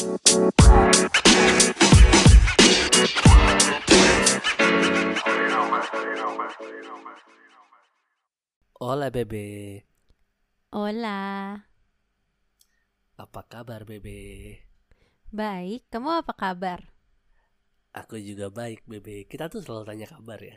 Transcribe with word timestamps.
Hola 0.00 0.08
bebe, 9.12 9.84
Hola, 10.72 11.60
apa 13.20 13.40
kabar 13.52 13.84
bebe? 13.84 14.20
baik. 15.38 15.80
Kamu 15.92 16.08
apa 16.24 16.32
kabar? 16.42 16.80
Aku 18.00 18.16
juga 18.28 18.46
baik 18.58 18.80
bebe. 18.90 19.16
Kita 19.30 19.44
tuh 19.52 19.60
selalu 19.64 19.84
tanya 19.88 20.06
kabar 20.14 20.40
ya. 20.50 20.56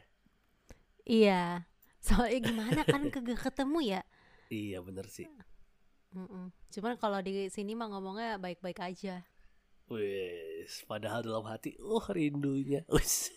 Iya, 1.03 1.67
soalnya 2.05 2.39
gimana 2.47 2.81
kan 2.91 3.03
kagak 3.13 3.39
ketemu 3.43 3.79
ya? 3.91 4.01
Iya 4.49 4.79
bener 4.87 5.07
sih. 5.15 5.27
Mm-mm. 6.13 6.53
Cuman 6.73 6.93
kalau 7.01 7.19
di 7.25 7.49
sini 7.49 7.73
mah 7.73 7.89
ngomongnya 7.89 8.37
baik-baik 8.37 8.79
aja. 8.81 9.25
Wes, 9.91 10.87
padahal 10.87 11.27
dalam 11.27 11.43
hati, 11.43 11.75
oh 11.83 12.03
rindunya. 12.07 12.87
Wes. 12.93 13.33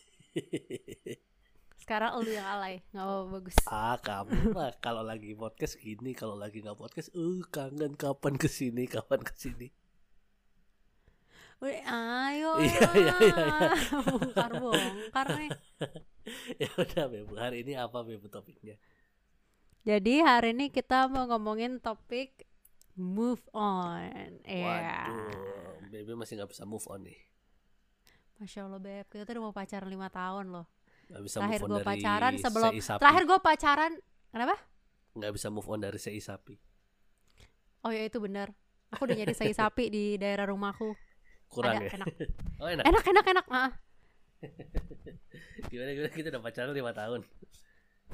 Sekarang 1.83 2.19
lu 2.23 2.31
yang 2.35 2.47
alay, 2.47 2.83
nggak 2.91 3.07
apa 3.07 3.25
bagus. 3.31 3.57
ah 3.71 3.95
kamu 3.99 4.51
mah 4.51 4.75
kalau 4.83 5.07
lagi 5.07 5.35
podcast 5.39 5.79
gini, 5.79 6.15
kalau 6.15 6.35
lagi 6.35 6.63
nggak 6.63 6.79
podcast, 6.79 7.15
uh 7.15 7.43
kangen 7.51 7.95
kapan 7.95 8.35
ke 8.39 8.51
sini, 8.51 8.87
kapan 8.91 9.23
ke 9.23 9.35
sini. 9.35 9.71
Udah, 11.57 11.81
ayo 12.29 12.61
Iya, 12.61 12.89
iya, 12.93 13.15
iya, 13.17 13.17
iya. 13.33 13.35
lah. 13.49 13.73
bongkar 14.05 14.51
bongkar 14.61 15.27
nih. 15.41 15.51
ya 16.63 16.71
udah 16.77 17.05
bebe, 17.09 17.33
hari 17.41 17.65
ini 17.65 17.73
apa 17.81 18.05
bebe 18.05 18.29
topiknya? 18.29 18.77
Jadi 19.87 20.21
hari 20.21 20.53
ini 20.53 20.69
kita 20.69 21.09
mau 21.09 21.25
ngomongin 21.31 21.81
topik 21.81 22.45
move 22.99 23.41
on. 23.57 24.43
Iya. 24.45 25.09
Waduh, 25.09 25.76
bebe 25.89 26.13
masih 26.19 26.39
nggak 26.41 26.51
bisa 26.51 26.65
move 26.67 26.87
on 26.91 27.07
nih. 27.07 27.19
Masya 28.37 28.69
Allah 28.69 28.81
beb, 28.83 29.07
kita 29.09 29.25
tuh 29.25 29.33
udah 29.39 29.45
mau 29.49 29.55
pacaran 29.55 29.89
lima 29.89 30.09
tahun 30.13 30.53
loh. 30.53 30.67
Nggak 31.09 31.23
bisa 31.25 31.37
Terakhir 31.41 31.61
move 31.61 31.65
on 31.65 31.71
gue 31.71 31.79
dari 31.79 31.89
pacaran 31.89 32.33
sebelum 32.37 32.73
terakhir 32.77 33.23
gue 33.25 33.39
pacaran, 33.41 33.93
kenapa? 34.35 34.57
nggak 35.17 35.33
bisa 35.33 35.49
move 35.49 35.69
on 35.73 35.81
dari 35.81 35.97
sei 35.97 36.21
sapi. 36.21 36.55
Oh 37.87 37.93
ya 37.95 38.05
itu 38.05 38.21
benar. 38.21 38.53
Aku 38.93 39.09
udah 39.09 39.17
nyari 39.17 39.33
sei 39.33 39.57
sapi 39.57 39.89
di 39.89 40.05
daerah 40.21 40.45
rumahku. 40.53 40.93
Kurang 41.49 41.81
Ada, 41.81 41.87
ya? 41.87 41.91
enak. 41.97 42.07
Oh 42.61 42.69
enak. 42.69 42.85
Enak 42.89 43.05
enak 43.05 43.25
enak. 43.33 43.47
Ah. 43.53 43.71
Gimana 45.73 45.91
gimana 45.93 46.13
kita 46.13 46.29
udah 46.33 46.43
pacaran 46.45 46.73
lima 46.77 46.93
tahun. 46.93 47.25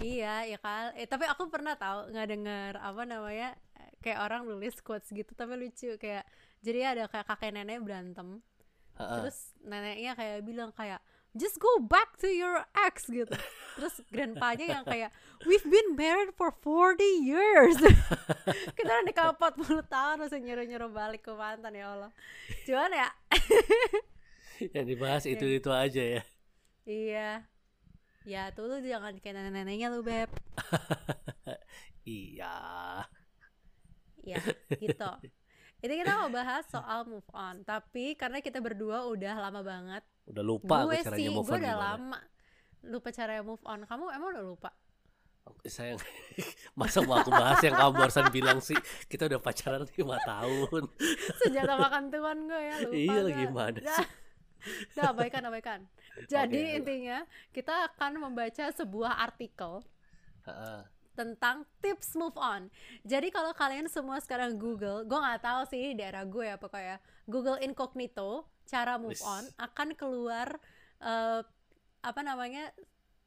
Iya, 0.01 0.49
ya 0.49 0.59
kan. 0.59 0.97
Eh, 0.97 1.05
tapi 1.05 1.29
aku 1.29 1.53
pernah 1.53 1.77
tahu 1.77 2.09
nggak 2.11 2.29
dengar 2.31 2.73
apa 2.81 3.03
namanya 3.05 3.53
kayak 4.01 4.19
orang 4.25 4.49
nulis 4.49 4.81
quotes 4.81 5.13
gitu, 5.13 5.31
tapi 5.37 5.55
lucu 5.55 5.95
kayak 6.01 6.25
jadi 6.65 6.97
ada 6.97 7.05
kayak 7.07 7.27
kakek 7.29 7.53
nenek 7.55 7.83
berantem, 7.85 8.41
Ha-ha. 8.99 9.21
terus 9.21 9.55
neneknya 9.63 10.17
kayak 10.19 10.43
bilang 10.43 10.71
kayak 10.75 10.99
just 11.33 11.57
go 11.57 11.81
back 11.81 12.17
to 12.19 12.27
your 12.27 12.61
ex 12.89 13.07
gitu. 13.07 13.31
Terus 13.79 13.95
grandpanya 14.11 14.81
yang 14.81 14.85
kayak 14.85 15.11
we've 15.47 15.65
been 15.65 15.95
married 15.97 16.35
for 16.37 16.51
40 16.51 16.99
years. 17.25 17.77
Kita 18.77 18.91
udah 18.91 19.05
nikah 19.07 19.33
40 19.33 19.87
tahun 19.87 20.17
masih 20.21 20.39
nyuruh-nyuruh 20.45 20.91
balik 20.93 21.23
ke 21.25 21.33
mantan 21.33 21.73
ya 21.73 21.95
Allah. 21.95 22.11
Cuman 22.69 22.91
ya 22.93 23.09
Yang 24.77 24.87
dibahas 24.87 25.25
itu 25.27 25.47
itu 25.49 25.71
aja 25.73 26.03
ya. 26.21 26.23
iya. 26.85 27.31
Ya 28.23 28.55
tuh 28.55 28.71
lu 28.71 28.77
jangan 28.83 29.19
kayak 29.19 29.35
nenek-neneknya 29.35 29.89
lu 29.91 30.01
beb. 30.07 30.31
iya. 32.07 32.57
Ya, 34.23 34.39
gitu. 34.79 35.11
Ini 35.83 35.95
kita 36.07 36.15
mau 36.15 36.31
bahas 36.31 36.63
soal 36.71 37.03
move 37.11 37.27
on, 37.35 37.67
tapi 37.67 38.15
karena 38.15 38.39
kita 38.39 38.63
berdua 38.63 39.03
udah 39.11 39.35
lama 39.35 39.67
banget. 39.67 40.07
Udah 40.31 40.45
lupa 40.47 40.87
gue 40.87 41.03
caranya 41.03 41.19
sih, 41.19 41.27
move 41.35 41.51
gue 41.51 41.59
on 41.59 41.59
udah 41.59 41.75
gimana. 41.75 41.91
lama 41.99 42.19
lupa 42.87 43.09
cara 43.11 43.43
move 43.43 43.65
on. 43.67 43.83
Kamu 43.83 44.05
emang 44.15 44.29
udah 44.39 44.45
lupa? 44.47 44.71
Saya 45.67 45.99
masa 46.79 47.03
mau 47.03 47.19
aku 47.19 47.35
bahas 47.35 47.59
yang 47.67 47.75
kamu 47.75 47.93
barusan 47.99 48.31
bilang 48.31 48.63
sih 48.63 48.79
kita 49.11 49.27
udah 49.27 49.43
pacaran 49.43 49.83
lima 49.99 50.23
tahun. 50.23 50.87
Senjata 51.43 51.75
makan 51.75 52.03
tuan 52.15 52.39
gue 52.47 52.63
ya, 52.63 52.77
lupa. 52.87 52.95
Iya, 52.95 53.21
gue. 53.27 53.35
gimana 53.43 53.79
Dah, 53.83 53.99
sih? 53.99 54.07
dah 54.95 55.11
abaikan, 55.11 55.43
abaikan. 55.51 55.81
Jadi 56.29 56.61
Oke. 56.61 56.77
intinya 56.83 57.19
kita 57.51 57.89
akan 57.93 58.21
membaca 58.21 58.69
sebuah 58.73 59.17
artikel 59.17 59.81
Ha-ha. 60.45 60.85
tentang 61.17 61.65
tips 61.81 62.17
move 62.17 62.37
on. 62.37 62.69
Jadi 63.05 63.33
kalau 63.33 63.53
kalian 63.53 63.89
semua 63.89 64.21
sekarang 64.21 64.57
Google, 64.61 65.05
gue 65.05 65.19
nggak 65.19 65.43
tahu 65.45 65.61
sih 65.69 65.93
daerah 65.97 66.25
gue 66.25 66.45
ya 66.45 66.57
pokoknya 66.57 67.01
Google 67.29 67.61
Incognito 67.61 68.49
cara 68.69 68.97
move 68.97 69.21
on 69.25 69.45
akan 69.57 69.93
keluar 69.97 70.57
eh, 71.01 71.41
apa 72.03 72.21
namanya 72.21 72.73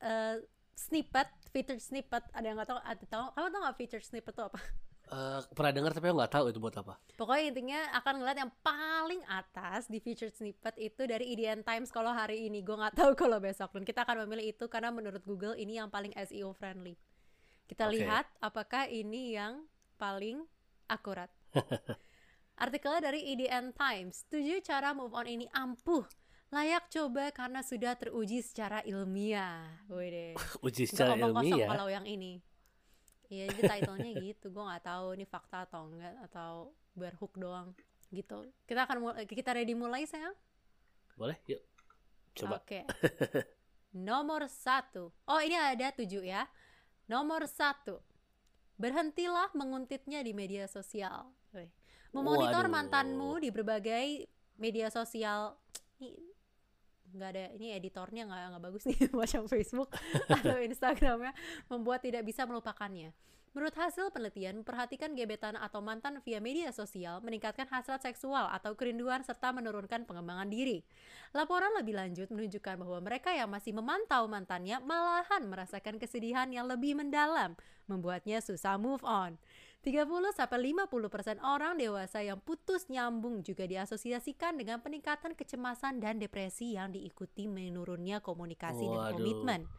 eh, 0.01 0.41
snippet, 0.75 1.29
featured 1.55 1.79
snippet. 1.79 2.21
Ada 2.35 2.45
yang 2.45 2.55
nggak 2.59 2.69
tahu? 2.69 2.79
Ada 2.83 3.05
tahu? 3.07 3.25
Kamu 3.33 3.47
tahu 3.49 3.61
nggak 3.63 3.77
featured 3.79 4.05
snippet 4.05 4.33
itu 4.35 4.43
apa? 4.43 4.59
Eh, 5.05 5.39
pernah 5.53 5.69
dengar 5.69 5.93
tapi 5.93 6.09
aku 6.09 6.17
nggak 6.17 6.33
tahu 6.33 6.45
itu 6.49 6.57
buat 6.57 6.75
apa. 6.81 6.97
Pokoknya 7.13 7.43
intinya 7.53 7.79
akan 8.01 8.13
ngeliat 8.25 8.37
yang 8.41 8.51
paling 8.65 9.21
atas 9.29 9.85
di 9.85 10.01
featured 10.01 10.33
snippet 10.33 10.73
itu 10.81 11.05
dari 11.05 11.29
IDN 11.29 11.61
Times 11.61 11.93
kalau 11.93 12.09
hari 12.09 12.49
ini. 12.49 12.65
Gue 12.65 12.73
nggak 12.73 12.97
tahu 12.97 13.11
kalau 13.13 13.37
besok. 13.37 13.69
Dan 13.77 13.85
kita 13.85 14.01
akan 14.01 14.25
memilih 14.25 14.57
itu 14.57 14.65
karena 14.65 14.89
menurut 14.89 15.21
Google 15.21 15.53
ini 15.53 15.77
yang 15.77 15.93
paling 15.93 16.09
SEO 16.17 16.57
friendly. 16.57 16.97
Kita 17.69 17.85
Oke. 17.85 18.01
lihat 18.01 18.25
apakah 18.41 18.89
ini 18.89 19.37
yang 19.37 19.69
paling 20.01 20.41
akurat. 20.89 21.29
Artikelnya 22.65 23.13
dari 23.13 23.29
IDN 23.29 23.77
Times. 23.77 24.25
Tujuh 24.25 24.65
cara 24.65 24.97
move 24.97 25.13
on 25.13 25.29
ini 25.29 25.45
ampuh. 25.53 26.01
Layak 26.49 26.89
coba 26.89 27.29
karena 27.29 27.61
sudah 27.61 27.93
teruji 27.93 28.41
secara 28.41 28.81
ilmiah. 28.89 29.85
Wede. 29.85 30.33
Uji 30.65 30.89
Nggak 30.89 30.91
secara 30.97 31.13
kosong 31.13 31.45
ilmiah. 31.45 31.69
kalau 31.69 31.87
yang 31.93 32.05
ini. 32.09 32.41
Iya, 33.29 33.51
jadi 33.53 33.61
titlenya 33.65 34.11
gitu. 34.21 34.45
Gue 34.53 34.63
nggak 34.63 34.83
tahu 34.85 35.05
ini 35.17 35.25
fakta 35.25 35.65
atau 35.65 35.89
enggak 35.89 36.15
atau 36.31 36.51
berhook 36.93 37.33
doang 37.35 37.73
gitu. 38.13 38.47
Kita 38.65 38.85
akan 38.85 38.97
mulai, 39.01 39.23
kita 39.25 39.51
ready 39.51 39.73
mulai 39.73 40.05
sayang? 40.07 40.35
Boleh? 41.15 41.37
Yuk. 41.47 41.61
Coba. 42.35 42.59
Oke. 42.59 42.83
Nomor 43.95 44.51
satu. 44.51 45.15
Oh 45.25 45.39
ini 45.39 45.55
ada 45.55 45.91
tujuh 45.95 46.23
ya. 46.27 46.43
Nomor 47.07 47.47
satu. 47.47 48.03
Berhentilah 48.75 49.55
menguntitnya 49.55 50.19
di 50.19 50.35
media 50.35 50.67
sosial. 50.67 51.31
Memonitor 52.11 52.67
Waduh. 52.67 52.75
mantanmu 52.75 53.39
di 53.39 53.49
berbagai 53.51 54.27
media 54.59 54.91
sosial. 54.91 55.55
Ini 55.99 56.34
nggak 57.15 57.29
ada 57.31 57.45
ini 57.55 57.71
editornya 57.79 58.27
nggak 58.27 58.41
nggak 58.51 58.63
bagus 58.67 58.83
nih 58.91 58.99
macam 59.19 59.47
Facebook 59.47 59.89
atau 60.37 60.55
Instagramnya 60.59 61.33
membuat 61.71 62.03
tidak 62.03 62.27
bisa 62.27 62.43
melupakannya. 62.43 63.15
Menurut 63.55 63.71
hasil 63.71 64.11
penelitian, 64.11 64.59
memperhatikan 64.59 65.15
gebetan 65.15 65.55
atau 65.55 65.79
mantan 65.79 66.19
via 66.27 66.43
media 66.43 66.75
sosial 66.75 67.23
meningkatkan 67.23 67.63
hasrat 67.71 68.03
seksual 68.03 68.51
atau 68.51 68.75
kerinduan 68.75 69.23
serta 69.23 69.55
menurunkan 69.55 70.03
pengembangan 70.03 70.51
diri. 70.51 70.83
Laporan 71.31 71.71
lebih 71.79 71.95
lanjut 71.95 72.27
menunjukkan 72.35 72.75
bahwa 72.75 72.99
mereka 72.99 73.31
yang 73.31 73.47
masih 73.47 73.71
memantau 73.71 74.27
mantannya 74.27 74.83
malahan 74.83 75.47
merasakan 75.47 75.95
kesedihan 76.03 76.51
yang 76.51 76.67
lebih 76.67 76.99
mendalam, 76.99 77.55
membuatnya 77.87 78.43
susah 78.43 78.75
move 78.75 79.07
on. 79.07 79.39
30-50% 79.85 81.45
orang 81.45 81.77
dewasa 81.77 82.25
yang 82.25 82.41
putus 82.41 82.89
nyambung 82.89 83.45
juga 83.45 83.69
diasosiasikan 83.69 84.57
dengan 84.57 84.81
peningkatan 84.81 85.37
kecemasan 85.37 86.01
dan 86.01 86.17
depresi 86.17 86.73
yang 86.73 86.89
diikuti 86.89 87.45
menurunnya 87.45 88.17
komunikasi 88.17 88.81
dan 88.81 88.97
Waduh. 88.97 89.21
komitmen. 89.21 89.69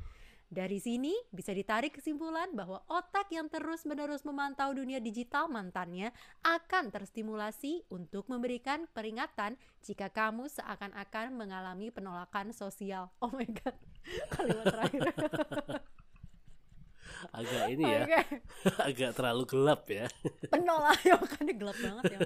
Dari 0.47 0.79
sini 0.79 1.11
bisa 1.35 1.51
ditarik 1.51 1.99
kesimpulan 1.99 2.55
bahwa 2.55 2.87
otak 2.87 3.27
yang 3.35 3.51
terus-menerus 3.51 4.23
memantau 4.23 4.71
dunia 4.71 5.03
digital 5.03 5.51
mantannya 5.51 6.15
akan 6.47 6.95
terstimulasi 6.95 7.83
untuk 7.91 8.31
memberikan 8.31 8.87
peringatan 8.95 9.59
jika 9.83 10.07
kamu 10.07 10.47
seakan-akan 10.47 11.35
mengalami 11.35 11.91
penolakan 11.91 12.55
sosial. 12.55 13.11
Oh 13.19 13.35
my 13.35 13.51
god, 13.59 13.75
kalimat 14.39 14.71
terakhir. 14.71 15.11
Agak 17.33 17.65
ini 17.73 17.85
ya, 17.85 18.03
Oke, 18.05 18.21
agak 18.91 19.11
terlalu 19.17 19.45
gelap 19.49 19.83
ya. 19.89 20.07
penolak 20.55 21.01
ya 21.05 21.15
makanya 21.17 21.55
gelap 21.55 21.77
banget 21.79 22.05
ya. 22.13 22.19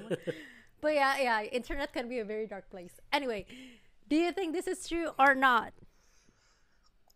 But 0.81 0.93
yeah, 0.97 1.15
yeah, 1.21 1.39
internet 1.53 1.93
can 1.93 2.09
be 2.09 2.19
a 2.21 2.27
very 2.27 2.49
dark 2.49 2.69
place. 2.73 2.97
Anyway, 3.13 3.45
do 4.09 4.17
you 4.17 4.33
think 4.33 4.57
this 4.57 4.65
is 4.65 4.81
true 4.89 5.13
or 5.21 5.37
not? 5.37 5.77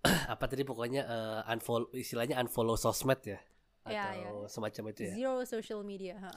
Apa 0.33 0.45
tadi 0.45 0.69
pokoknya 0.69 1.03
eh, 1.09 1.53
unfollow 1.53 1.89
istilahnya 1.97 2.37
unfollow 2.37 2.77
sosmed 2.77 3.25
ya? 3.25 3.41
Ya, 3.89 4.13
Atau 4.13 4.45
ya. 4.45 4.49
semacam 4.53 4.83
itu 4.93 5.01
ya. 5.09 5.13
Zero 5.17 5.35
social 5.49 5.81
media. 5.81 6.17
ha. 6.21 6.33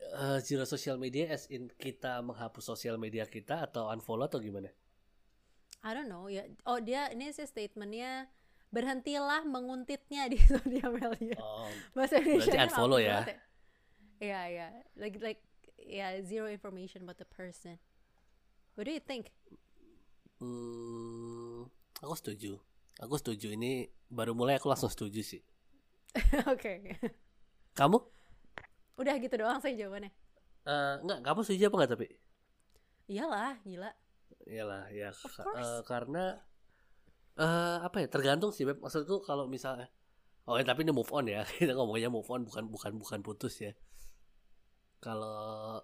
Eh, 0.00 0.38
zero 0.42 0.66
social 0.66 0.98
media 0.98 1.30
as 1.30 1.46
in 1.46 1.70
kita 1.78 2.18
menghapus 2.26 2.74
sosial 2.74 2.98
media 2.98 3.22
kita 3.30 3.70
atau 3.70 3.86
unfollow 3.94 4.26
atau 4.26 4.42
gimana? 4.42 4.70
I 5.86 5.94
don't 5.94 6.10
know 6.10 6.26
ya. 6.26 6.44
Oh 6.66 6.82
dia 6.82 7.06
ini 7.14 7.30
sih 7.30 7.46
statementnya 7.46 8.26
berhentilah 8.70 9.42
menguntitnya 9.46 10.30
di 10.30 10.38
sosial 10.50 10.94
media. 10.94 11.38
Oh, 11.42 11.66
Bahasa 11.94 12.22
Indonesia 12.22 12.66
unfollow 12.66 13.02
ya? 13.02 13.26
Iya 14.22 14.40
iya. 14.46 14.68
Like 14.94 15.18
like 15.18 15.42
ya 15.78 16.22
zero 16.22 16.46
information 16.46 17.02
about 17.02 17.18
the 17.18 17.28
person. 17.28 17.78
What 18.78 18.86
do 18.86 18.94
you 18.94 19.02
think? 19.02 19.34
Hmm, 20.40 21.68
aku 22.00 22.14
setuju. 22.16 22.56
Aku 23.02 23.18
setuju. 23.18 23.52
Ini 23.52 23.90
baru 24.08 24.32
mulai 24.32 24.56
aku 24.56 24.70
langsung 24.70 24.88
setuju 24.88 25.20
sih. 25.20 25.42
Oke. 26.52 26.96
Kamu? 27.76 27.98
Udah 28.96 29.14
gitu 29.20 29.34
doang 29.40 29.60
saya 29.60 29.76
jawabannya. 29.76 30.12
Eh, 30.64 30.94
enggak, 31.00 31.20
kamu 31.24 31.40
setuju 31.44 31.62
apa 31.68 31.76
enggak 31.80 31.92
tapi? 31.96 32.06
Iyalah, 33.10 33.52
gila. 33.64 33.90
Iyalah, 34.46 34.84
ya 34.92 35.10
eh, 35.10 35.80
karena 35.84 36.38
eh 37.40 37.76
apa 37.80 37.96
ya? 38.04 38.08
Tergantung 38.12 38.52
sih, 38.52 38.68
Beb. 38.68 38.78
Maksudku 38.84 39.24
kalau 39.24 39.48
misalnya 39.48 39.88
Oh, 40.48 40.56
ya, 40.58 40.64
tapi 40.66 40.82
ini 40.82 40.90
move 40.90 41.12
on 41.14 41.30
ya. 41.30 41.44
Kita 41.60 41.76
ngomongnya 41.78 42.10
move 42.10 42.26
on 42.32 42.42
bukan 42.42 42.64
bukan 42.68 42.92
bukan 42.98 43.20
putus 43.22 43.60
ya. 43.62 43.72
Kalau 45.00 45.80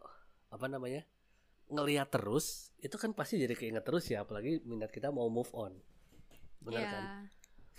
apa 0.50 0.66
namanya? 0.68 1.04
ngelihat 1.66 2.14
terus 2.14 2.70
itu 2.78 2.94
kan 2.94 3.10
pasti 3.10 3.42
jadi 3.42 3.58
keinget 3.58 3.82
terus 3.82 4.06
ya 4.06 4.22
apalagi 4.22 4.62
minat 4.62 4.86
kita 4.86 5.10
mau 5.10 5.26
move 5.26 5.50
on 5.50 5.74
benar 6.62 6.78
Iya. 6.78 6.90
kan 6.94 7.04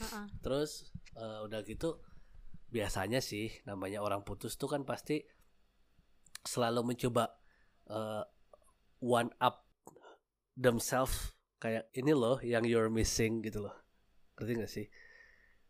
Heeh. 0.04 0.26
terus 0.44 0.92
eh, 1.16 1.40
udah 1.48 1.64
gitu 1.64 2.04
biasanya 2.68 3.24
sih 3.24 3.48
namanya 3.64 4.04
orang 4.04 4.28
putus 4.28 4.60
tuh 4.60 4.68
kan 4.68 4.84
pasti 4.84 5.24
selalu 6.44 6.84
mencoba 6.84 7.32
eh, 7.88 8.24
one 9.00 9.32
up 9.40 9.64
themselves 10.60 11.32
kayak 11.58 11.90
ini 11.94 12.14
loh 12.14 12.38
yang 12.40 12.64
you're 12.64 12.90
missing 12.90 13.42
gitu 13.42 13.66
loh 13.66 13.76
ngerti 14.38 14.54
gak 14.56 14.72
sih 14.72 14.88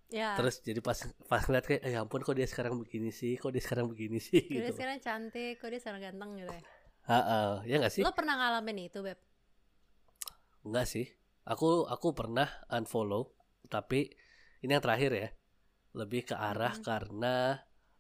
Ya. 0.08 0.40
terus 0.40 0.64
jadi 0.64 0.80
pas 0.80 0.96
pas 1.28 1.44
ngeliat 1.44 1.68
kayak 1.68 1.82
eh 1.84 1.92
ya 1.92 2.00
ampun 2.00 2.24
kok 2.24 2.32
dia 2.32 2.48
sekarang 2.48 2.80
begini 2.80 3.12
sih 3.12 3.36
kok 3.36 3.52
dia 3.52 3.60
sekarang 3.60 3.92
begini 3.92 4.24
sih 4.24 4.40
Kok 4.40 4.56
dia 4.56 4.64
gitu 4.64 4.80
sekarang 4.80 4.98
cantik, 5.04 5.60
kok 5.60 5.68
dia 5.68 5.80
sekarang 5.84 6.00
ganteng 6.00 6.32
gitu 6.40 6.48
ya. 6.48 6.62
Heeh, 7.08 7.52
ya 7.68 7.76
gak 7.84 7.92
sih 7.92 8.04
Lo 8.08 8.16
pernah 8.16 8.40
ngalamin 8.40 8.88
itu, 8.88 9.04
Beb? 9.04 9.20
Enggak 10.64 10.88
sih. 10.88 11.12
Aku 11.44 11.84
aku 11.88 12.12
pernah 12.12 12.48
unfollow, 12.68 13.36
tapi 13.68 14.12
ini 14.60 14.72
yang 14.76 14.84
terakhir 14.84 15.12
ya. 15.12 15.30
Lebih 15.92 16.32
ke 16.32 16.36
arah 16.40 16.80
Mhm. 16.80 16.84
karena 16.84 17.36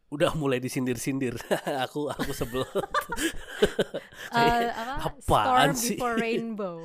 udah 0.07 0.31
mulai 0.35 0.63
disindir-sindir. 0.63 1.35
aku 1.83 2.07
aku 2.07 2.31
sebel. 2.31 2.63
Eh, 4.37 4.69
apa? 4.69 4.93
apaan 5.07 5.71
Storm 5.71 5.71
sih? 5.73 5.95
before 5.95 6.15
rainbow. 6.15 6.77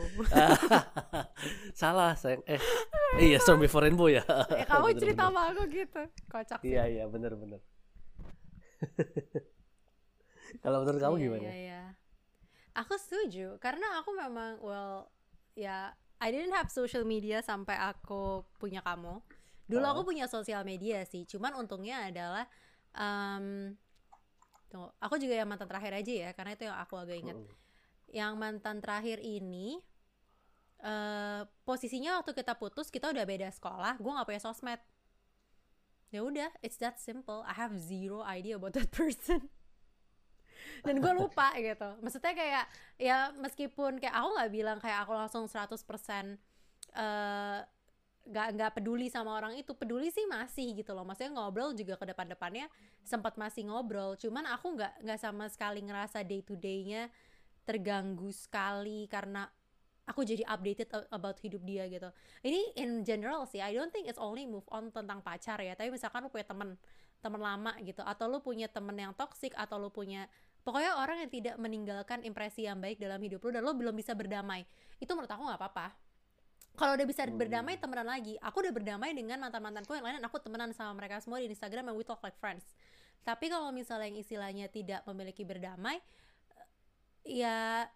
Salah, 1.80 2.14
sayang. 2.14 2.40
Eh, 2.46 2.60
iya 3.20 3.36
Storm 3.36 3.60
Before 3.60 3.82
Rainbow 3.82 4.08
ya. 4.08 4.22
eh, 4.24 4.64
kamu 4.70 4.94
Bener, 4.94 5.00
cerita 5.00 5.28
bener. 5.28 5.34
sama 5.34 5.40
aku 5.52 5.62
gitu. 5.68 6.02
Kocak 6.28 6.60
sih. 6.62 6.72
Iya, 6.72 6.82
iya, 6.88 7.04
bener 7.06 7.32
bener. 7.34 7.60
Kalau 10.60 10.84
menurut 10.84 11.00
kamu 11.00 11.14
Iya, 11.16 11.24
gimana? 11.24 11.42
Iya, 11.42 11.54
iya. 11.56 11.82
Aku 12.72 12.94
setuju 12.96 13.60
karena 13.60 14.00
aku 14.00 14.16
memang 14.16 14.56
well 14.64 15.12
ya 15.52 15.92
I 16.22 16.30
didn't 16.30 16.54
have 16.54 16.72
social 16.72 17.04
media 17.04 17.42
sampai 17.42 17.76
aku 17.76 18.46
punya 18.56 18.80
kamu. 18.80 19.20
Dulu 19.66 19.84
Ah. 19.84 19.92
aku 19.92 20.06
punya 20.06 20.24
sosial 20.26 20.62
media 20.62 21.02
sih, 21.04 21.26
cuman 21.26 21.52
untungnya 21.58 22.08
adalah 22.08 22.44
em 22.94 23.74
tunggu, 24.72 24.88
aku 24.96 25.20
juga 25.20 25.36
yang 25.36 25.48
mantan 25.48 25.68
terakhir 25.68 25.92
aja 25.92 26.12
ya 26.28 26.30
karena 26.32 26.56
itu 26.56 26.64
yang 26.64 26.78
aku 26.80 26.94
agak 26.96 27.16
ingat. 27.20 27.36
Mm-mm. 27.36 27.60
Yang 28.12 28.32
mantan 28.40 28.76
terakhir 28.80 29.20
ini 29.20 29.78
eh 30.82 31.42
posisinya 31.62 32.18
waktu 32.18 32.34
kita 32.34 32.58
putus 32.58 32.90
kita 32.90 33.12
udah 33.12 33.22
beda 33.22 33.52
sekolah, 33.52 34.00
gue 34.00 34.10
nggak 34.10 34.28
punya 34.28 34.42
sosmed. 34.42 34.80
Ya 36.12 36.20
udah, 36.24 36.50
it's 36.60 36.76
that 36.80 37.00
simple. 37.00 37.44
I 37.44 37.54
have 37.56 37.76
zero 37.76 38.24
idea 38.24 38.56
about 38.56 38.74
that 38.74 38.88
person 38.96 39.52
dan 40.82 40.98
gue 40.98 41.12
lupa 41.14 41.54
gitu 41.58 41.98
maksudnya 42.02 42.34
kayak 42.34 42.64
ya 42.98 43.30
meskipun 43.38 44.02
kayak 44.02 44.14
aku 44.14 44.28
nggak 44.34 44.50
bilang 44.50 44.78
kayak 44.82 45.06
aku 45.06 45.12
langsung 45.14 45.46
100% 45.46 45.78
eh 46.92 47.60
nggak 48.22 48.48
nggak 48.54 48.70
peduli 48.78 49.10
sama 49.10 49.34
orang 49.34 49.58
itu 49.58 49.74
peduli 49.74 50.08
sih 50.14 50.22
masih 50.30 50.78
gitu 50.78 50.94
loh. 50.94 51.02
Maksudnya 51.02 51.34
ngobrol 51.34 51.74
juga 51.74 51.98
ke 51.98 52.06
depan-depannya 52.14 52.70
sempat 53.02 53.34
masih 53.34 53.66
ngobrol. 53.66 54.14
Cuman 54.14 54.46
aku 54.46 54.78
nggak 54.78 55.02
nggak 55.02 55.20
sama 55.20 55.50
sekali 55.50 55.82
ngerasa 55.82 56.22
day 56.22 56.40
to 56.42 56.54
day-nya 56.54 57.10
terganggu 57.66 58.30
sekali 58.30 59.06
karena 59.10 59.46
aku 60.06 60.26
jadi 60.26 60.42
updated 60.46 60.90
about 61.10 61.38
hidup 61.42 61.62
dia 61.66 61.86
gitu. 61.90 62.10
Ini 62.46 62.78
in 62.78 63.02
general 63.02 63.46
sih 63.46 63.62
I 63.62 63.74
don't 63.74 63.90
think 63.90 64.06
it's 64.06 64.18
only 64.18 64.46
move 64.46 64.66
on 64.70 64.94
tentang 64.94 65.22
pacar 65.22 65.58
ya. 65.58 65.74
Tapi 65.74 65.90
misalkan 65.90 66.22
lu 66.22 66.30
punya 66.30 66.46
temen 66.46 66.78
temen 67.22 67.38
lama 67.38 67.74
gitu 67.86 68.02
atau 68.02 68.26
lu 68.26 68.42
punya 68.42 68.66
temen 68.66 68.98
yang 68.98 69.14
toxic 69.14 69.54
atau 69.54 69.78
lu 69.78 69.94
punya 69.94 70.26
pokoknya 70.66 70.98
orang 70.98 71.22
yang 71.22 71.30
tidak 71.30 71.54
meninggalkan 71.54 72.18
impresi 72.26 72.66
yang 72.66 72.82
baik 72.82 72.98
dalam 72.98 73.22
hidup 73.22 73.38
lu 73.46 73.54
dan 73.54 73.62
lu 73.62 73.74
belum 73.74 73.94
bisa 73.94 74.14
berdamai. 74.14 74.66
Itu 74.98 75.14
menurut 75.14 75.30
aku 75.30 75.42
nggak 75.46 75.58
apa-apa 75.58 76.01
kalau 76.72 76.96
udah 76.96 77.06
bisa 77.06 77.28
Hmm. 77.28 77.36
berdamai 77.36 77.76
temenan 77.76 78.08
lagi. 78.08 78.40
Aku 78.40 78.64
udah 78.64 78.72
berdamai 78.72 79.12
dengan 79.12 79.38
mantan 79.40 79.60
mantanku 79.60 79.92
yang 79.92 80.04
lain 80.08 80.16
dan 80.20 80.26
aku 80.26 80.40
temenan 80.40 80.72
sama 80.72 80.96
mereka 80.96 81.20
semua 81.20 81.38
di 81.40 81.52
Instagram 81.52 81.92
and 81.92 81.96
we 81.96 82.04
talk 82.04 82.20
like 82.24 82.36
friends. 82.40 82.64
Tapi 83.22 83.52
kalau 83.52 83.70
misalnya 83.70 84.10
yang 84.10 84.18
istilahnya 84.18 84.66
tidak 84.72 85.04
memiliki 85.06 85.46
berdamai 85.46 86.00
eh, 86.58 87.42
ya 87.42 87.86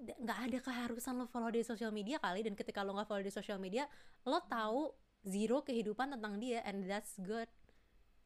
nggak 0.00 0.38
ada 0.48 0.58
keharusan 0.64 1.20
lo 1.20 1.28
follow 1.28 1.52
di 1.52 1.62
sosial 1.62 1.94
media 1.94 2.18
kali. 2.18 2.42
Dan 2.42 2.58
ketika 2.58 2.82
lo 2.82 2.92
nggak 2.98 3.08
follow 3.08 3.24
di 3.24 3.32
sosial 3.32 3.62
media 3.62 3.86
lo 4.26 4.42
tahu 4.44 4.90
zero 5.24 5.60
kehidupan 5.60 6.16
tentang 6.16 6.40
dia 6.40 6.64
and 6.64 6.88
that's 6.88 7.16
good 7.20 7.48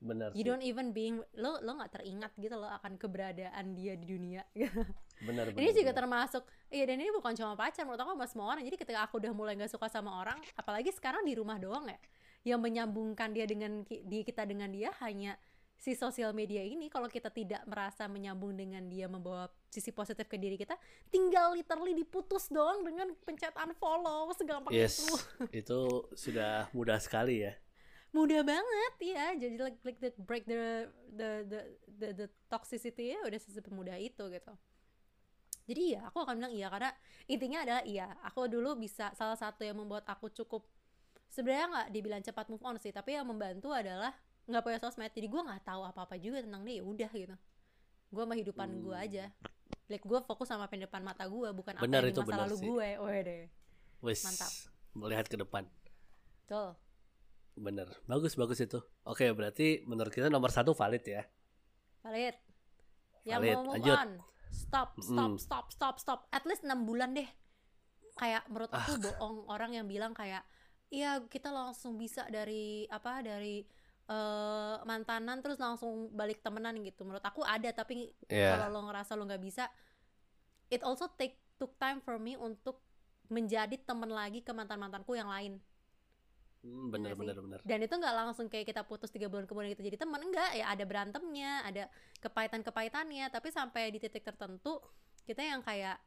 Bener 0.05 0.29
you 0.37 0.45
sih. 0.45 0.47
don't 0.47 0.61
even 0.61 0.93
being 0.93 1.17
lo 1.35 1.57
lo 1.65 1.81
nggak 1.81 1.97
teringat 1.97 2.37
gitu 2.37 2.55
lo 2.55 2.69
akan 2.69 3.01
keberadaan 3.01 3.73
dia 3.73 3.97
di 3.97 4.05
dunia 4.05 4.45
gitu. 4.53 4.85
Bener, 5.25 5.49
ini 5.51 5.57
bener, 5.57 5.73
juga 5.73 5.91
bener. 5.91 5.99
termasuk 6.05 6.43
iya 6.69 6.85
dan 6.85 7.01
ini 7.01 7.09
bukan 7.09 7.33
cuma 7.33 7.57
pacar 7.57 7.89
menurut 7.89 8.05
aku 8.05 8.13
sama 8.13 8.27
semua 8.29 8.47
orang 8.53 8.63
jadi 8.69 8.77
ketika 8.77 9.01
aku 9.09 9.17
udah 9.17 9.33
mulai 9.33 9.57
nggak 9.57 9.73
suka 9.73 9.89
sama 9.89 10.21
orang 10.21 10.37
apalagi 10.55 10.93
sekarang 10.93 11.25
di 11.25 11.33
rumah 11.33 11.57
doang 11.57 11.89
ya 11.89 11.97
yang 12.45 12.61
menyambungkan 12.61 13.33
dia 13.33 13.49
dengan 13.49 13.81
di 13.89 14.21
kita 14.21 14.45
dengan 14.45 14.69
dia 14.69 14.93
hanya 15.01 15.41
si 15.75 15.97
sosial 15.97 16.31
media 16.33 16.63
ini 16.63 16.87
kalau 16.87 17.09
kita 17.09 17.29
tidak 17.29 17.65
merasa 17.65 18.05
menyambung 18.07 18.55
dengan 18.55 18.85
dia 18.87 19.09
membawa 19.09 19.49
sisi 19.69 19.91
positif 19.91 20.29
ke 20.29 20.37
diri 20.37 20.55
kita 20.55 20.77
tinggal 21.09 21.53
literally 21.53 21.93
diputus 21.93 22.47
doang 22.49 22.85
dengan 22.85 23.11
pencet 23.25 23.53
unfollow 23.57 24.31
segampang 24.37 24.71
Yes, 24.71 25.01
itu 25.03 25.17
itu 25.51 25.81
sudah 26.15 26.69
mudah 26.73 27.01
sekali 27.01 27.43
ya. 27.43 27.53
Mudah 28.15 28.47
banget 28.47 28.95
ya 29.03 29.35
jadi 29.35 29.55
like, 29.59 29.79
like 29.83 29.99
the 29.99 30.11
break 30.23 30.47
the 30.47 30.87
the 31.11 31.31
the 31.45 31.61
the, 31.91 32.09
the 32.15 32.27
toxicity 32.47 33.11
ya 33.11 33.21
udah 33.27 33.39
semudah 33.41 33.99
itu 33.99 34.23
gitu 34.31 34.55
jadi 35.65 35.99
ya 35.99 36.01
aku 36.07 36.23
akan 36.23 36.39
bilang 36.39 36.55
iya 36.55 36.69
karena 36.71 36.91
intinya 37.27 37.59
adalah 37.67 37.83
iya 37.83 38.07
aku 38.23 38.47
dulu 38.47 38.79
bisa 38.79 39.11
salah 39.13 39.35
satu 39.35 39.67
yang 39.67 39.75
membuat 39.75 40.07
aku 40.07 40.31
cukup 40.31 40.63
sebenarnya 41.27 41.67
nggak 41.67 41.89
dibilang 41.91 42.23
cepat 42.23 42.47
move 42.47 42.63
on 42.63 42.79
sih 42.79 42.95
tapi 42.95 43.19
yang 43.19 43.27
membantu 43.27 43.75
adalah 43.75 44.15
nggak 44.45 44.63
punya 44.63 44.79
sosmed 44.79 45.11
jadi 45.11 45.27
gue 45.27 45.43
nggak 45.43 45.65
tahu 45.65 45.83
apa 45.83 46.05
apa 46.05 46.15
juga 46.15 46.39
tentang 46.39 46.63
dia 46.63 46.79
ya 46.79 46.85
udah 46.85 47.11
gitu 47.11 47.35
gue 48.15 48.23
sama 48.23 48.35
hidupan 48.37 48.69
gue 48.79 48.95
Hmm. 48.95 49.07
aja 49.09 49.25
like 49.89 50.05
gue 50.05 50.21
fokus 50.23 50.47
sama 50.47 50.69
apa 50.69 50.77
yang 50.77 50.87
depan 50.87 51.03
mata 51.03 51.25
gue 51.27 51.49
bukan 51.51 51.73
Benar 51.77 52.05
apa 52.05 52.07
yang 52.07 52.07
di 52.07 52.13
itu, 52.15 52.21
masa 52.23 52.37
lalu 52.39 52.55
sih. 52.55 52.67
gue 52.69 52.89
Wede. 53.01 53.39
Wis, 54.01 54.21
Mantap. 54.23 54.53
melihat 54.95 55.27
ke 55.27 55.35
depan. 55.35 55.65
betul 56.45 56.77
Bener, 57.55 57.87
bagus 58.05 58.35
bagus 58.35 58.59
itu. 58.59 58.83
Oke, 59.05 59.31
berarti 59.31 59.83
menurut 59.85 60.11
kita 60.11 60.27
nomor 60.27 60.51
satu 60.51 60.75
valid 60.75 61.05
ya. 61.05 61.23
Valid. 62.03 62.35
Yang 63.25 63.41
Valid, 63.41 63.55
mau 63.55 63.63
move 63.63 63.75
lanjut. 63.79 63.97
on. 63.97 64.11
Stop, 64.51 64.89
stop, 65.01 65.31
Mm. 65.31 65.39
stop, 65.39 65.67
stop, 65.71 65.95
stop. 65.97 66.21
At 66.29 66.45
least 66.45 66.63
6 66.63 66.83
bulan 66.83 67.15
deh. 67.15 67.27
Kayak 68.15 68.47
menurut 68.47 68.71
aku 68.71 68.93
Ah. 68.93 68.99
bohong 69.01 69.37
orang 69.49 69.71
yang 69.73 69.87
bilang 69.87 70.13
kayak 70.13 70.43
iya 70.89 71.19
kita 71.25 71.51
langsung 71.51 71.95
bisa 71.95 72.27
dari 72.29 72.87
apa 72.87 73.19
dari 73.21 73.63
eh, 74.05 74.77
mantanan 74.85 75.41
terus 75.41 75.57
langsung 75.57 76.13
balik 76.13 76.39
temenan 76.39 76.77
gitu. 76.79 77.03
Menurut 77.03 77.25
aku 77.25 77.41
ada 77.41 77.73
tapi 77.73 78.13
Iya. 78.29 78.61
kalau 78.61 78.77
lo 78.77 78.81
ngerasa 78.85 79.17
lo 79.17 79.25
nggak 79.25 79.41
bisa 79.41 79.65
it 80.69 80.85
also 80.85 81.09
take 81.11 81.41
took 81.57 81.73
time 81.77 81.99
for 81.99 82.19
me 82.19 82.37
untuk 82.37 82.85
menjadi 83.27 83.81
temen 83.81 84.13
lagi 84.13 84.45
ke 84.45 84.53
mantan-mantanku 84.53 85.17
yang 85.17 85.27
lain. 85.27 85.57
Hmm, 86.65 86.89
bener 86.89 87.13
bener 87.13 87.37
bener. 87.37 87.61
Dan 87.61 87.85
itu 87.85 87.93
nggak 87.93 88.15
langsung 88.17 88.49
kayak 88.49 88.65
kita 88.73 88.89
putus 88.89 89.13
tiga 89.13 89.29
bulan 89.29 89.45
kemudian 89.45 89.77
kita 89.77 89.85
jadi 89.85 90.01
teman 90.01 90.25
enggak 90.25 90.57
ya 90.57 90.73
ada 90.73 90.85
berantemnya, 90.89 91.61
ada 91.61 91.93
kepahitan-kepahitannya, 92.25 93.29
tapi 93.29 93.53
sampai 93.53 93.93
di 93.93 94.01
titik 94.01 94.25
tertentu 94.25 94.81
kita 95.29 95.45
yang 95.45 95.61
kayak 95.61 96.01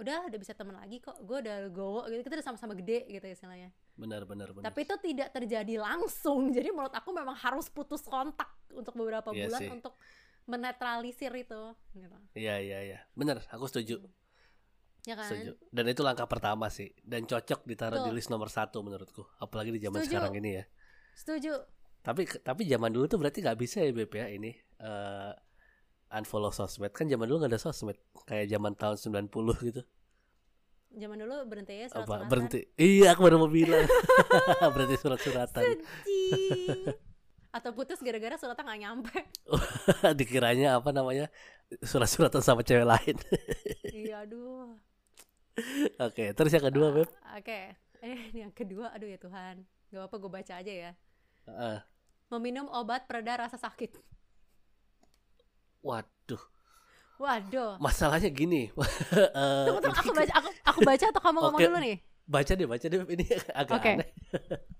udah 0.00 0.32
udah 0.32 0.38
bisa 0.40 0.56
teman 0.56 0.80
lagi 0.80 0.96
kok, 1.04 1.20
gue 1.20 1.44
udah 1.44 1.68
gowo 1.68 2.08
gitu, 2.08 2.24
kita 2.24 2.40
udah 2.40 2.46
sama-sama 2.48 2.72
gede 2.72 3.04
gitu 3.12 3.26
istilahnya. 3.28 3.68
Bener 4.00 4.24
bener 4.24 4.48
bener. 4.56 4.64
Tapi 4.64 4.88
itu 4.88 4.96
tidak 4.96 5.28
terjadi 5.36 5.76
langsung, 5.76 6.48
jadi 6.56 6.72
menurut 6.72 6.96
aku 6.96 7.12
memang 7.12 7.36
harus 7.36 7.68
putus 7.68 8.00
kontak 8.08 8.48
untuk 8.72 8.96
beberapa 8.96 9.28
Iya 9.36 9.44
bulan 9.52 9.60
sih. 9.60 9.68
untuk 9.68 9.94
menetralisir 10.48 11.36
itu, 11.36 11.62
gitu. 11.92 12.16
Iya 12.32 12.56
iya 12.64 12.78
iya. 12.80 12.98
Bener, 13.12 13.44
aku 13.52 13.68
setuju. 13.68 14.00
Ya 15.08 15.14
kan? 15.16 15.28
Setuju. 15.28 15.52
Dan 15.72 15.84
itu 15.88 16.00
langkah 16.04 16.28
pertama 16.28 16.68
sih. 16.68 16.92
Dan 17.00 17.24
cocok 17.24 17.64
ditaruh 17.64 18.04
di 18.04 18.12
Betul. 18.12 18.16
list 18.20 18.28
nomor 18.28 18.48
satu 18.48 18.84
menurutku. 18.84 19.24
Apalagi 19.38 19.72
di 19.72 19.80
zaman 19.80 20.04
Setuju. 20.04 20.12
sekarang 20.12 20.32
ini 20.36 20.50
ya. 20.60 20.64
Setuju. 21.16 21.52
Tapi 22.00 22.22
tapi 22.40 22.62
zaman 22.64 22.90
dulu 22.92 23.04
tuh 23.08 23.18
berarti 23.20 23.40
nggak 23.40 23.58
bisa 23.60 23.80
ya 23.84 23.92
Beb 23.92 24.12
ya 24.12 24.26
ini. 24.28 24.52
eh 24.80 25.32
unfollow 26.10 26.50
sosmed 26.50 26.90
kan 26.90 27.06
zaman 27.06 27.22
dulu 27.22 27.46
nggak 27.46 27.54
ada 27.54 27.60
sosmed 27.62 27.94
kayak 28.26 28.50
zaman 28.50 28.74
tahun 28.74 28.98
90 28.98 29.30
gitu 29.62 29.82
Zaman 30.90 31.22
dulu 31.22 31.46
berhenti 31.46 31.78
ya 31.78 31.86
apa 31.86 32.02
surat-suratan. 32.02 32.26
berhenti 32.26 32.60
iya 32.74 33.14
aku 33.14 33.22
baru 33.22 33.38
mau 33.38 33.46
bilang 33.46 33.86
berhenti 34.74 34.98
surat-suratan 34.98 35.78
Sedih. 35.78 36.98
Atau 37.54 37.70
putus 37.74 38.02
gara-gara 38.02 38.34
suratnya 38.34 38.62
nggak 38.66 38.80
nyampe. 38.82 39.18
dikiranya 40.18 40.82
apa 40.82 40.90
namanya 40.90 41.30
surat-suratan 41.78 42.42
sama 42.42 42.66
cewek 42.66 42.90
lain 42.90 43.14
iya, 43.94 44.26
aduh. 44.26 44.74
Oke 45.98 46.24
terus 46.32 46.50
yang 46.50 46.64
kedua 46.64 46.88
beb 46.92 47.08
Oke. 47.32 47.74
Eh, 48.00 48.32
yang 48.32 48.48
kedua, 48.48 48.88
aduh 48.90 49.04
ya 49.06 49.16
Tuhan. 49.16 49.60
Gak 49.88 50.00
apa-apa 50.00 50.16
gue 50.16 50.30
baca 50.32 50.54
aja 50.56 50.72
ya. 50.72 50.90
Heeh. 51.44 51.78
Meminum 52.28 52.64
obat 52.66 53.04
pereda 53.04 53.44
rasa 53.44 53.56
sakit. 53.56 53.92
waduh 55.80 56.42
Waduh. 57.16 57.76
masalahnya 57.76 58.28
gini 58.28 58.68
Eh, 59.12 59.64
Tunggu, 59.64 59.80
tunggu, 59.80 59.96
aku 59.96 60.12
baca, 60.12 60.32
aku, 60.34 60.48
aku 60.62 60.80
baca 60.80 61.04
atau 61.08 61.20
kamu 61.20 61.38
ngomong 61.40 61.60
Oke. 61.60 61.68
dulu 61.68 61.78
nih? 61.80 61.96
baca 62.24 62.52
deh 62.52 62.64
baca 62.64 62.86
deh 62.86 62.98
ini 63.10 63.24
agak 63.52 63.74
Oke. 63.76 63.90
aneh 63.96 64.08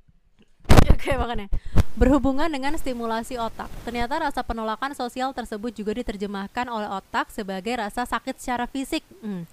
Oke 0.92 1.10
makanya 1.16 1.48
Berhubungan 1.96 2.48
dengan 2.48 2.76
stimulasi 2.76 3.36
otak 3.36 3.68
Ternyata 3.82 4.20
rasa 4.20 4.40
penolakan 4.40 4.92
sosial 4.92 5.32
tersebut 5.32 5.72
juga 5.72 5.92
diterjemahkan 5.92 6.68
oleh 6.68 6.88
otak 6.88 7.28
sebagai 7.28 7.76
rasa 7.76 8.04
sakit 8.04 8.36
secara 8.36 8.64
fisik 8.64 9.04
Hmm. 9.20 9.44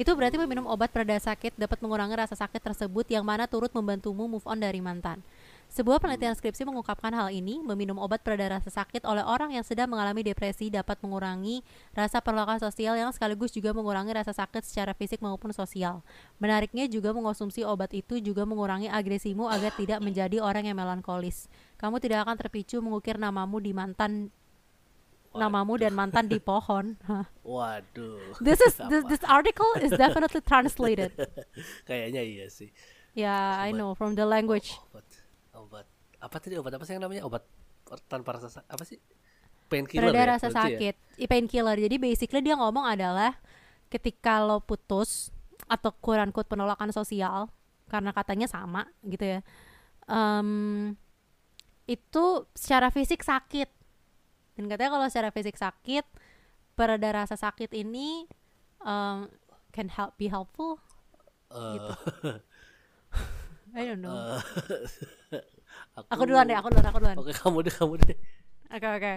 Itu 0.00 0.16
berarti 0.16 0.40
meminum 0.40 0.64
obat 0.68 0.92
pereda 0.92 1.20
sakit 1.20 1.56
dapat 1.56 1.78
mengurangi 1.84 2.16
rasa 2.16 2.34
sakit 2.38 2.60
tersebut 2.60 3.06
yang 3.12 3.22
mana 3.22 3.44
turut 3.48 3.72
membantumu 3.72 4.28
move 4.28 4.46
on 4.48 4.60
dari 4.60 4.80
mantan 4.80 5.20
sebuah 5.72 6.04
penelitian 6.04 6.36
skripsi 6.36 6.68
mengungkapkan 6.68 7.16
hal 7.16 7.32
ini, 7.32 7.64
meminum 7.64 7.96
obat 7.96 8.20
pereda 8.20 8.60
rasa 8.60 8.68
sakit 8.68 9.08
oleh 9.08 9.24
orang 9.24 9.56
yang 9.56 9.64
sedang 9.64 9.88
mengalami 9.88 10.20
depresi 10.20 10.68
dapat 10.68 11.00
mengurangi 11.00 11.64
rasa 11.96 12.20
penolakan 12.20 12.60
sosial 12.60 12.92
yang 12.92 13.08
sekaligus 13.08 13.56
juga 13.56 13.72
mengurangi 13.72 14.12
rasa 14.12 14.36
sakit 14.36 14.68
secara 14.68 14.92
fisik 14.92 15.24
maupun 15.24 15.48
sosial. 15.56 16.04
Menariknya 16.36 16.84
juga 16.92 17.16
mengonsumsi 17.16 17.64
obat 17.64 17.96
itu 17.96 18.20
juga 18.20 18.44
mengurangi 18.44 18.92
agresimu 18.92 19.48
agar 19.48 19.72
tidak 19.72 20.04
menjadi 20.04 20.44
orang 20.44 20.68
yang 20.68 20.76
melankolis. 20.76 21.48
Kamu 21.80 22.04
tidak 22.04 22.28
akan 22.28 22.36
terpicu 22.36 22.84
mengukir 22.84 23.16
namamu 23.16 23.56
di 23.56 23.72
mantan 23.72 24.28
namamu 25.34 25.74
dan 25.74 25.92
mantan 25.92 26.26
di 26.26 26.36
pohon. 26.36 26.96
Waduh 27.42 28.36
this 28.38 28.60
is 28.60 28.76
this, 28.86 29.02
this 29.06 29.24
article 29.24 29.68
is 29.78 29.90
definitely 29.90 30.40
translated. 30.40 31.12
kayaknya 31.88 32.20
iya 32.20 32.46
sih 32.46 32.70
Yeah, 33.12 33.60
I 33.60 33.70
know 33.70 33.92
from 33.92 34.14
the 34.14 34.24
language. 34.24 34.72
obat 34.88 35.04
obat 35.52 35.86
apa 36.16 36.36
tadi 36.38 36.56
obat 36.56 36.72
apa 36.72 36.84
sih 36.84 36.96
yang 36.96 37.04
namanya 37.04 37.22
obat 37.22 37.44
tanpa 38.06 38.40
rasa 38.40 38.48
sa- 38.48 38.64
apa 38.64 38.82
sih 38.82 38.96
painkiller 39.68 40.08
Pereda 40.08 40.16
ya 40.18 40.32
rasa 40.32 40.48
ya? 40.48 40.54
sakit, 40.54 40.94
i- 41.18 41.28
painkiller. 41.28 41.76
Jadi 41.76 41.96
basically 41.96 42.40
dia 42.40 42.56
ngomong 42.56 42.88
adalah 42.88 43.36
ketika 43.88 44.40
lo 44.40 44.60
putus 44.60 45.28
atau 45.64 45.92
kurang 45.94 46.30
kut 46.30 46.48
penolakan 46.48 46.88
sosial 46.88 47.52
karena 47.86 48.10
katanya 48.10 48.48
sama 48.48 48.88
gitu 49.02 49.24
ya. 49.28 49.40
em, 50.04 50.96
itu 51.84 52.24
secara 52.54 52.88
fisik 52.88 53.20
sakit. 53.20 53.68
Dan 54.62 54.70
katanya 54.70 54.90
kalau 54.94 55.06
secara 55.10 55.34
fisik 55.34 55.58
sakit, 55.58 56.06
pereda 56.72 57.10
rasa 57.12 57.34
sakit 57.34 57.74
ini 57.74 58.30
em, 58.78 59.26
can 59.74 59.90
help 59.90 60.14
be 60.14 60.30
helpful. 60.30 60.78
Eh, 61.50 61.74
gitu. 61.74 61.92
I 63.74 63.82
don't 63.82 63.98
know. 63.98 64.38
eh, 65.34 65.42
aku 66.14 66.22
duluan 66.22 66.46
deh, 66.46 66.54
aku 66.54 66.70
duluan, 66.70 66.86
aku 66.86 66.98
duluan. 67.02 67.16
oke 67.18 67.32
kamu 67.32 67.58
deh 67.64 67.74
kamu 67.74 67.94
deh 68.06 68.16
Oke 68.70 68.86
oke. 68.86 69.12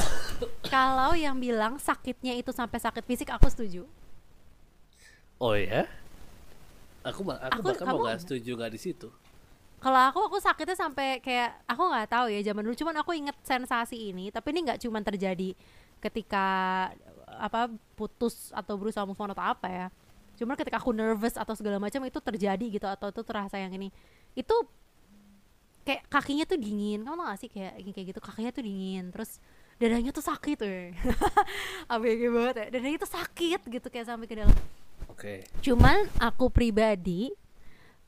Kalau 0.74 1.12
yang 1.12 1.36
bilang 1.36 1.76
sakitnya 1.76 2.34
itu 2.34 2.50
sampai 2.50 2.80
sakit 2.80 3.04
fisik, 3.04 3.28
aku 3.28 3.46
setuju. 3.46 3.84
oh 5.36 5.52
ya 5.52 5.84
aku 7.04 7.20
aku, 7.20 7.60
Aku- 7.60 7.66
bahkan 7.66 7.84
mau 7.84 7.98
kamu 7.98 8.00
nggak 8.00 8.16
nggak? 8.16 8.22
setuju 8.24 8.50
nggak 8.56 8.72
di 8.72 8.80
situ 8.80 9.08
Kalau 9.84 10.00
aku 10.00 10.20
aku 10.32 10.40
sakitnya 10.40 10.72
sampai 10.72 11.20
kayak 11.20 11.60
aku 11.68 11.82
nggak 11.92 12.08
tahu 12.08 12.26
ya 12.32 12.40
zaman 12.40 12.64
dulu, 12.64 12.72
cuman 12.72 13.04
aku 13.04 13.12
inget 13.12 13.36
sensasi 13.44 14.08
ini. 14.08 14.32
Tapi 14.32 14.56
ini 14.56 14.64
nggak 14.64 14.80
cuman 14.80 15.04
terjadi 15.04 15.52
ketika 16.00 16.46
apa 17.36 17.68
putus 17.92 18.48
atau 18.56 18.80
berusaha 18.80 19.04
move 19.04 19.20
on 19.20 19.36
atau 19.36 19.44
apa 19.44 19.68
ya. 19.68 19.86
Cuman 20.40 20.56
ketika 20.56 20.80
aku 20.80 20.96
nervous 20.96 21.36
atau 21.36 21.52
segala 21.52 21.76
macam 21.76 22.00
itu 22.08 22.16
terjadi 22.16 22.64
gitu 22.64 22.88
atau 22.88 23.12
itu 23.12 23.20
terasa 23.20 23.60
yang 23.60 23.76
ini. 23.76 23.92
Itu 24.32 24.56
kayak 25.84 26.08
kakinya 26.08 26.48
tuh 26.48 26.56
dingin. 26.56 27.04
Kamu 27.04 27.20
tau 27.20 27.28
gak 27.28 27.40
sih 27.44 27.52
kayak 27.52 27.76
kayak 27.84 28.06
gitu 28.16 28.20
kakinya 28.24 28.50
tuh 28.56 28.64
dingin. 28.64 29.12
Terus 29.12 29.36
dadanya 29.76 30.10
tuh 30.16 30.24
sakit, 30.24 30.58
weh. 30.64 30.96
ABG 31.92 32.22
banget 32.32 32.54
ya. 32.56 32.66
Dadanya 32.72 32.98
tuh 33.04 33.10
sakit 33.12 33.60
gitu 33.68 33.86
kayak 33.92 34.08
sampai 34.08 34.24
ke 34.24 34.34
dalam. 34.40 34.56
oke 35.12 35.44
Cuman 35.60 36.08
aku 36.18 36.48
pribadi 36.48 37.30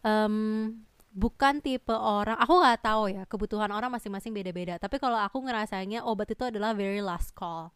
em, 0.01 0.73
bukan 1.17 1.65
tipe 1.65 1.97
orang, 1.97 2.37
aku 2.37 2.61
nggak 2.61 2.81
tahu 2.85 3.03
ya 3.09 3.25
kebutuhan 3.25 3.73
orang 3.73 3.89
masing-masing 3.89 4.37
beda-beda. 4.37 4.77
Tapi 4.77 5.01
kalau 5.01 5.17
aku 5.17 5.41
ngerasanya 5.41 6.05
obat 6.05 6.29
itu 6.29 6.45
adalah 6.45 6.77
very 6.77 7.01
last 7.01 7.33
call. 7.33 7.73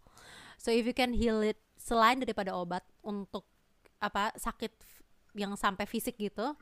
So 0.60 0.68
if 0.68 0.84
you 0.84 0.92
can 0.92 1.16
heal 1.16 1.40
it 1.40 1.56
selain 1.80 2.20
daripada 2.20 2.52
obat 2.52 2.84
untuk 3.00 3.48
apa 3.96 4.36
sakit 4.36 4.76
yang 5.32 5.56
sampai 5.56 5.88
fisik 5.88 6.20
gitu, 6.20 6.52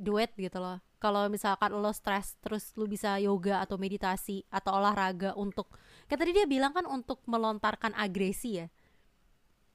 do 0.00 0.16
it 0.16 0.32
gitu 0.40 0.56
loh. 0.56 0.80
Kalau 0.96 1.28
misalkan 1.28 1.76
lo 1.76 1.92
stres 1.92 2.40
terus 2.40 2.72
lu 2.80 2.88
bisa 2.88 3.20
yoga 3.20 3.60
atau 3.60 3.76
meditasi 3.76 4.48
atau 4.48 4.80
olahraga 4.80 5.36
untuk 5.36 5.68
kayak 6.08 6.24
tadi 6.24 6.32
dia 6.32 6.48
bilang 6.48 6.72
kan 6.72 6.88
untuk 6.88 7.20
melontarkan 7.28 7.92
agresi 7.92 8.64
ya. 8.64 8.72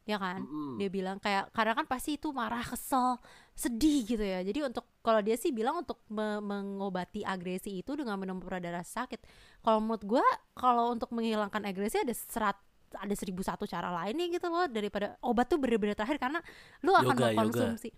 Ya 0.09 0.17
kan? 0.17 0.41
Mm-mm. 0.41 0.81
dia 0.81 0.89
bilang 0.89 1.21
kayak 1.21 1.53
karena 1.53 1.77
kan 1.77 1.85
pasti 1.85 2.17
itu 2.17 2.33
marah 2.33 2.65
kesel 2.65 3.21
sedih 3.53 4.09
gitu 4.09 4.25
ya. 4.25 4.41
Jadi 4.41 4.65
untuk 4.65 4.89
kalau 5.05 5.21
dia 5.21 5.37
sih 5.37 5.53
bilang 5.53 5.85
untuk 5.85 6.01
me- 6.09 6.41
mengobati 6.41 7.21
agresi 7.21 7.77
itu 7.77 7.93
dengan 7.93 8.17
minum 8.17 8.41
pereda 8.41 8.73
rasa 8.73 9.05
sakit. 9.05 9.21
Kalau 9.61 9.77
menurut 9.77 10.01
gua 10.01 10.25
kalau 10.57 10.89
untuk 10.89 11.13
menghilangkan 11.13 11.61
agresi 11.61 12.01
ada 12.01 12.15
serat 12.15 12.57
ada 12.89 13.13
seribu 13.13 13.45
satu 13.45 13.69
cara 13.69 13.93
lainnya 13.93 14.25
gitu 14.33 14.49
loh 14.49 14.65
daripada 14.65 15.13
obat 15.21 15.45
tuh 15.45 15.61
bener-bener 15.61 15.93
terakhir. 15.93 16.17
Karena 16.17 16.41
lu 16.81 16.89
akan 16.89 17.13
Yoga, 17.13 17.29
mengkonsumsi. 17.37 17.93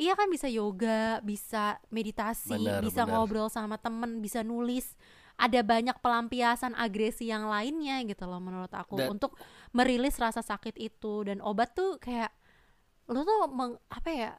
Iya 0.00 0.16
kan 0.16 0.32
bisa 0.32 0.48
yoga 0.48 1.20
bisa 1.20 1.76
meditasi 1.92 2.56
Benar, 2.56 2.80
bisa 2.80 3.04
benar. 3.04 3.20
ngobrol 3.20 3.52
sama 3.52 3.76
temen 3.76 4.24
bisa 4.24 4.40
nulis. 4.40 4.96
Ada 5.36 5.60
banyak 5.60 6.00
pelampiasan 6.00 6.72
agresi 6.72 7.28
yang 7.28 7.48
lainnya 7.48 8.00
gitu 8.04 8.24
loh 8.24 8.40
menurut 8.40 8.72
aku. 8.72 8.96
Dan- 8.96 9.12
untuk 9.12 9.36
merilis 9.70 10.18
rasa 10.18 10.42
sakit 10.42 10.74
itu 10.76 11.22
dan 11.24 11.38
obat 11.40 11.72
tuh 11.72 11.96
kayak 12.02 12.30
lu 13.06 13.22
tuh 13.22 13.46
meng, 13.50 13.74
apa 13.90 14.10
ya 14.10 14.30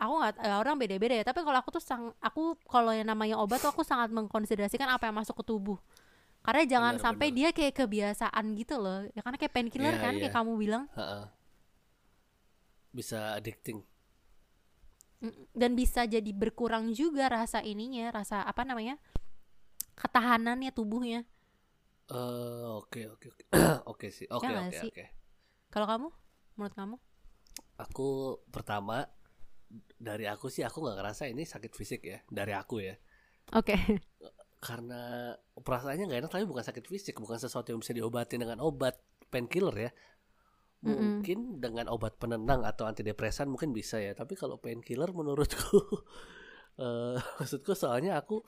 aku 0.00 0.12
nggak 0.20 0.34
eh, 0.40 0.56
orang 0.56 0.76
beda-beda 0.80 1.14
ya 1.20 1.24
tapi 1.24 1.44
kalau 1.44 1.58
aku 1.60 1.70
tuh 1.76 1.82
sang 1.84 2.12
aku 2.20 2.56
kalau 2.64 2.92
yang 2.92 3.08
namanya 3.08 3.36
obat 3.36 3.60
tuh 3.60 3.68
aku 3.72 3.84
sangat 3.84 4.08
mengkonsiderasikan 4.12 4.88
apa 4.88 5.08
yang 5.08 5.16
masuk 5.16 5.36
ke 5.40 5.44
tubuh 5.44 5.76
karena 6.40 6.64
jangan 6.64 6.94
Benar, 6.96 7.04
sampai 7.04 7.28
benar. 7.28 7.36
dia 7.36 7.48
kayak 7.52 7.74
kebiasaan 7.76 8.44
gitu 8.56 8.80
loh 8.80 9.04
ya 9.12 9.20
karena 9.20 9.36
kayak 9.36 9.52
painkiller 9.52 9.94
Iya, 9.96 10.00
kan 10.00 10.12
iya. 10.16 10.20
kayak 10.24 10.34
kamu 10.40 10.52
bilang 10.56 10.84
Ha-ha. 10.96 11.28
bisa 12.90 13.36
addicting 13.36 13.84
Mm, 15.20 15.36
dan 15.52 15.76
bisa 15.76 16.08
jadi 16.08 16.32
berkurang 16.32 16.96
juga 16.96 17.28
rasa 17.28 17.60
ininya 17.60 18.08
rasa 18.08 18.40
apa 18.40 18.64
namanya 18.64 18.96
ketahanannya 19.92 20.72
tubuhnya 20.72 21.28
oke 22.10 23.00
oke 23.06 23.26
oke. 23.30 23.44
Oke 23.90 24.10
sih 24.10 24.26
oke 24.26 24.46
Ya 24.46 24.66
oke 24.66 24.78
oke. 24.90 25.04
Kalau 25.70 25.86
kamu? 25.86 26.08
Menurut 26.58 26.74
kamu? 26.74 26.96
Aku 27.78 28.40
pertama 28.50 29.06
dari 29.94 30.26
aku 30.26 30.50
sih 30.50 30.66
aku 30.66 30.82
nggak 30.82 30.98
ngerasa 30.98 31.30
ini 31.30 31.46
sakit 31.46 31.72
fisik 31.72 32.02
ya 32.02 32.18
dari 32.26 32.52
aku 32.54 32.82
ya. 32.82 32.98
Oke. 33.54 33.74
Karena 34.66 35.32
perasaannya 35.56 36.04
nggak 36.10 36.20
enak 36.26 36.32
tapi 36.32 36.44
bukan 36.44 36.64
sakit 36.66 36.84
fisik 36.84 37.16
bukan 37.16 37.40
sesuatu 37.40 37.72
yang 37.72 37.80
bisa 37.80 37.94
diobati 37.96 38.36
dengan 38.36 38.58
obat 38.60 38.98
painkiller 39.30 39.76
ya. 39.88 39.90
Mungkin 40.80 41.60
dengan 41.60 41.92
obat 41.92 42.16
penenang 42.16 42.64
atau 42.64 42.88
antidepresan 42.88 43.52
mungkin 43.52 43.76
bisa 43.76 44.00
ya 44.00 44.16
tapi 44.16 44.32
kalau 44.32 44.56
painkiller 44.56 45.12
menurutku 45.12 45.76
eh 46.80 47.20
maksudku 47.38 47.76
soalnya 47.76 48.16
aku 48.16 48.40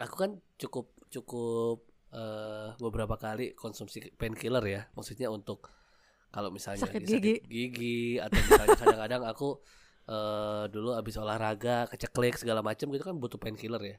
aku 0.00 0.14
kan 0.16 0.30
cukup 0.56 0.96
cukup 1.12 1.87
eh, 2.12 2.68
beberapa 2.78 3.16
kali 3.16 3.52
konsumsi 3.56 4.12
painkiller 4.16 4.64
ya. 4.64 4.82
Maksudnya 4.96 5.28
untuk 5.28 5.68
kalau 6.28 6.52
misalnya 6.52 6.84
Sakit 6.84 7.02
gigi. 7.08 7.34
gigi 7.48 8.20
atau 8.20 8.36
misalnya 8.36 8.76
kadang-kadang 8.82 9.22
aku 9.24 9.48
eh, 10.08 10.64
dulu 10.68 10.92
habis 10.96 11.16
olahraga 11.16 11.88
keceklik 11.92 12.36
segala 12.36 12.60
macam 12.60 12.88
gitu 12.92 13.04
kan 13.04 13.16
butuh 13.16 13.40
painkiller 13.40 13.80
ya. 13.82 13.96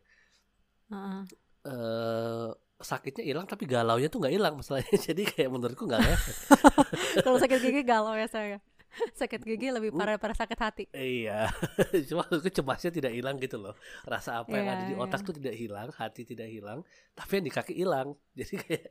Heeh. 0.89 1.21
eh 1.69 2.49
sakitnya 2.79 3.23
hilang 3.27 3.43
tapi 3.43 3.67
galaunya 3.67 4.07
tuh 4.07 4.23
nggak 4.23 4.33
hilang 4.33 4.55
masalahnya. 4.55 4.95
Jadi 5.11 5.27
kayak 5.27 5.49
menurutku 5.51 5.83
nggak 5.83 5.99
ngefek 5.99 6.35
kalau 7.27 7.37
sakit 7.37 7.59
gigi 7.59 7.83
galau 7.83 8.15
ya 8.15 8.27
saya 8.31 8.57
sakit 9.19 9.41
gigi 9.45 9.69
lebih 9.69 9.93
parah 9.93 10.17
parah 10.17 10.37
sakit 10.37 10.59
hati 10.59 10.83
iya 10.93 11.49
cuma 12.09 12.25
cemasnya 12.29 12.91
tidak 12.93 13.11
hilang 13.13 13.37
gitu 13.37 13.61
loh 13.61 13.73
rasa 14.05 14.41
apa 14.43 14.53
yang 14.55 14.67
Iya, 14.69 14.73
ada 14.75 14.83
di 14.89 14.95
iya. 14.97 15.03
otak 15.03 15.21
tuh 15.23 15.35
tidak 15.37 15.55
hilang 15.55 15.89
hati 15.95 16.21
tidak 16.25 16.49
hilang 16.49 16.79
tapi 17.13 17.31
yang 17.39 17.45
di 17.45 17.53
kaki 17.53 17.73
hilang 17.77 18.07
jadi 18.39 18.53
kayak 18.59 18.85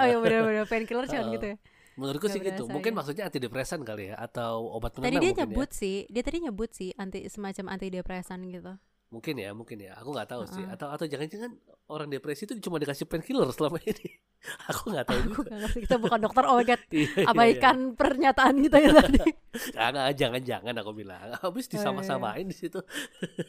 oh 0.00 0.06
iya 0.06 0.16
bener-bener 0.20 0.66
painkiller 0.68 1.04
cuman 1.08 1.34
gitu 1.36 1.48
ya 1.54 1.58
Menurutku 1.94 2.26
sih 2.26 2.42
gitu. 2.42 2.66
Mungkin 2.66 2.90
ya. 2.90 2.96
maksudnya 2.98 3.24
antidepresan 3.30 3.86
kali 3.86 4.10
ya 4.10 4.18
atau 4.18 4.66
obat 4.74 4.98
Tadi 4.98 5.14
penenang 5.14 5.22
dia 5.22 5.30
mungkin 5.30 5.46
nyebut 5.46 5.70
sih, 5.70 5.96
dia 6.10 6.22
tadi 6.26 6.38
nyebut 6.42 6.70
sih 6.74 6.90
anti 6.98 7.22
semacam 7.30 7.78
antidepresan 7.78 8.42
gitu. 8.50 8.74
ya. 8.74 8.76
Mungkin 9.14 9.34
ya, 9.38 9.50
mungkin 9.54 9.78
ya. 9.78 9.94
Aku 10.02 10.10
nggak 10.10 10.26
tahu 10.26 10.42
sih. 10.50 10.66
Heeh. 10.66 10.74
Atau 10.74 10.90
atau 10.90 11.06
jangan-jangan 11.06 11.54
orang 11.86 12.10
depresi 12.10 12.50
itu 12.50 12.58
cuma 12.58 12.82
dikasih 12.82 13.06
painkiller 13.06 13.46
selama 13.54 13.78
ini. 13.86 14.10
Aku 14.70 14.92
nggak 14.92 15.06
tahu 15.06 15.18
Aku 15.18 15.28
juga. 15.40 15.48
gak 15.50 15.60
ngerti, 15.64 15.78
kita 15.84 15.96
bukan 15.96 16.18
dokter 16.20 16.44
oh 16.44 16.54
my 16.54 16.64
god. 16.64 16.80
Iya, 16.86 17.00
iya, 17.00 17.06
iya. 17.16 17.26
Abaikan 17.30 17.76
pernyataan 17.94 18.56
kita 18.60 18.76
ya 18.78 18.90
tadi. 18.92 19.18
Jangan, 19.76 20.10
jangan-jangan 20.12 20.74
aku 20.76 20.92
bilang. 20.92 21.32
Habis 21.38 21.66
disama-samain 21.66 22.44
di 22.44 22.52
situ. 22.52 22.82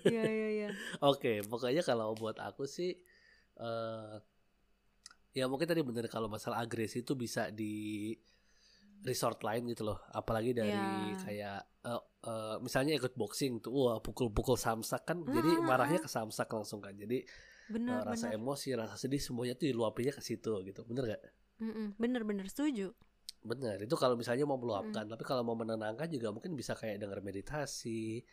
Iya 0.05 0.23
iya 0.23 0.47
iya. 0.51 0.69
Oke, 1.01 1.41
pokoknya 1.41 1.81
kalau 1.81 2.13
buat 2.13 2.37
aku 2.37 2.63
sih 2.63 2.93
eh 3.55 4.15
ya 5.31 5.51
mungkin 5.51 5.67
tadi 5.67 5.83
bener 5.83 6.07
kalau 6.07 6.31
masalah 6.31 6.61
agresi 6.61 7.03
itu 7.03 7.11
bisa 7.13 7.51
di 7.51 8.13
resort 9.01 9.41
lain 9.41 9.67
gitu 9.69 9.83
loh. 9.83 9.99
Apalagi 10.09 10.53
dari 10.53 10.71
Ya. 10.71 11.17
kayak 11.19 11.59
eh, 11.85 12.01
eh, 12.25 12.55
misalnya 12.61 12.93
ikut 12.95 13.13
boxing 13.13 13.59
tuh, 13.59 13.73
wah 13.73 13.97
pukul-pukul 13.99 14.55
samsak 14.55 15.05
kan, 15.05 15.21
jadi 15.25 15.51
Ah, 15.51 15.61
ah, 15.61 15.65
marahnya 15.65 15.99
ke 15.99 16.09
samsak 16.09 16.47
langsung 16.49 16.79
kan. 16.81 16.95
Jadi 16.95 17.21
Bener 17.69 18.01
rasa 18.09 18.25
bener. 18.25 18.35
emosi, 18.37 18.67
rasa 18.79 18.95
sedih 19.01 19.21
semuanya 19.27 19.53
tuh 19.59 19.67
diluapinnya 19.71 20.13
ke 20.17 20.21
situ 20.29 20.51
gitu. 20.67 20.81
Bener 20.89 21.03
gak? 21.13 21.21
Mm-mm, 21.61 21.95
bener 21.99 22.23
bener 22.23 22.47
setuju. 22.51 22.87
Bener. 23.49 23.77
Itu 23.85 23.95
kalau 24.01 24.15
misalnya 24.21 24.45
mau 24.49 24.57
meluapkan, 24.63 25.05
tapi 25.11 25.23
kalau 25.29 25.41
mau 25.47 25.53
menenangkan 25.61 26.07
juga 26.15 26.27
mungkin 26.35 26.51
bisa 26.59 26.73
kayak 26.79 26.97
denger 27.01 27.19
meditasi, 27.27 28.25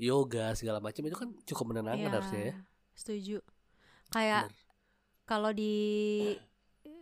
yoga 0.00 0.46
segala 0.58 0.78
macam 0.86 1.02
itu 1.08 1.16
kan 1.22 1.28
cukup 1.48 1.64
menenangkan 1.74 2.08
Iya, 2.08 2.16
harusnya 2.16 2.40
ya. 2.48 2.54
Setuju. 2.94 3.38
Kayak 4.10 4.50
kalau 5.28 5.50
di 5.54 5.74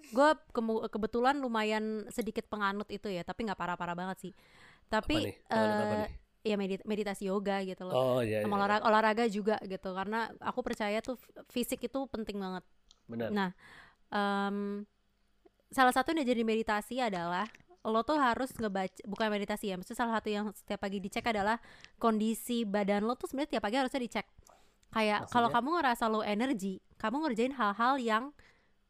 gue 0.09 0.31
kebetulan 0.89 1.37
lumayan 1.45 2.09
sedikit 2.09 2.49
penganut 2.49 2.89
itu 2.89 3.09
ya, 3.13 3.23
tapi 3.25 3.45
nggak 3.45 3.61
parah-parah 3.61 3.97
banget 3.97 4.17
sih. 4.29 4.33
Apa 5.05 5.17
Tapi 5.17 5.17
apa 5.85 5.95
eh, 5.95 5.99
nih? 6.01 6.13
Ya 6.47 6.55
medit- 6.55 6.87
meditasi 6.87 7.29
yoga 7.29 7.61
gitu 7.67 7.87
loh. 7.89 7.95
Oh 7.95 8.21
iya, 8.23 8.43
Sama 8.43 8.47
iya, 8.47 8.47
iya. 8.47 8.57
olahraga, 8.57 8.85
olahraga 8.87 9.25
juga 9.27 9.57
gitu 9.67 9.91
karena 9.95 10.31
aku 10.39 10.61
percaya 10.63 10.99
tuh 11.03 11.19
fisik 11.51 11.83
itu 11.87 11.99
penting 12.09 12.39
banget. 12.39 12.65
Benar. 13.11 13.29
Nah, 13.35 13.51
em, 14.13 14.87
salah 15.69 15.93
satu 15.93 16.15
yang 16.15 16.25
jadi 16.25 16.43
meditasi 16.47 17.03
adalah 17.03 17.45
lo 17.89 18.05
tuh 18.05 18.19
harus 18.21 18.53
ngebaca 18.53 19.01
bukan 19.07 19.29
meditasi 19.33 19.73
ya, 19.73 19.75
maksudnya 19.79 19.99
salah 20.05 20.15
satu 20.21 20.29
yang 20.29 20.47
setiap 20.53 20.83
pagi 20.83 20.99
dicek 21.01 21.25
adalah 21.31 21.57
kondisi 21.97 22.67
badan 22.69 23.07
lo 23.07 23.17
tuh 23.17 23.31
sebenarnya 23.31 23.59
tiap 23.59 23.63
pagi 23.65 23.77
harusnya 23.81 24.01
dicek. 24.03 24.27
Kayak 24.89 25.29
kalau 25.29 25.53
kamu 25.53 25.69
ngerasa 25.81 26.05
low 26.09 26.25
energy, 26.25 26.81
kamu 26.97 27.17
ngerjain 27.29 27.55
hal-hal 27.55 28.01
yang 28.01 28.25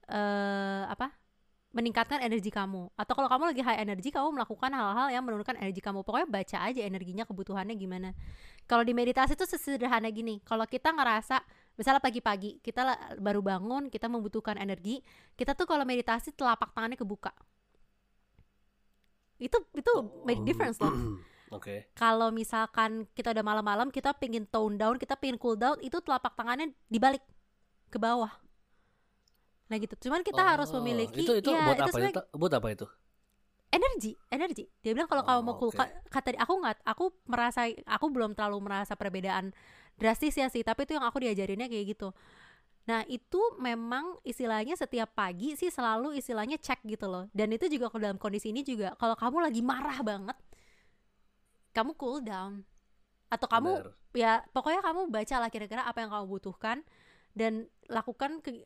eh 0.09 0.85
apa? 0.88 1.12
Meningkatkan 1.69 2.25
energi 2.25 2.49
kamu. 2.49 2.89
Atau 2.97 3.13
kalau 3.13 3.29
kamu 3.29 3.53
lagi 3.53 3.61
high 3.61 3.81
energy, 3.85 4.09
kamu 4.09 4.33
melakukan 4.33 4.73
hal-hal 4.73 5.13
yang 5.13 5.23
menurunkan 5.25 5.61
energi 5.61 5.85
kamu. 5.85 6.01
Pokoknya 6.01 6.29
baca 6.29 6.59
aja 6.65 6.81
energinya, 6.81 7.29
kebutuhannya 7.29 7.77
gimana. 7.77 8.17
Kalau 8.65 8.81
di 8.85 8.97
meditasi 8.97 9.37
tuh 9.37 9.45
sesederhana 9.45 10.09
gini. 10.09 10.41
Kalau 10.49 10.65
kita 10.65 10.93
ngerasa 10.97 11.45
misalnya 11.77 12.01
pagi-pagi 12.01 12.59
kita 12.65 13.17
baru 13.21 13.45
bangun, 13.45 13.93
kita 13.93 14.09
membutuhkan 14.09 14.57
energi, 14.57 15.05
kita 15.37 15.53
tuh 15.53 15.69
kalau 15.69 15.85
meditasi 15.85 16.33
telapak 16.33 16.73
tangannya 16.73 16.97
kebuka. 16.97 17.33
Itu 19.37 19.61
itu 19.77 19.93
make 20.25 20.43
difference 20.43 20.81
loh. 20.81 20.93
Oke. 21.57 21.89
Kalau 21.97 22.29
misalkan 22.29 23.09
kita 23.17 23.33
udah 23.33 23.45
malam-malam, 23.45 23.89
kita 23.89 24.13
pingin 24.17 24.45
tone 24.45 24.77
down, 24.77 25.01
kita 25.01 25.17
pingin 25.17 25.41
cool 25.41 25.57
down, 25.57 25.81
itu 25.81 25.97
telapak 26.05 26.37
tangannya 26.37 26.77
dibalik 26.93 27.25
ke 27.89 27.97
bawah. 27.97 28.29
Nah 29.69 29.77
gitu. 29.77 29.95
Cuman 30.09 30.21
kita 30.25 30.43
harus 30.45 30.69
Oh, 30.73 30.81
memiliki 30.81 31.21
itu 31.25 31.33
itu 31.41 31.51
ya, 31.53 31.65
buat 31.67 31.77
itu 31.81 31.91
apa 31.93 31.99
itu? 32.01 32.21
Buat 32.41 32.53
apa 32.59 32.69
itu? 32.75 32.87
energi 33.69 34.17
energi 34.33 34.65
dia 34.81 34.93
bilang 34.97 35.09
kalau 35.13 35.21
kamu 35.21 35.41
mau 35.45 35.55
Oh, 35.55 35.61
cool 35.61 35.73
oke. 35.73 35.77
ka- 35.77 35.93
kata 36.09 36.33
aku 36.41 36.55
nggak 36.57 36.77
aku 36.89 37.05
merasa 37.29 37.69
aku 37.85 38.07
belum 38.09 38.33
terlalu 38.33 38.59
merasa 38.65 38.97
perbedaan 38.97 39.53
drastis 40.01 40.35
ya 40.41 40.49
sih 40.49 40.65
tapi 40.65 40.89
itu 40.89 40.97
yang 40.97 41.04
aku 41.04 41.21
diajarinnya 41.21 41.69
kayak 41.69 41.93
gitu 41.93 42.09
nah 42.89 43.04
itu 43.09 43.41
memang 43.61 44.17
istilahnya 44.25 44.75
setiap 44.76 45.13
pagi 45.13 45.52
sih 45.61 45.69
selalu 45.69 46.17
istilahnya 46.17 46.57
cek 46.57 46.81
gitu 46.89 47.07
loh 47.09 47.25
dan 47.37 47.52
itu 47.52 47.69
juga 47.69 47.93
kalau 47.93 48.02
dalam 48.09 48.19
kondisi 48.21 48.49
ini 48.54 48.65
juga 48.65 48.97
kalau 48.97 49.13
kamu 49.17 49.39
lagi 49.45 49.61
marah 49.61 50.00
banget 50.00 50.37
kamu 51.76 51.93
cool 52.00 52.19
down 52.25 52.65
atau 53.28 53.47
kamu 53.49 53.73
Benar. 53.85 53.93
ya 54.17 54.33
pokoknya 54.57 54.81
kamu 54.81 55.00
baca 55.13 55.37
lah 55.41 55.50
kira-kira 55.52 55.83
apa 55.85 55.99
yang 56.00 56.11
kamu 56.13 56.26
butuhkan 56.28 56.78
dan 57.37 57.69
lakukan 57.93 58.41
ke- 58.41 58.65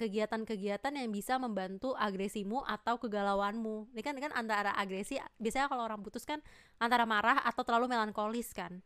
kegiatan-kegiatan 0.00 0.96
yang 0.96 1.12
bisa 1.12 1.36
membantu 1.36 1.92
agresimu 1.92 2.64
atau 2.64 2.96
kegalauanmu. 2.96 3.92
Ini 3.92 4.00
kan 4.00 4.16
ini 4.16 4.24
kan 4.24 4.32
antara 4.32 4.72
agresi 4.72 5.20
biasanya 5.36 5.68
kalau 5.68 5.84
orang 5.84 6.00
putus 6.00 6.24
kan 6.24 6.40
antara 6.80 7.04
marah 7.04 7.44
atau 7.44 7.60
terlalu 7.60 7.92
melankolis 7.92 8.56
kan. 8.56 8.80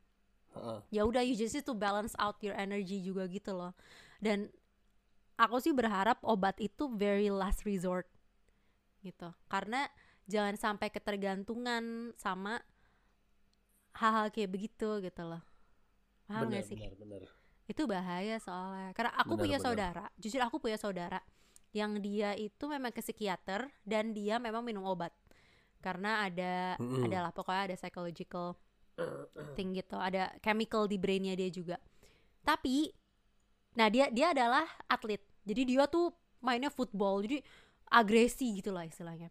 Ya 0.90 1.07
udah 1.07 1.22
you 1.22 1.38
just 1.38 1.55
need 1.55 1.66
to 1.66 1.74
balance 1.74 2.14
out 2.18 2.38
your 2.42 2.55
energy 2.59 2.98
juga 2.98 3.31
gitu 3.31 3.55
loh. 3.55 3.74
Dan 4.18 4.50
aku 5.38 5.62
sih 5.62 5.70
berharap 5.70 6.18
obat 6.27 6.59
itu 6.59 6.90
very 6.90 7.31
last 7.31 7.62
resort 7.62 8.11
gitu. 9.07 9.31
Karena 9.46 9.87
jangan 10.27 10.59
sampai 10.59 10.90
ketergantungan 10.90 12.14
sama 12.18 12.59
hal-hal 13.94 14.31
kayak 14.35 14.50
begitu 14.50 14.98
gitu 15.03 15.22
loh. 15.22 15.42
Paham 16.27 16.50
Benar, 16.50 16.62
gak 16.62 16.66
sih? 16.66 16.79
benar, 16.79 16.92
benar. 16.98 17.22
Itu 17.70 17.83
bahaya 17.88 18.37
soalnya. 18.40 18.92
Karena 18.96 19.12
aku 19.16 19.35
Benar, 19.37 19.42
punya 19.44 19.59
benar. 19.61 19.66
saudara 19.66 20.05
jujur 20.20 20.40
aku 20.44 20.57
punya 20.61 20.79
saudara 20.81 21.20
yang 21.74 21.98
dia 21.98 22.37
itu 22.38 22.64
memang 22.70 22.94
ke 22.94 23.03
psikiater 23.03 23.66
dan 23.83 24.14
dia 24.14 24.38
memang 24.38 24.62
minum 24.62 24.85
obat. 24.87 25.11
Karena 25.83 26.24
ada 26.24 26.79
Mm-mm. 26.81 27.05
adalah 27.09 27.31
pokoknya 27.35 27.72
ada 27.72 27.77
psychological 27.77 28.57
thing 29.59 29.74
gitu 29.74 29.98
ada 29.98 30.31
chemical 30.38 30.87
di 30.87 30.96
brainnya 31.00 31.35
dia 31.35 31.50
juga. 31.50 31.77
Tapi 32.46 32.92
nah 33.74 33.90
dia 33.90 34.09
dia 34.12 34.31
adalah 34.33 34.64
atlet. 34.87 35.20
Jadi 35.44 35.74
dia 35.74 35.85
tuh 35.90 36.14
mainnya 36.40 36.70
football 36.72 37.24
jadi 37.24 37.42
agresi 37.90 38.61
gitu 38.61 38.70
lah 38.72 38.87
istilahnya. 38.87 39.29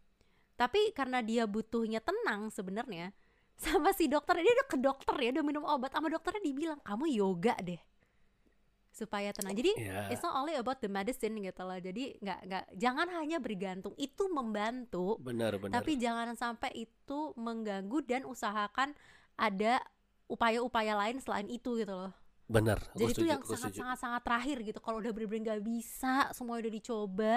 Tapi 0.53 0.93
karena 0.93 1.23
dia 1.25 1.49
butuhnya 1.49 1.99
tenang 2.03 2.53
sebenarnya 2.53 3.13
sama 3.57 3.93
si 3.93 4.09
dokter 4.09 4.41
dia 4.41 4.49
udah 4.49 4.67
ke 4.69 4.77
dokter 4.81 5.15
ya 5.21 5.29
udah 5.39 5.45
minum 5.45 5.65
obat 5.65 5.93
sama 5.93 6.09
dokternya 6.09 6.41
dibilang 6.41 6.79
kamu 6.81 7.05
yoga 7.21 7.53
deh 7.61 7.81
supaya 8.93 9.33
tenang 9.33 9.57
jadi 9.57 9.73
Ya. 9.73 10.13
it's 10.13 10.21
not 10.21 10.37
only 10.37 10.53
about 10.53 10.77
the 10.77 10.87
medicine 10.87 11.33
gitu 11.35 11.61
loh 11.65 11.75
jadi 11.75 12.13
nggak 12.21 12.39
nggak 12.45 12.63
jangan 12.77 13.09
hanya 13.09 13.41
bergantung 13.41 13.97
itu 13.97 14.29
membantu 14.29 15.17
Benar, 15.17 15.57
benar. 15.57 15.81
tapi 15.81 15.97
jangan 15.97 16.37
sampai 16.37 16.69
itu 16.77 17.33
mengganggu 17.33 18.05
dan 18.05 18.21
usahakan 18.23 18.93
ada 19.33 19.81
upaya-upaya 20.29 20.93
lain 20.93 21.17
selain 21.17 21.49
itu 21.49 21.73
gitu 21.75 21.89
loh 21.91 22.13
benar. 22.45 22.77
Jadi 22.93 23.11
itu 23.17 23.25
yang 23.25 23.41
sangat 23.41 23.73
setuju. 23.73 23.81
sangat 23.81 23.97
sangat 23.97 24.21
terakhir 24.21 24.57
gitu 24.61 24.77
kalau 24.77 25.01
udah 25.01 25.09
bener-bener 25.09 25.41
nggak 25.57 25.61
bisa 25.65 26.29
semua 26.37 26.61
udah 26.61 26.69
dicoba 26.69 27.35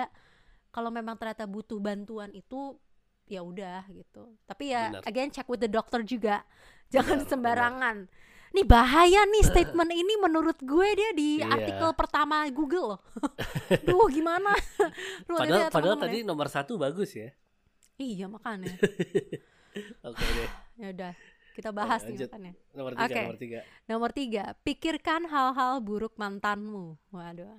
kalau 0.68 0.92
memang 0.92 1.16
ternyata 1.16 1.48
butuh 1.48 1.80
bantuan 1.80 2.28
itu 2.36 2.76
ya 3.24 3.40
udah 3.40 3.86
gitu 3.90 4.36
tapi 4.44 4.76
ya 4.76 4.92
Benar. 4.92 5.02
again 5.08 5.30
check 5.32 5.48
with 5.48 5.58
the 5.58 5.70
doctor 5.70 6.04
juga 6.04 6.44
jangan 6.92 7.24
Benar, 7.24 7.30
sembarangan 7.32 7.96
nih 8.50 8.62
bahaya 8.62 9.24
nih 9.24 9.42
statement 9.42 9.90
ini 9.90 10.14
menurut 10.16 10.58
gue 10.58 10.88
dia 10.92 11.10
di 11.12 11.38
Iya. 11.38 11.48
artikel 11.48 11.88
pertama 11.92 12.46
Google 12.48 12.94
loh 12.94 13.00
duh 13.86 14.06
gimana 14.06 14.54
Duh, 15.24 15.36
Padahal, 15.36 15.60
ya, 15.60 15.66
padahal 15.68 15.96
tadi 15.98 16.18
nomor 16.22 16.46
satu 16.46 16.76
bagus 16.76 17.12
ya. 17.12 17.26
ya. 17.26 17.30
iya 17.96 18.26
makanya 18.26 18.70
Oke 20.08 20.24
deh. 20.24 20.50
ya 20.76 20.88
udah 20.90 21.12
kita 21.52 21.70
bahas 21.70 22.00
nih 22.02 22.20
makanya 22.22 22.52
Nomor 22.72 22.92
tiga, 22.92 23.04
Oke. 23.06 23.16
nomor 23.18 23.36
tiga. 23.36 23.60
Nomor 23.86 24.10
tiga, 24.12 24.44
pikirkan 24.60 25.24
hal-hal 25.24 25.80
buruk 25.80 26.12
mantanmu. 26.14 27.00
Waduh. 27.08 27.56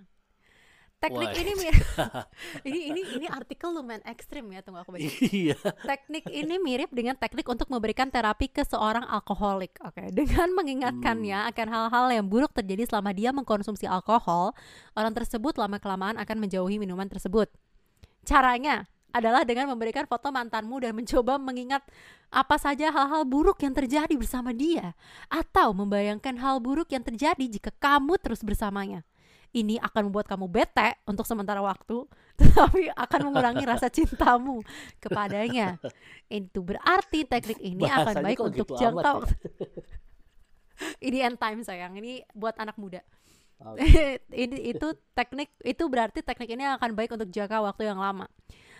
Teknik 0.97 1.29
Wah. 1.29 1.41
ini 1.45 1.53
mirip, 1.53 1.85
ini 2.67 2.79
ini 2.89 3.01
ini 3.21 3.27
artikel 3.29 3.69
lumayan 3.69 4.01
ekstrim 4.01 4.49
ya 4.49 4.65
tunggu 4.65 4.81
aku 4.81 4.97
baca. 4.97 5.05
Iya. 5.05 5.53
Teknik 5.85 6.25
ini 6.33 6.57
mirip 6.57 6.89
dengan 6.89 7.13
teknik 7.13 7.45
untuk 7.45 7.69
memberikan 7.69 8.09
terapi 8.09 8.49
ke 8.49 8.65
seorang 8.65 9.05
alkoholik. 9.05 9.77
Oke, 9.85 10.09
dengan 10.09 10.49
mengingatkannya 10.57 11.37
Hmm. 11.37 11.49
akan 11.53 11.67
hal-hal 11.69 12.05
yang 12.17 12.25
buruk 12.25 12.49
terjadi 12.49 12.89
selama 12.89 13.13
dia 13.13 13.29
mengkonsumsi 13.29 13.85
alkohol, 13.85 14.57
orang 14.97 15.13
tersebut 15.13 15.53
lama 15.61 15.77
kelamaan 15.77 16.17
akan 16.17 16.37
menjauhi 16.41 16.81
minuman 16.81 17.05
tersebut. 17.05 17.45
Caranya 18.25 18.89
adalah 19.13 19.45
dengan 19.45 19.69
memberikan 19.69 20.09
foto 20.09 20.33
mantanmu 20.33 20.81
dan 20.81 20.97
mencoba 20.97 21.37
mengingat 21.37 21.85
apa 22.33 22.57
saja 22.57 22.89
hal-hal 22.89 23.21
buruk 23.23 23.61
yang 23.61 23.71
terjadi 23.77 24.13
bersama 24.17 24.49
dia 24.49 24.97
atau 25.29 25.77
membayangkan 25.77 26.41
hal 26.41 26.57
buruk 26.57 26.89
yang 26.89 27.05
terjadi 27.05 27.45
jika 27.45 27.69
kamu 27.77 28.17
terus 28.17 28.41
bersamanya. 28.41 29.05
Ini 29.55 29.79
akan 29.79 30.11
membuat 30.11 30.27
kamu 30.27 30.45
bete 30.51 30.99
untuk 31.07 31.23
sementara 31.23 31.63
waktu, 31.63 32.03
tetapi 32.39 32.91
akan 32.93 33.19
mengurangi 33.31 33.63
rasa 33.63 33.87
cintamu 33.87 34.61
kepadanya. 34.99 35.79
Itu 36.27 36.61
berarti 36.61 37.23
teknik 37.23 37.59
ini 37.63 37.87
akan 37.87 38.13
Bahasanya 38.13 38.25
baik 38.27 38.37
kok 38.37 38.47
untuk 38.51 38.67
gitu 38.67 38.75
jangka 38.77 39.01
amat 39.01 39.03
ya? 39.03 39.13
waktu. 39.15 39.35
ini 41.07 41.17
end 41.23 41.37
time 41.39 41.59
sayang, 41.63 41.93
ini 41.97 42.21
buat 42.35 42.53
anak 42.59 42.77
muda. 42.77 43.01
Oke. 43.63 44.21
ini 44.45 44.69
itu 44.69 44.87
teknik 45.17 45.49
itu 45.65 45.83
berarti 45.89 46.21
teknik 46.21 46.53
ini 46.53 46.63
akan 46.77 46.93
baik 46.93 47.17
untuk 47.17 47.29
jangka 47.33 47.57
waktu 47.63 47.89
yang 47.89 47.97
lama. 47.97 48.29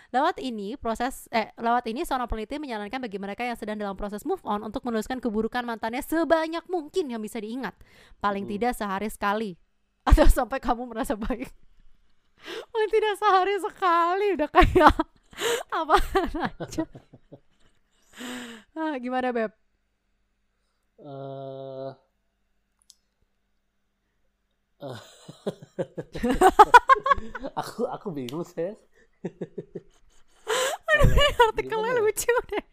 Lewat 0.08 0.40
ini 0.40 0.72
proses 0.80 1.28
eh 1.28 1.52
lewat 1.60 1.84
ini 1.90 2.00
seorang 2.00 2.24
peneliti 2.30 2.56
menyarankan 2.56 2.96
bagi 2.96 3.20
mereka 3.20 3.44
yang 3.44 3.58
sedang 3.60 3.76
dalam 3.76 3.92
proses 3.92 4.24
move 4.24 4.40
on 4.46 4.64
untuk 4.64 4.80
menuliskan 4.88 5.20
keburukan 5.20 5.60
mantannya 5.68 6.00
sebanyak 6.00 6.64
mungkin 6.64 7.12
yang 7.12 7.20
bisa 7.20 7.42
diingat. 7.42 7.76
Paling 8.22 8.48
Hmm. 8.48 8.52
tidak 8.56 8.72
sehari 8.78 9.08
sekali 9.12 9.58
atau 10.08 10.26
sampai 10.28 10.58
kamu 10.58 10.88
merasa 10.88 11.14
baik. 11.14 11.50
Paling 12.70 12.90
tidak 12.90 13.14
sehari 13.18 13.54
sekali 13.60 14.26
udah 14.38 14.48
kayak 14.48 14.94
apa 15.74 15.96
aja. 16.58 16.84
Ah, 18.74 18.94
gimana 18.98 19.30
beb? 19.30 19.52
Eh, 20.98 21.90
eh, 24.82 25.00
aku 27.60 27.86
aku 27.86 28.06
bingung 28.10 28.42
saya. 28.42 28.74
Artikelnya 31.38 31.92
Gimana 31.94 32.00
ya? 32.00 32.02
lucu 32.02 32.32
deh. 32.50 32.64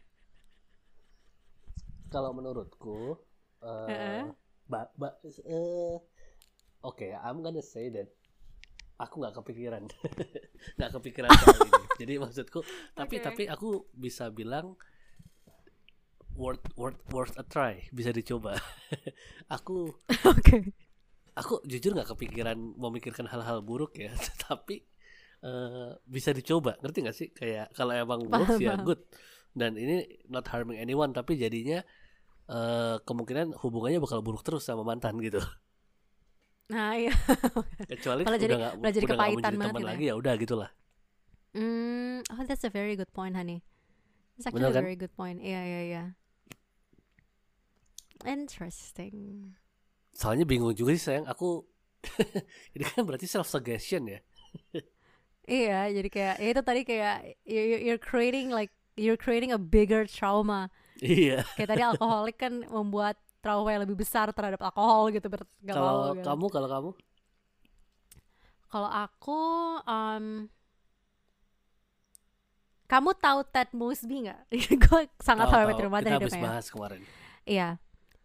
Kalau 2.09 2.31
menurutku, 2.31 3.17
eh, 3.61 3.87
Heeh. 3.89 4.21
ba- 4.65 4.91
ba- 4.95 5.17
eh, 5.25 5.97
oke, 6.85 7.07
I'm 7.09 7.41
gonna 7.41 7.65
say 7.65 7.89
that 7.89 8.13
aku 9.01 9.25
nggak 9.25 9.35
kepikiran, 9.41 9.83
nggak 10.77 10.91
kepikiran 11.01 11.29
soal 11.33 11.57
ini. 11.65 11.81
Jadi 12.05 12.13
maksudku, 12.21 12.59
tapi 12.93 13.19
Oke. 13.19 13.25
tapi 13.25 13.43
aku 13.49 13.89
bisa 13.95 14.29
bilang 14.29 14.77
worth 16.35 16.63
worth 16.75 16.99
worth 17.11 17.35
a 17.41 17.43
try, 17.47 17.81
bisa 17.89 18.13
dicoba. 18.13 18.55
aku 19.55 19.89
Oke. 20.27 20.75
aku 21.35 21.59
jujur 21.67 21.95
nggak 21.95 22.15
kepikiran 22.15 22.55
memikirkan 22.55 23.27
hal-hal 23.27 23.59
buruk 23.65 23.97
ya, 23.99 24.13
tapi 24.47 24.85
eh, 25.43 25.91
bisa 26.07 26.31
dicoba, 26.31 26.77
ngerti 26.79 26.97
nggak 27.03 27.17
sih? 27.17 27.29
Kayak 27.33 27.73
kalau 27.75 27.91
emang 27.95 28.23
works 28.27 28.61
ya 28.61 28.79
good, 28.79 29.03
dan 29.51 29.75
ini 29.75 30.07
not 30.31 30.47
harming 30.51 30.79
anyone, 30.79 31.11
tapi 31.11 31.35
jadinya 31.35 31.83
eh, 32.47 32.95
kemungkinan 33.03 33.59
hubungannya 33.59 33.99
bakal 34.03 34.23
buruk 34.23 34.43
terus 34.43 34.67
sama 34.67 34.83
mantan 34.87 35.19
gitu. 35.19 35.43
Nah, 36.65 36.97
iya. 36.97 37.13
Kecuali 37.93 38.25
Malah 38.25 38.37
udah 38.37 38.41
jadi- 38.41 38.57
malah 38.81 38.93
jadi 38.93 39.05
udah 39.05 39.15
mau 39.15 39.21
kepahitan 39.21 39.51
jadi 39.53 39.59
banget 39.61 39.75
gitu 39.75 39.85
lagi 39.85 40.03
ya 40.09 40.13
udah 40.17 40.33
gitulah. 40.35 40.69
Hmm, 41.55 42.19
oh 42.33 42.43
that's 42.43 42.65
a 42.65 42.71
very 42.73 42.97
good 42.97 43.07
point, 43.13 43.37
honey. 43.37 43.61
That's 44.35 44.49
actually 44.51 44.65
Bener 44.65 44.73
a 44.73 44.77
kan? 44.77 44.83
very 44.83 44.97
good 44.97 45.13
point. 45.13 45.39
Iya, 45.39 45.61
iya, 45.63 45.81
iya. 45.87 46.03
Interesting. 48.25 49.53
Soalnya 50.15 50.47
bingung 50.47 50.73
juga 50.73 50.95
sih 50.95 51.03
sayang, 51.03 51.27
aku 51.27 51.63
ini 52.75 52.83
kan 52.85 53.03
berarti 53.03 53.27
self 53.27 53.45
suggestion 53.45 54.07
ya. 54.07 54.19
Iya, 55.45 55.93
jadi 55.93 56.09
kayak 56.09 56.35
ya 56.41 56.49
itu 56.49 56.61
tadi 56.65 56.81
kayak 56.81 57.17
you- 57.45 57.81
you're 57.85 58.01
creating 58.01 58.49
like 58.49 58.73
you're 58.97 59.19
creating 59.19 59.53
a 59.53 59.59
bigger 59.61 60.07
trauma. 60.09 60.73
Iya. 60.97 61.43
Kayak 61.59 61.69
tadi 61.75 61.83
alkoholik 61.83 62.37
kan 62.39 62.63
membuat 62.65 63.19
trauma 63.45 63.69
yang 63.69 63.85
lebih 63.85 63.93
besar 63.93 64.33
terhadap 64.33 64.57
alkohol 64.57 65.13
gitu, 65.13 65.29
ber- 65.29 65.45
mau 65.61 65.69
Kalau 65.69 66.01
gitu. 66.17 66.25
kamu 66.25 66.45
kalau 66.49 66.69
kamu 66.69 66.89
Kalau 68.65 68.89
aku, 68.89 69.39
um, 69.85 70.25
kamu 72.85 73.09
tahu 73.17 73.39
Ted 73.53 73.69
Mosby 73.71 74.25
nggak? 74.25 74.41
Gue 74.89 75.01
sangat 75.21 75.45
tahu 75.53 75.61
tahu 75.61 75.85
rumah 75.85 76.01
kita 76.01 76.11
habis 76.17 76.33
hidupnya. 76.33 76.43
bahas 76.43 76.65
kemarin. 76.73 77.01
Iya. 77.45 77.69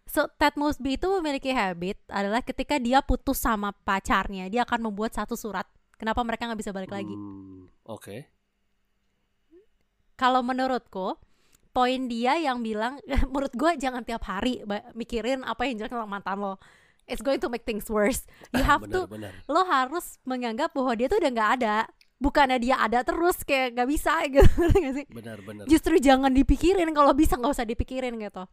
So 0.08 0.26
Ted 0.26 0.56
Mosby 0.58 0.96
itu 0.98 1.06
memiliki 1.20 1.52
habit 1.54 2.00
adalah 2.10 2.40
ketika 2.42 2.80
dia 2.80 2.98
putus 3.04 3.38
sama 3.38 3.70
pacarnya, 3.70 4.48
dia 4.50 4.64
akan 4.66 4.90
membuat 4.90 5.14
satu 5.14 5.36
surat. 5.38 5.68
Kenapa 6.00 6.24
mereka 6.24 6.48
nggak 6.48 6.60
bisa 6.64 6.72
balik 6.72 6.90
lagi? 6.90 7.12
Hmm, 7.12 7.68
Oke. 7.84 8.24
Kalau 10.16 10.42
menurutku, 10.42 11.16
poin 11.70 12.06
dia 12.10 12.36
yang 12.38 12.60
bilang, 12.60 12.98
menurut 13.30 13.54
gue 13.54 13.70
jangan 13.78 14.02
tiap 14.02 14.26
hari 14.26 14.62
mikirin 14.94 15.42
apa 15.46 15.66
yang 15.66 15.80
jelek 15.80 15.92
tentang 15.94 16.10
mantan 16.10 16.38
lo. 16.38 16.54
It's 17.10 17.26
going 17.26 17.42
to 17.42 17.50
make 17.50 17.66
things 17.66 17.90
worse. 17.90 18.22
You 18.54 18.62
have 18.62 18.86
to, 18.86 19.10
benar, 19.10 19.34
benar. 19.34 19.50
lo 19.50 19.62
harus 19.66 20.22
menganggap 20.22 20.70
bahwa 20.70 20.94
dia 20.94 21.10
tuh 21.10 21.18
udah 21.18 21.30
nggak 21.34 21.50
ada. 21.58 21.76
Bukannya 22.20 22.60
dia 22.60 22.76
ada 22.78 23.02
terus 23.02 23.42
kayak 23.42 23.74
nggak 23.74 23.88
bisa 23.90 24.12
gitu, 24.34 24.46
nggak 24.46 24.94
sih? 24.94 25.06
Benar, 25.10 25.38
benar. 25.42 25.64
justru 25.66 25.98
jangan 25.98 26.30
dipikirin 26.30 26.86
kalau 26.94 27.10
bisa 27.16 27.34
nggak 27.34 27.50
usah 27.50 27.66
dipikirin 27.66 28.14
gitu 28.20 28.46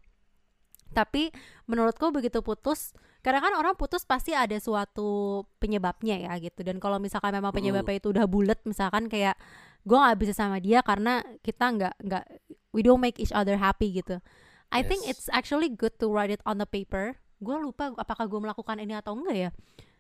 tapi 0.98 1.30
menurutku 1.68 2.10
begitu 2.10 2.40
putus 2.42 2.96
karena 3.26 3.44
kan 3.44 3.54
orang 3.60 3.76
putus 3.76 4.08
pasti 4.08 4.32
ada 4.32 4.56
suatu 4.58 5.44
penyebabnya 5.60 6.16
ya 6.16 6.34
gitu 6.40 6.64
dan 6.64 6.80
kalau 6.80 7.02
misalkan 7.02 7.36
memang 7.36 7.52
penyebabnya 7.52 8.00
itu 8.00 8.10
udah 8.14 8.26
bulat 8.30 8.60
misalkan 8.64 9.12
kayak 9.12 9.36
gue 9.84 9.98
nggak 9.98 10.18
bisa 10.20 10.34
sama 10.36 10.60
dia 10.64 10.80
karena 10.84 11.24
kita 11.44 11.66
nggak 11.76 11.94
nggak 12.04 12.26
we 12.78 12.86
don't 12.86 13.02
make 13.02 13.18
each 13.18 13.34
other 13.34 13.58
happy 13.58 13.90
gitu 13.90 14.22
I 14.70 14.86
think 14.86 15.02
Yes. 15.08 15.18
it's 15.18 15.28
actually 15.34 15.74
good 15.74 15.98
to 15.98 16.06
write 16.08 16.30
it 16.30 16.44
on 16.46 16.62
the 16.62 16.70
paper 16.70 17.18
gue 17.38 17.58
lupa 17.58 17.90
apakah 17.98 18.30
gue 18.30 18.38
melakukan 18.38 18.78
ini 18.78 18.94
atau 18.94 19.18
enggak 19.18 19.38
ya 19.38 19.50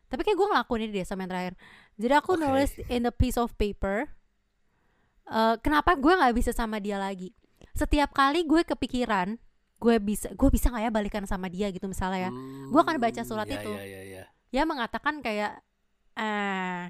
tapi 0.07 0.21
kayak 0.21 0.37
gue 0.37 0.47
ngelakuin 0.53 0.81
ini 0.85 0.91
deh 0.93 1.05
sama 1.05 1.25
yang 1.25 1.31
terakhir 1.33 1.53
jadi 1.97 2.13
aku 2.21 2.37
Oke. 2.37 2.41
nulis 2.45 2.71
in 2.87 3.03
a 3.03 3.11
piece 3.11 3.35
of 3.35 3.49
paper 3.57 4.13
eh, 5.27 5.55
kenapa 5.59 5.97
gue 5.97 6.13
nggak 6.13 6.35
bisa 6.35 6.51
sama 6.51 6.77
dia 6.77 6.97
lagi 6.97 7.33
setiap 7.73 8.13
kali 8.13 8.45
gue 8.45 8.61
kepikiran 8.63 9.37
gue 9.77 9.95
bisa 10.01 10.33
gue 10.33 10.49
bisa 10.49 10.73
nggak 10.73 10.83
ya 10.85 10.91
balikan 10.91 11.23
sama 11.29 11.47
dia 11.47 11.69
gitu 11.69 11.85
misalnya 11.85 12.29
ya 12.29 12.31
Gua 12.67 12.81
akan 12.81 12.97
baca 12.97 13.21
surat 13.21 13.45
Hmm, 13.45 13.53
ya, 13.53 13.59
itu. 13.61 13.71
Ya, 13.71 13.85
ya, 13.85 14.01
ya. 14.03 14.23
ya 14.49 14.63
mengatakan 14.65 15.21
kayak 15.21 15.61
eh 16.17 16.89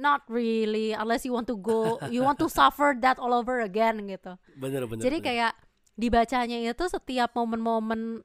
not 0.00 0.24
really 0.26 0.96
unless 0.96 1.22
you 1.28 1.30
want 1.36 1.44
to 1.44 1.54
go 1.60 2.00
you 2.14 2.24
want 2.24 2.40
to 2.40 2.48
suffer 2.48 2.96
that 2.96 3.20
all 3.20 3.36
over 3.36 3.60
again 3.60 4.00
gitu 4.08 4.34
Benar, 4.56 4.88
benar. 4.88 5.04
jadi 5.04 5.16
benar. 5.20 5.26
kayak 5.28 5.52
dibacanya 6.00 6.56
itu 6.64 6.84
setiap 6.88 7.36
momen-momen 7.36 8.24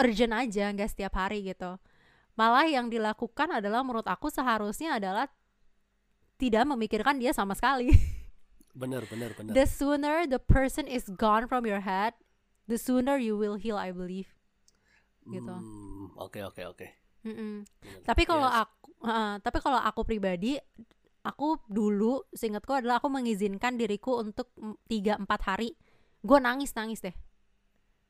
urgent 0.00 0.32
aja 0.32 0.72
nggak 0.72 0.88
setiap 0.88 1.12
hari 1.20 1.44
gitu 1.44 1.76
malah 2.32 2.64
yang 2.64 2.88
dilakukan 2.88 3.60
adalah 3.60 3.84
menurut 3.84 4.08
aku 4.08 4.32
seharusnya 4.32 4.96
adalah 4.96 5.28
tidak 6.40 6.64
memikirkan 6.64 7.20
dia 7.20 7.36
sama 7.36 7.52
sekali 7.52 7.92
benar, 8.72 9.04
benar, 9.10 9.36
benar. 9.36 9.52
the 9.52 9.66
sooner 9.68 10.24
the 10.24 10.40
person 10.40 10.88
is 10.88 11.10
gone 11.12 11.44
from 11.44 11.68
your 11.68 11.84
head 11.84 12.16
the 12.70 12.78
sooner 12.80 13.20
you 13.20 13.36
will 13.36 13.60
heal 13.60 13.76
I 13.76 13.92
believe 13.92 14.32
gitu. 15.28 15.52
Hmm, 15.52 16.08
Oke, 16.16 16.40
oke, 16.40 16.62
oke. 16.64 16.86
Mm-mm. 17.28 17.54
Tapi 18.08 18.22
kalau 18.24 18.48
Yes. 18.48 18.64
aku 18.64 18.88
uh, 19.04 19.34
tapi 19.44 19.58
kalau 19.60 19.78
aku 19.78 20.00
pribadi 20.02 20.56
aku 21.22 21.60
dulu 21.68 22.24
seingatku 22.32 22.72
adalah 22.72 22.98
aku 22.98 23.12
mengizinkan 23.12 23.76
diriku 23.76 24.22
untuk 24.22 24.48
tiga 24.88 25.20
empat 25.20 25.40
hari 25.44 25.76
gue 26.18 26.38
nangis 26.40 26.72
nangis 26.72 27.04
deh 27.04 27.12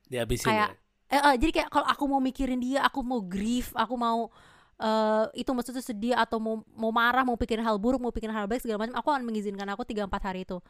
dihabisin 0.07 0.49
kayak- 0.49 0.73
ya. 1.11 1.17
eh, 1.19 1.21
eh, 1.21 1.35
jadi 1.41 1.51
kayak 1.61 1.69
kalau 1.73 1.87
aku 1.89 2.05
mau 2.07 2.21
mikirin 2.23 2.61
dia 2.63 2.81
aku 2.87 3.03
mau 3.03 3.21
grief 3.21 3.75
aku 3.75 3.95
mau 3.99 4.31
eh 4.79 5.27
itu 5.35 5.51
maksudnya 5.51 5.83
sedih 5.83 6.15
atau 6.15 6.39
mau 6.39 6.63
mau 6.79 6.95
marah 6.95 7.27
mau 7.27 7.35
pikirin 7.35 7.67
hal 7.67 7.83
buruk 7.83 7.99
mau 7.99 8.15
pikirin 8.15 8.31
hal 8.31 8.47
baik 8.47 8.63
segala 8.63 8.87
macam 8.87 8.95
aku 8.95 9.09
akan 9.11 9.27
mengizinkan 9.27 9.67
aku 9.75 9.83
tiga 9.83 10.07
empat 10.07 10.23
hari 10.23 10.47
itu 10.47 10.63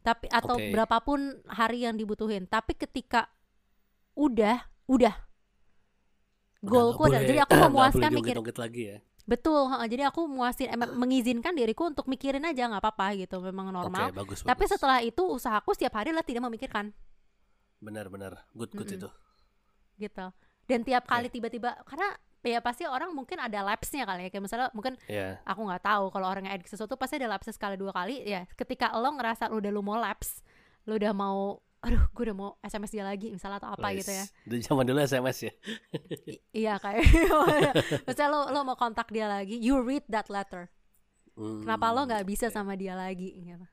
tapi 0.00 0.32
atau 0.32 0.56
Oke. 0.56 0.72
berapapun 0.72 1.44
hari 1.44 1.84
yang 1.84 1.92
dibutuhin 1.92 2.48
tapi 2.48 2.72
ketika 2.72 3.28
udah 4.16 4.64
Udah 4.90 5.14
goalku 6.60 7.02
adalah 7.04 7.24
jadi 7.24 7.40
aku 7.44 7.54
memuaskan 7.68 8.10
mikir 8.20 8.36
lagi 8.36 8.82
ya. 8.84 8.98
betul 9.24 9.64
jadi 9.86 10.10
aku 10.10 10.26
muasin 10.26 10.68
emang 10.70 10.90
mengizinkan 10.96 11.54
diriku 11.54 11.86
untuk 11.86 12.04
mikirin 12.10 12.42
aja 12.42 12.66
nggak 12.66 12.82
apa-apa 12.82 13.14
gitu 13.16 13.38
memang 13.40 13.70
normal 13.70 14.10
Oke, 14.10 14.16
bagus, 14.16 14.38
tapi 14.42 14.64
bagus. 14.66 14.72
setelah 14.74 14.98
itu 15.00 15.22
usahaku 15.22 15.70
setiap 15.72 15.96
hari 15.96 16.10
lah 16.10 16.24
tidak 16.26 16.44
memikirkan 16.44 16.90
benar-benar 17.80 18.44
good 18.52 18.68
good 18.76 18.88
Mm-mm. 18.90 18.98
itu. 19.00 19.08
gitu 19.98 20.26
dan 20.68 20.80
tiap 20.84 21.04
kali 21.06 21.32
tiba-tiba 21.32 21.80
karena 21.86 22.12
ya 22.40 22.60
pasti 22.64 22.88
orang 22.88 23.12
mungkin 23.12 23.36
ada 23.36 23.60
lapse-nya 23.60 24.08
kali 24.08 24.26
ya 24.26 24.30
kayak 24.32 24.44
misalnya 24.44 24.68
mungkin 24.72 24.96
Ya. 25.06 25.40
aku 25.44 25.60
nggak 25.60 25.84
tahu 25.84 26.08
kalau 26.08 26.26
orang 26.28 26.48
yang 26.48 26.54
addict 26.56 26.72
sesuatu 26.72 26.96
pasti 26.96 27.20
ada 27.20 27.28
lapse 27.28 27.52
sekali 27.52 27.76
dua 27.76 27.92
kali 27.92 28.24
ya 28.24 28.48
ketika 28.56 28.92
lo 28.96 29.12
ngerasa 29.12 29.52
lo 29.52 29.60
udah 29.60 29.72
lu 29.72 29.82
mau 29.84 30.00
lapse 30.00 30.40
lo 30.88 30.96
udah 30.96 31.12
mau 31.12 31.60
aduh 31.80 32.02
gue 32.06 32.22
udah 32.22 32.36
mau 32.36 32.50
SMS 32.60 32.90
dia 32.90 33.02
lagi 33.02 33.28
misalnya 33.28 33.56
atau 33.56 33.72
apa 33.72 33.88
gitu 33.94 34.10
ya. 34.10 34.24
Dari 34.44 34.60
zaman 34.60 34.84
dulu 34.84 35.00
SMS 35.00 35.38
ya. 35.42 35.52
I- 36.26 36.40
iya 36.54 36.74
kayak 36.76 37.00
misalnya 38.06 38.28
lo 38.28 38.40
lo 38.48 38.60
mau 38.62 38.74
kontak 38.74 39.08
dia 39.08 39.24
lagi 39.24 39.56
you 39.56 39.78
read 39.78 40.04
that 40.06 40.28
letter 40.28 40.68
Hmm, 41.32 41.62
kenapa 41.62 41.88
lo 41.90 42.04
nggak 42.04 42.26
bisa 42.26 42.46
oke. 42.46 42.52
sama 42.52 42.74
dia 42.74 42.92
lagi 42.92 43.32
gitu 43.34 43.64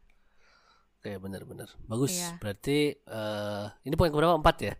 Oke, 0.97 1.13
benar-benar. 1.17 1.67
Bagus. 1.83 2.15
Iya. 2.15 2.37
Berarti 2.37 2.77
eh 2.95 3.65
ini 3.83 3.93
poin 3.93 4.07
keberapa? 4.07 4.33
Empat 4.33 4.57
ya? 4.61 4.73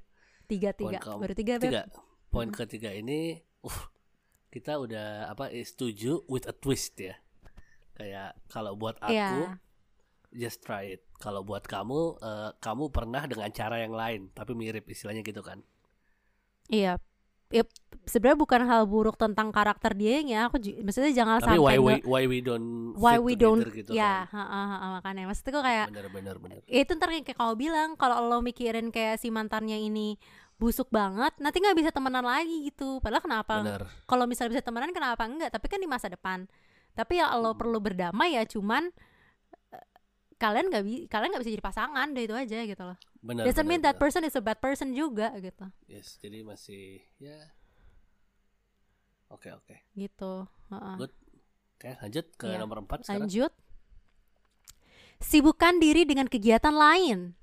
tiga 0.46 0.72
tiga 0.72 0.98
ke- 0.98 1.14
baru 1.14 1.34
tiga 1.34 1.54
Beb. 1.58 1.68
Tiga. 1.68 1.82
Poin 2.28 2.50
ketiga 2.50 2.90
ini, 2.90 3.36
uh, 3.62 3.80
kita 4.48 4.76
udah 4.78 5.28
apa? 5.28 5.52
Setuju 5.54 6.26
with 6.26 6.44
a 6.44 6.54
twist 6.54 6.96
ya. 6.96 7.14
Kayak 7.94 8.34
kalau 8.48 8.74
buat 8.74 8.98
aku, 8.98 9.12
Iya. 9.12 9.60
Just 10.38 10.62
try 10.62 10.86
it. 10.88 11.02
Kalau 11.18 11.42
buat 11.42 11.66
kamu, 11.66 12.00
eh, 12.20 12.50
kamu 12.58 12.90
pernah 12.90 13.26
dengan 13.26 13.50
cara 13.50 13.78
yang 13.78 13.92
lain, 13.92 14.30
tapi 14.32 14.54
mirip 14.54 14.86
istilahnya 14.86 15.22
gitu 15.22 15.42
kan? 15.42 15.60
Iya. 16.68 17.00
Yep. 17.48 17.68
sebenarnya 18.04 18.40
bukan 18.40 18.62
hal 18.66 18.84
buruk 18.86 19.16
tentang 19.16 19.52
karakter 19.52 19.92
dia 19.92 20.20
ya 20.22 20.48
aku 20.48 20.60
maksudnya 20.80 21.12
jangan 21.14 21.40
Tapi 21.40 21.56
why 21.56 21.76
sampai 21.76 21.80
we 21.80 21.92
nge- 21.94 22.04
why 22.06 22.24
we 22.26 22.40
don't 22.40 22.68
why 22.94 23.16
we 23.16 23.34
don't 23.36 23.64
gitu 23.66 23.88
ya 23.90 24.24
kan. 24.26 24.36
ha, 24.36 24.44
ha, 24.44 24.62
ha, 24.74 24.88
makanya 24.96 25.28
maksudnya 25.28 25.52
kok 25.54 25.64
kayak 25.64 25.88
Bener 25.88 26.08
bener 26.10 26.36
bener. 26.38 26.58
itu 26.66 26.88
ntar 26.90 27.08
kayak 27.10 27.32
kamu 27.34 27.54
bilang 27.58 27.90
kalau 27.96 28.20
lo 28.22 28.40
mikirin 28.40 28.88
kayak 28.90 29.16
si 29.16 29.28
mantannya 29.28 29.76
ini 29.78 30.16
busuk 30.56 30.88
banget 30.88 31.36
nanti 31.38 31.60
nggak 31.60 31.76
bisa 31.78 31.90
temenan 31.90 32.24
lagi 32.24 32.68
gitu 32.68 33.00
padahal 33.00 33.20
kenapa 33.22 33.54
kalau 34.04 34.24
misalnya 34.24 34.56
bisa 34.56 34.64
temenan 34.64 34.92
kenapa 34.92 35.24
enggak 35.24 35.48
tapi 35.50 35.68
kan 35.68 35.80
di 35.80 35.88
masa 35.88 36.08
depan 36.08 36.48
tapi 36.94 37.16
ya 37.18 37.32
lo 37.34 37.52
Hmm. 37.52 37.60
perlu 37.60 37.80
berdamai 37.80 38.36
ya 38.36 38.44
cuman 38.44 38.92
kalian 40.38 40.70
nggak 40.70 40.84
bi 40.86 40.96
kalian 41.06 41.30
nggak 41.34 41.42
bisa 41.42 41.54
jadi 41.54 41.66
pasangan 41.66 42.08
deh 42.14 42.24
itu 42.24 42.34
aja 42.34 42.60
gitu 42.64 42.84
loh 42.84 42.98
Bener. 43.20 43.44
doesn't 43.44 43.66
bener, 43.66 43.70
mean 43.70 43.82
that 43.82 43.98
bener. 43.98 44.04
person 44.06 44.22
is 44.22 44.34
a 44.34 44.42
bad 44.42 44.58
person 44.58 44.94
juga 44.94 45.34
gitu 45.38 45.66
Yes, 45.86 46.18
jadi 46.18 46.46
masih 46.46 47.02
ya. 47.18 47.38
Oke 49.28 49.52
oke. 49.52 49.76
gitu 49.92 50.46
Heeh. 50.70 50.96
Good. 50.98 51.14
Oke, 51.78 51.90
lanjut 52.00 52.26
ke 52.36 52.48
Iya. 52.48 52.58
nomor 52.58 52.78
4 52.82 53.04
sekarang. 53.04 53.28
lanjut 53.28 53.52
sibukkan 55.18 55.78
diri 55.78 56.06
dengan 56.06 56.30
kegiatan 56.30 56.72
lain 56.72 57.34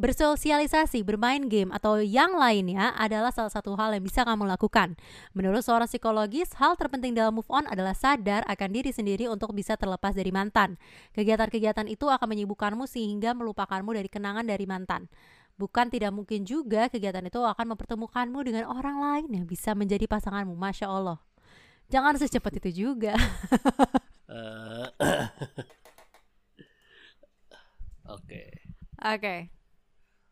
Bersosialisasi, 0.00 1.04
bermain 1.04 1.44
game, 1.44 1.68
atau 1.76 2.00
yang 2.00 2.32
lainnya 2.32 2.96
adalah 2.96 3.28
salah 3.28 3.52
satu 3.52 3.76
hal 3.76 3.92
yang 3.92 4.00
bisa 4.00 4.24
kamu 4.24 4.48
lakukan. 4.48 4.96
Menurut 5.36 5.60
seorang 5.60 5.84
psikologis, 5.84 6.56
hal 6.56 6.72
terpenting 6.80 7.12
dalam 7.12 7.36
move 7.36 7.44
on 7.52 7.68
adalah 7.68 7.92
sadar 7.92 8.40
akan 8.48 8.68
diri 8.72 8.96
sendiri 8.96 9.28
untuk 9.28 9.52
bisa 9.52 9.76
terlepas 9.76 10.16
dari 10.16 10.32
mantan. 10.32 10.80
Kegiatan-kegiatan 11.12 11.84
itu 11.84 12.08
akan 12.08 12.32
menyibukkanmu 12.32 12.88
sehingga 12.88 13.36
melupakanmu 13.36 13.92
dari 13.92 14.08
kenangan 14.08 14.48
dari 14.48 14.64
mantan. 14.64 15.04
Bukan 15.60 15.92
tidak 15.92 16.16
mungkin 16.16 16.48
juga 16.48 16.88
kegiatan 16.88 17.20
itu 17.20 17.36
akan 17.36 17.76
mempertemukanmu 17.76 18.40
dengan 18.40 18.72
orang 18.72 19.04
lain 19.04 19.28
yang 19.28 19.44
bisa 19.44 19.76
menjadi 19.76 20.08
pasanganmu. 20.08 20.56
Masya 20.56 20.88
Allah. 20.88 21.20
Jangan 21.92 22.16
secepat 22.16 22.56
itu 22.56 22.88
juga. 22.88 23.20
Eh, 24.30 24.86
Oke. 28.16 28.64
Oke. 29.04 29.59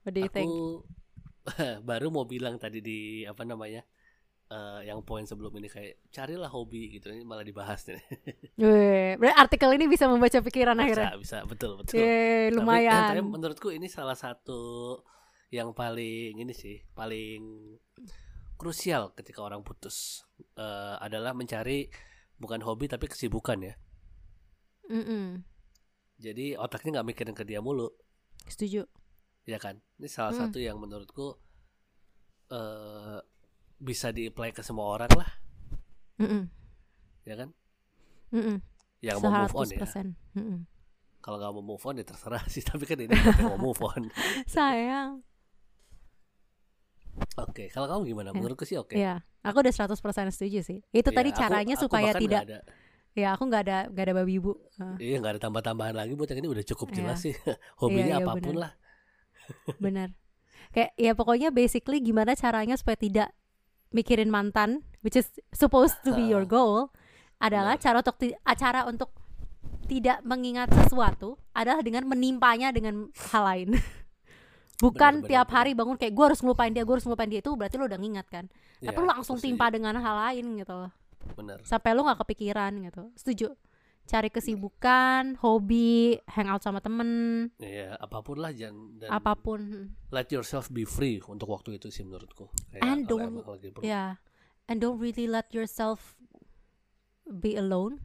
What 0.05 0.13
do 0.15 0.21
you 0.23 0.31
think? 0.31 0.49
Aku 0.49 0.85
baru 1.89 2.13
mau 2.13 2.29
bilang 2.29 2.61
tadi 2.61 2.79
di 2.85 3.25
apa 3.25 3.43
namanya? 3.43 3.83
eh, 4.49 4.81
yang 4.89 5.05
poin 5.05 5.29
sebelum 5.29 5.53
ini 5.61 5.69
kayak 5.69 6.01
carilah 6.09 6.49
hobi 6.49 6.89
gitu 6.97 7.13
ini 7.13 7.21
malah 7.21 7.45
dibahas 7.45 7.85
nih. 7.85 8.01
Wih, 8.65 9.21
berarti 9.21 9.37
artikel 9.37 9.71
ini 9.77 9.85
bisa 9.85 10.09
membaca 10.09 10.41
pikiran 10.41 10.73
akhirnya. 10.81 11.21
bisa, 11.21 11.45
bisa, 11.45 11.49
betul, 11.49 11.77
betul. 11.77 12.01
Yeay, 12.01 12.49
Tapi, 12.49 12.53
eh, 12.53 12.57
lumayan. 12.57 13.03
tapi 13.13 13.21
menurutku 13.21 13.69
ini 13.69 13.93
salah 13.93 14.17
satu 14.17 14.97
yang 15.53 15.77
paling 15.77 16.41
ini 16.41 16.53
sih, 16.57 16.81
paling 16.97 17.77
krusial 18.59 19.13
ketika 19.15 19.45
orang 19.45 19.61
putus 19.63 20.25
Eh, 20.59 20.97
adalah 21.03 21.35
mencari 21.35 21.91
bukan 22.39 22.63
hobi 22.63 22.87
tapi 22.87 23.07
kesibukan 23.11 23.59
ya. 23.63 23.75
Mm-mm. 24.91 25.43
Jadi 26.19 26.55
otaknya 26.59 26.99
nggak 26.99 27.09
mikirin 27.15 27.35
ke 27.35 27.43
dia 27.47 27.59
mulu, 27.63 27.91
Setuju. 28.47 28.87
Ya 29.49 29.57
kan? 29.57 29.81
Ini 29.97 30.07
salah 30.07 30.37
Hmm. 30.37 30.41
satu 30.45 30.61
yang 30.61 30.77
menurutku 30.77 31.41
eh 32.49 33.19
bisa 33.79 34.11
di-apply 34.11 34.51
ke 34.51 34.61
semua 34.61 34.91
orang 34.91 35.09
lah, 35.15 35.31
Mm-mm. 36.19 36.45
ya 37.23 37.35
kan? 37.35 37.49
Mm-mm. 38.29 38.59
Yang 38.99 39.17
mau 39.23 39.31
move 39.33 39.55
on 39.55 39.67
ya. 39.69 39.79
100%. 39.81 40.07
Mm-mm. 40.35 40.59
Kalau 41.19 41.37
nggak 41.37 41.53
mau 41.55 41.65
move 41.65 41.85
on 41.85 41.95
ya 41.97 42.05
terserah 42.05 42.45
sih, 42.47 42.61
tapi 42.69 42.85
kan 42.85 42.99
ini 42.99 43.15
mau 43.41 43.57
move 43.57 43.81
on. 43.81 44.11
Sayang. 44.51 45.23
Oke, 47.37 47.67
kalau 47.71 47.87
kamu 47.87 48.03
gimana? 48.09 48.29
Ya. 48.31 48.35
Menurutku 48.35 48.63
sih 48.63 48.75
oke. 48.75 48.95
Iya, 48.95 49.23
aku 49.43 49.57
udah 49.59 49.75
100% 49.75 50.31
setuju 50.31 50.61
sih. 50.63 50.79
Itu 50.91 51.11
Iya, 51.11 51.17
tadi 51.19 51.31
aku- 51.31 51.39
caranya 51.39 51.75
aku 51.75 51.83
supaya 51.87 52.11
bahkan 52.11 52.23
tidak 52.23 52.43
ada, 52.47 52.59
ya 53.15 53.29
aku 53.35 53.43
nggak 53.47 53.63
ada 53.67 53.79
nggak 53.91 54.05
ada 54.07 54.15
babi 54.15 54.33
ibu. 54.39 54.53
Heeh, 54.79 54.97
Iya 55.03 55.17
nggak 55.19 55.33
ada 55.39 55.41
tambah-tambahan 55.43 55.95
lagi 55.95 56.13
buat 56.15 56.31
yang 56.31 56.41
ini 56.43 56.51
udah 56.51 56.65
cukup 56.67 56.89
Iya. 56.91 56.97
jelas 56.99 57.19
sih 57.23 57.35
hobinya 57.83 58.19
iya, 58.19 58.23
apa 58.23 58.33
pun 58.39 58.55
benar. 58.55 58.63
lah. 58.67 58.73
Benar. 59.83 60.13
Kayak 60.71 60.93
ya 61.01 61.13
pokoknya 61.17 61.49
basically 61.49 61.99
gimana 62.03 62.37
caranya 62.37 62.77
supaya 62.77 62.97
tidak 62.99 63.29
mikirin 63.89 64.29
mantan, 64.29 64.85
which 65.01 65.17
is 65.17 65.29
supposed 65.53 65.97
to 66.05 66.13
be 66.13 66.29
your 66.29 66.45
goal, 66.57 66.93
adalah 67.41 67.79
Benar. 67.79 67.83
cara 67.83 67.97
untuk 68.05 68.17
acara 68.45 68.81
untuk 68.85 69.11
tidak 69.89 70.21
mengingat 70.21 70.69
sesuatu 70.85 71.41
adalah 71.57 71.81
dengan 71.81 72.05
menimpanya 72.05 72.69
dengan 72.69 73.09
hal 73.33 73.43
lain. 73.49 73.71
Bukan 74.79 75.27
benar, 75.27 75.27
tiap 75.27 75.49
hari 75.51 75.75
bangun 75.75 75.99
kayak 75.99 76.15
gue 76.15 76.25
harus 76.31 76.39
ngelupain 76.39 76.71
dia, 76.71 76.87
gue 76.87 76.95
harus 76.95 77.03
ngelupain 77.03 77.27
dia 77.27 77.43
itu 77.43 77.51
berarti 77.51 77.75
lo 77.75 77.91
udah 77.91 77.99
ngingat 77.99 78.27
kan. 78.31 78.47
Tapi 78.79 78.95
Iya, 78.95 79.03
lo 79.03 79.11
langsung 79.11 79.35
timpa 79.43 79.75
dengan 79.75 79.99
hal 79.99 80.17
lain 80.31 80.55
gitu 80.55 80.71
loh. 80.71 80.93
Benar. 81.35 81.59
Sampai 81.67 81.99
lo 81.99 82.07
nggak 82.07 82.23
kepikiran 82.23 82.71
gitu. 82.87 83.11
Setuju. 83.19 83.59
Cari 84.09 84.33
kesibukan, 84.33 85.37
hobi, 85.39 86.17
hangout 86.27 86.65
sama 86.65 86.81
temen, 86.81 87.53
Iya 87.55 87.93
apa 87.95 88.19
pun 88.19 88.41
lah 88.41 88.51
jangan 88.51 88.97
dan 88.97 89.13
apa 89.13 89.37
pun. 89.37 89.93
let 90.09 90.27
yourself 90.29 90.67
be 90.67 90.83
free 90.83 91.21
untuk 91.23 91.45
waktu 91.47 91.77
itu 91.77 91.89
sih 91.89 92.03
menurutku. 92.03 92.49
Kayak 92.71 92.83
And 92.83 93.01
don't-. 93.05 93.45
Ya. 93.83 94.17
And 94.65 94.81
don't 94.81 94.97
really 94.97 95.29
let 95.29 95.53
yourself 95.53 96.17
be 97.23 97.55
alone. 97.55 98.01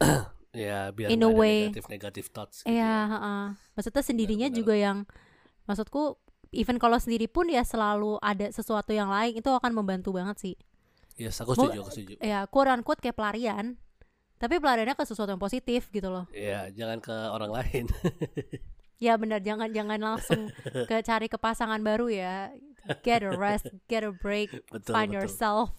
Ya 0.54 0.88
biar 0.88 1.10
In 1.10 1.18
a 1.18 1.26
ada 1.26 1.34
way. 1.34 1.66
negatif-negatif 1.66 2.30
thoughts 2.30 2.62
gitu 2.62 2.70
Iya, 2.70 2.78
ya. 2.80 2.98
heeh. 3.10 3.44
Maksudnya 3.74 4.02
sendirinya 4.02 4.46
benar. 4.46 4.56
juga 4.56 4.74
yang 4.78 4.98
maksudku 5.66 6.14
even 6.54 6.78
kalau 6.78 6.94
sendiri 6.94 7.26
pun 7.26 7.50
ya 7.50 7.66
selalu 7.66 8.22
ada 8.22 8.46
sesuatu 8.48 8.94
yang 8.94 9.10
lain 9.10 9.34
itu 9.34 9.50
akan 9.50 9.74
membantu 9.74 10.14
banget 10.14 10.38
sih. 10.38 10.54
Yes, 11.14 11.42
aku 11.42 11.58
setuju, 11.58 11.82
aku 11.82 11.90
setuju. 11.90 12.14
Ya, 12.22 12.46
quote 12.46 12.70
unquote 12.70 13.02
kayak 13.02 13.18
pelarian. 13.18 13.82
Tapi 14.44 14.60
pelariannya 14.60 14.92
ke 14.92 15.08
sesuatu 15.08 15.32
yang 15.32 15.40
positif 15.40 15.88
gitu 15.88 16.12
loh. 16.12 16.28
Iya, 16.28 16.68
jangan 16.76 17.00
ke 17.00 17.16
orang 17.32 17.48
lain. 17.48 17.84
Ya 19.02 19.18
benar 19.18 19.42
jangan 19.42 19.68
jangan 19.74 19.98
langsung 19.98 20.54
ke 20.90 20.96
cari 21.02 21.26
ke 21.26 21.34
pasangan 21.34 21.82
baru 21.82 22.06
ya. 22.08 22.54
Get 23.02 23.24
a 23.24 23.32
rest, 23.32 23.72
get 23.88 24.04
a 24.04 24.12
break, 24.12 24.52
betul, 24.68 24.92
find 24.92 25.10
betul. 25.10 25.24
yourself, 25.24 25.72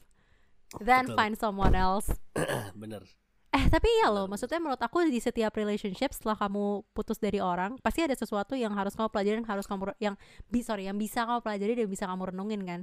then 0.82 1.06
Betul. 1.06 1.18
find 1.18 1.34
someone 1.38 1.78
else. 1.78 2.10
Bener. 2.82 3.06
Eh 3.54 3.66
tapi 3.70 3.88
ya 4.02 4.10
loh, 4.10 4.26
maksudnya 4.26 4.58
menurut 4.58 4.82
aku 4.82 5.06
di 5.08 5.22
setiap 5.22 5.54
relationship 5.56 6.12
setelah 6.12 6.36
kamu 6.36 6.82
putus 6.92 7.22
dari 7.22 7.38
orang, 7.38 7.78
pasti 7.80 8.04
ada 8.04 8.18
sesuatu 8.18 8.58
yang 8.58 8.74
harus 8.74 8.98
kamu 8.98 9.08
pelajarin, 9.14 9.46
harus 9.48 9.70
kamu 9.70 9.94
yang 10.02 10.18
bi 10.50 10.60
sorry, 10.60 10.90
yang 10.90 10.98
bisa 10.98 11.24
kamu 11.24 11.40
pelajari 11.46 11.74
dan 11.78 11.88
bisa 11.88 12.04
kamu 12.10 12.36
renungin 12.36 12.62
kan. 12.66 12.82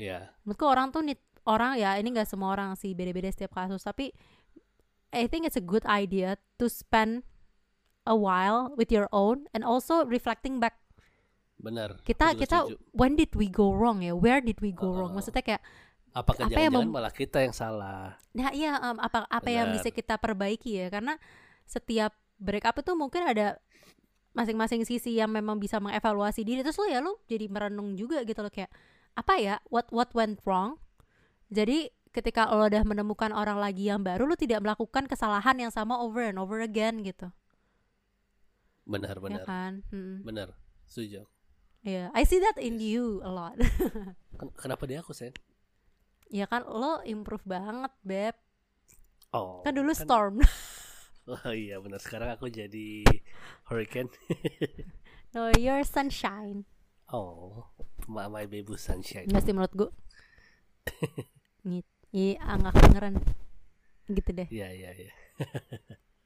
Iya, 0.00 0.32
Menurutku 0.42 0.64
orang 0.66 0.90
tuh 0.90 1.04
orang 1.44 1.76
ya 1.76 1.94
ini 2.00 2.08
nggak 2.08 2.26
semua 2.26 2.56
orang 2.56 2.72
sih 2.74 2.96
beda-beda 2.96 3.30
setiap 3.30 3.52
kasus, 3.54 3.84
tapi 3.84 4.10
I 5.10 5.24
think 5.26 5.48
it's 5.48 5.56
a 5.56 5.64
good 5.64 5.84
idea 5.88 6.36
to 6.60 6.66
spend 6.68 7.24
a 8.04 8.16
while 8.16 8.72
with 8.76 8.88
your 8.88 9.08
own 9.12 9.48
and 9.52 9.60
also 9.60 10.04
reflecting 10.04 10.60
back 10.60 10.80
bener. 11.58 11.98
kita 12.06 12.38
kita 12.38 12.64
setuju. 12.70 12.78
when 12.94 13.18
did 13.18 13.32
we 13.34 13.50
go 13.50 13.74
wrong 13.74 14.00
ya 14.00 14.14
where 14.14 14.38
did 14.38 14.56
we 14.62 14.70
go 14.70 14.94
wrong 14.94 15.12
Uh-uh. 15.12 15.20
maksudnya 15.20 15.44
kayak 15.44 15.62
Apakah 16.16 16.48
apa 16.48 16.56
yang 16.56 16.72
jangan-jangan 16.72 16.88
mem- 16.88 16.94
malah 16.96 17.12
kita 17.12 17.38
yang 17.44 17.52
salah? 17.52 18.16
nah 18.32 18.48
iya 18.54 18.80
em, 18.80 18.96
apa 18.96 19.28
apa 19.28 19.48
yang 19.52 19.68
Benar. 19.70 19.76
bisa 19.76 19.88
kita 19.92 20.14
perbaiki 20.16 20.80
ya 20.80 20.86
karena 20.88 21.20
setiap 21.68 22.16
break 22.40 22.64
up 22.64 22.78
itu 22.80 22.92
mungkin 22.96 23.28
ada 23.28 23.60
masing-masing 24.32 24.86
sisi 24.86 25.18
yang 25.18 25.28
memang 25.28 25.58
bisa 25.58 25.82
mengevaluasi 25.82 26.46
diri 26.46 26.62
terus 26.62 26.78
lo 26.78 26.86
ya 26.88 27.02
lo 27.02 27.18
jadi 27.26 27.50
merenung 27.50 27.92
juga 27.98 28.22
gitu 28.22 28.40
loh 28.40 28.52
kayak 28.54 28.70
apa 29.18 29.34
ya 29.36 29.54
what 29.68 29.90
what 29.90 30.08
went 30.14 30.38
wrong 30.46 30.78
jadi 31.50 31.90
ketika 32.18 32.50
lo 32.50 32.66
udah 32.66 32.82
menemukan 32.82 33.30
orang 33.30 33.56
lagi 33.56 33.86
yang 33.86 34.02
baru 34.02 34.26
lo 34.26 34.34
tidak 34.34 34.58
melakukan 34.60 35.06
kesalahan 35.06 35.54
yang 35.56 35.70
sama 35.70 35.96
over 35.96 36.26
and 36.26 36.36
over 36.36 36.58
again 36.58 37.00
gitu 37.00 37.30
Benar, 38.82 39.14
ya 39.14 39.22
benar. 39.22 39.44
kan 39.44 39.72
Hmm. 39.88 40.24
Benar. 40.24 40.56
Setuju. 40.84 41.28
Iya, 41.84 42.08
I 42.10 42.24
see 42.24 42.40
that 42.40 42.56
in 42.56 42.80
you 42.80 43.20
a 43.20 43.28
lot 43.28 43.54
Ken- 44.40 44.56
Kenapa 44.56 44.82
dia 44.84 44.98
aku, 44.98 45.12
Sen? 45.12 45.30
ya 46.28 46.44
kan 46.44 46.60
lo 46.62 47.00
improve 47.02 47.44
banget 47.44 47.92
beb 48.02 48.34
Oh. 49.28 49.60
kan 49.60 49.72
dulu 49.72 49.92
storm 49.92 50.40
Oh 51.28 51.52
iya 51.52 51.76
benar 51.78 52.00
sekarang 52.00 52.32
aku 52.32 52.48
jadi 52.48 53.04
hurricane. 53.68 54.08
no 55.36 55.52
you're 55.54 55.84
sunshine 55.84 56.64
Oh, 57.08 57.64
my, 58.04 58.28
my 58.28 58.44
baby 58.44 58.76
sunshine. 58.76 59.28
Sih 59.28 59.52
menurut 59.52 59.72
gue 59.72 59.90
Gitu 61.64 61.97
Iya 62.10 62.40
nggak 62.56 62.72
kedengeran 62.72 63.14
Gitu 64.06 64.30
deh 64.32 64.48
Iya 64.48 64.68
iya 64.70 64.90
iya. 64.94 65.12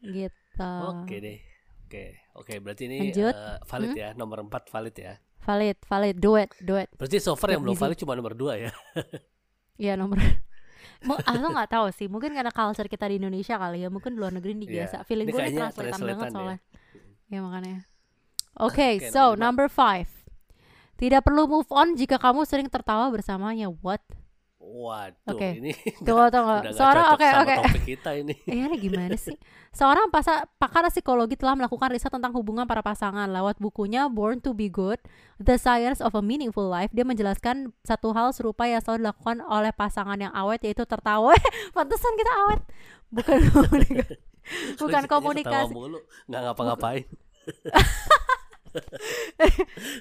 Gitu 0.00 0.70
Oke 0.84 1.16
deh. 1.18 1.38
Oke, 1.84 2.04
oke 2.32 2.52
berarti 2.58 2.82
ini 2.86 2.96
Lanjut. 3.06 3.34
eh, 3.36 3.58
valid 3.62 3.90
Hmm? 3.90 4.00
ya, 4.00 4.08
nomor 4.14 4.40
4 4.40 4.48
valid 4.66 4.94
ya. 4.96 5.14
Valid 5.42 5.76
valid 5.82 6.16
Do 6.16 6.34
it 6.34 6.50
Berarti 6.94 7.18
so 7.18 7.34
far 7.34 7.52
yang 7.52 7.60
belum 7.60 7.76
valid 7.76 7.98
cuma 7.98 8.14
nomor 8.14 8.32
2 8.32 8.56
ya. 8.58 8.70
Iya 9.76 9.94
nomor 9.96 10.16
Mau, 11.02 11.18
aku 11.18 11.46
nggak 11.48 11.68
tahu 11.68 11.86
sih 11.90 12.06
mungkin 12.06 12.30
karena 12.30 12.48
culture 12.48 12.86
kita 12.86 13.06
di 13.06 13.18
Indonesia 13.18 13.58
kali 13.58 13.82
ya 13.82 13.90
mungkin 13.90 14.14
di 14.14 14.18
luar 14.18 14.30
negeri 14.30 14.54
ini 14.54 14.64
Iya. 14.64 14.86
biasa 14.86 14.96
feeling 15.02 15.26
Ini 15.26 15.34
gue 15.34 15.42
ini 15.42 15.58
translatean 15.58 15.98
banget 16.00 16.22
ya. 16.22 16.30
soalnya 16.32 16.58
ya 17.26 17.38
makanya 17.40 17.76
oke 18.56 18.86
Oke, 18.96 19.10
so 19.10 19.18
nomor 19.18 19.34
lima. 19.34 19.42
number 19.42 19.66
five 19.66 20.08
tidak 20.94 21.20
perlu 21.22 21.44
move 21.44 21.66
on 21.68 21.92
jika 21.92 22.16
kamu 22.16 22.46
sering 22.46 22.70
tertawa 22.70 23.10
bersamanya 23.10 23.66
what 23.82 23.98
Waduh, 24.62 25.34
Oke. 25.34 25.58
ini 25.58 25.74
Tunggu 26.06 26.30
tunggu. 26.30 26.70
Seorang 26.70 27.02
cocok 27.10 27.14
oke 27.18 27.26
sama 27.26 27.42
oke. 27.42 27.54
topik 27.66 27.82
kita 27.82 28.10
ini. 28.14 28.34
Eh, 28.46 28.54
ini 28.70 28.76
gimana 28.78 29.18
sih? 29.18 29.34
Seorang 29.74 30.06
pasa- 30.14 30.46
pakar 30.62 30.86
psikologi 30.86 31.34
telah 31.34 31.58
melakukan 31.58 31.90
riset 31.90 32.14
tentang 32.14 32.30
hubungan 32.30 32.62
para 32.70 32.78
pasangan 32.78 33.26
lewat 33.26 33.58
bukunya 33.58 34.06
Born 34.06 34.38
to 34.38 34.54
be 34.54 34.70
Good: 34.70 35.02
The 35.42 35.58
Science 35.58 35.98
of 35.98 36.14
a 36.14 36.22
Meaningful 36.22 36.70
Life. 36.70 36.94
Dia 36.94 37.02
menjelaskan 37.02 37.74
satu 37.82 38.14
hal 38.14 38.30
serupa 38.30 38.70
yang 38.70 38.78
selalu 38.78 39.10
dilakukan 39.10 39.42
oleh 39.42 39.74
pasangan 39.74 40.16
yang 40.22 40.30
awet 40.30 40.62
yaitu 40.62 40.86
tertawa. 40.86 41.34
Pantesan 41.76 42.14
kita 42.14 42.32
awet. 42.46 42.60
Bukan 43.10 43.38
komunikasi. 43.50 44.16
Bukan 44.78 45.04
komunikasi. 45.10 45.74
mulu, 45.74 45.98
nggak 46.30 46.40
ngapa-ngapain. 46.54 47.06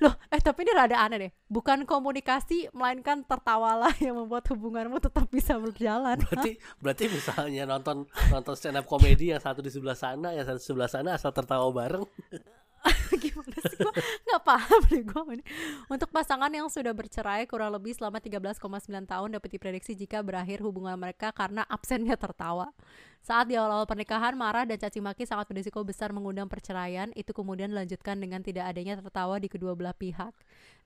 Loh, 0.01 0.13
eh 0.15 0.20
tapi 0.43 0.67
ini 0.67 0.71
rada 0.75 0.97
aneh 0.97 1.17
deh. 1.17 1.31
Bukan 1.47 1.85
komunikasi 1.85 2.69
melainkan 2.75 3.23
tertawalah 3.25 3.93
yang 4.03 4.17
membuat 4.17 4.45
hubunganmu 4.49 4.99
tetap 5.01 5.29
bisa 5.29 5.57
berjalan. 5.57 6.19
Berarti 6.21 6.57
berarti 6.83 7.05
misalnya 7.09 7.63
nonton 7.65 8.05
nonton 8.29 8.53
stand 8.57 8.77
up 8.77 8.85
komedi 8.85 9.33
yang 9.33 9.41
satu 9.41 9.61
di 9.63 9.71
sebelah 9.73 9.97
sana, 9.97 10.33
yang 10.33 10.45
satu 10.45 10.59
di 10.59 10.67
sebelah 10.67 10.89
sana 10.89 11.09
asal 11.17 11.31
tertawa 11.33 11.65
bareng. 11.71 12.05
gimana 13.23 13.57
sih 13.69 13.77
gua? 13.77 13.93
Nggak 14.25 14.41
paham 14.41 14.81
deh 14.89 15.03
gua 15.05 15.21
ini. 15.35 15.43
Untuk 15.85 16.09
pasangan 16.09 16.49
yang 16.49 16.67
sudah 16.67 16.95
bercerai 16.95 17.45
kurang 17.45 17.75
lebih 17.75 17.93
selama 17.93 18.17
13,9 18.17 18.57
tahun 19.05 19.27
dapat 19.37 19.49
diprediksi 19.53 19.93
jika 19.93 20.25
berakhir 20.25 20.65
hubungan 20.65 20.97
mereka 20.97 21.29
karena 21.29 21.61
absennya 21.69 22.17
tertawa. 22.17 22.73
Saat 23.21 23.53
di 23.53 23.55
awal-awal 23.59 23.85
pernikahan 23.85 24.33
marah 24.33 24.65
dan 24.65 24.81
caci 24.81 24.97
maki 24.97 25.29
sangat 25.29 25.45
berisiko 25.45 25.85
besar 25.85 26.09
mengundang 26.09 26.49
perceraian. 26.49 27.13
Itu 27.13 27.37
kemudian 27.37 27.69
dilanjutkan 27.69 28.17
dengan 28.17 28.41
tidak 28.41 28.65
adanya 28.65 28.97
tertawa 28.97 29.37
di 29.37 29.45
kedua 29.45 29.77
belah 29.77 29.93
pihak. 29.93 30.33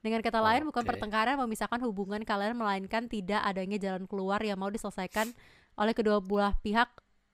Dengan 0.04 0.20
kata 0.20 0.44
lain 0.44 0.68
bukan 0.68 0.84
Oke. 0.84 0.88
pertengkaran 0.92 1.40
memisahkan 1.40 1.80
hubungan 1.88 2.20
kalian 2.22 2.60
melainkan 2.60 3.08
tidak 3.08 3.40
adanya 3.40 3.80
jalan 3.80 4.04
keluar 4.04 4.38
yang 4.44 4.60
mau 4.60 4.68
diselesaikan 4.68 5.32
oleh 5.80 5.94
kedua 5.96 6.20
belah 6.20 6.52
pihak 6.60 6.88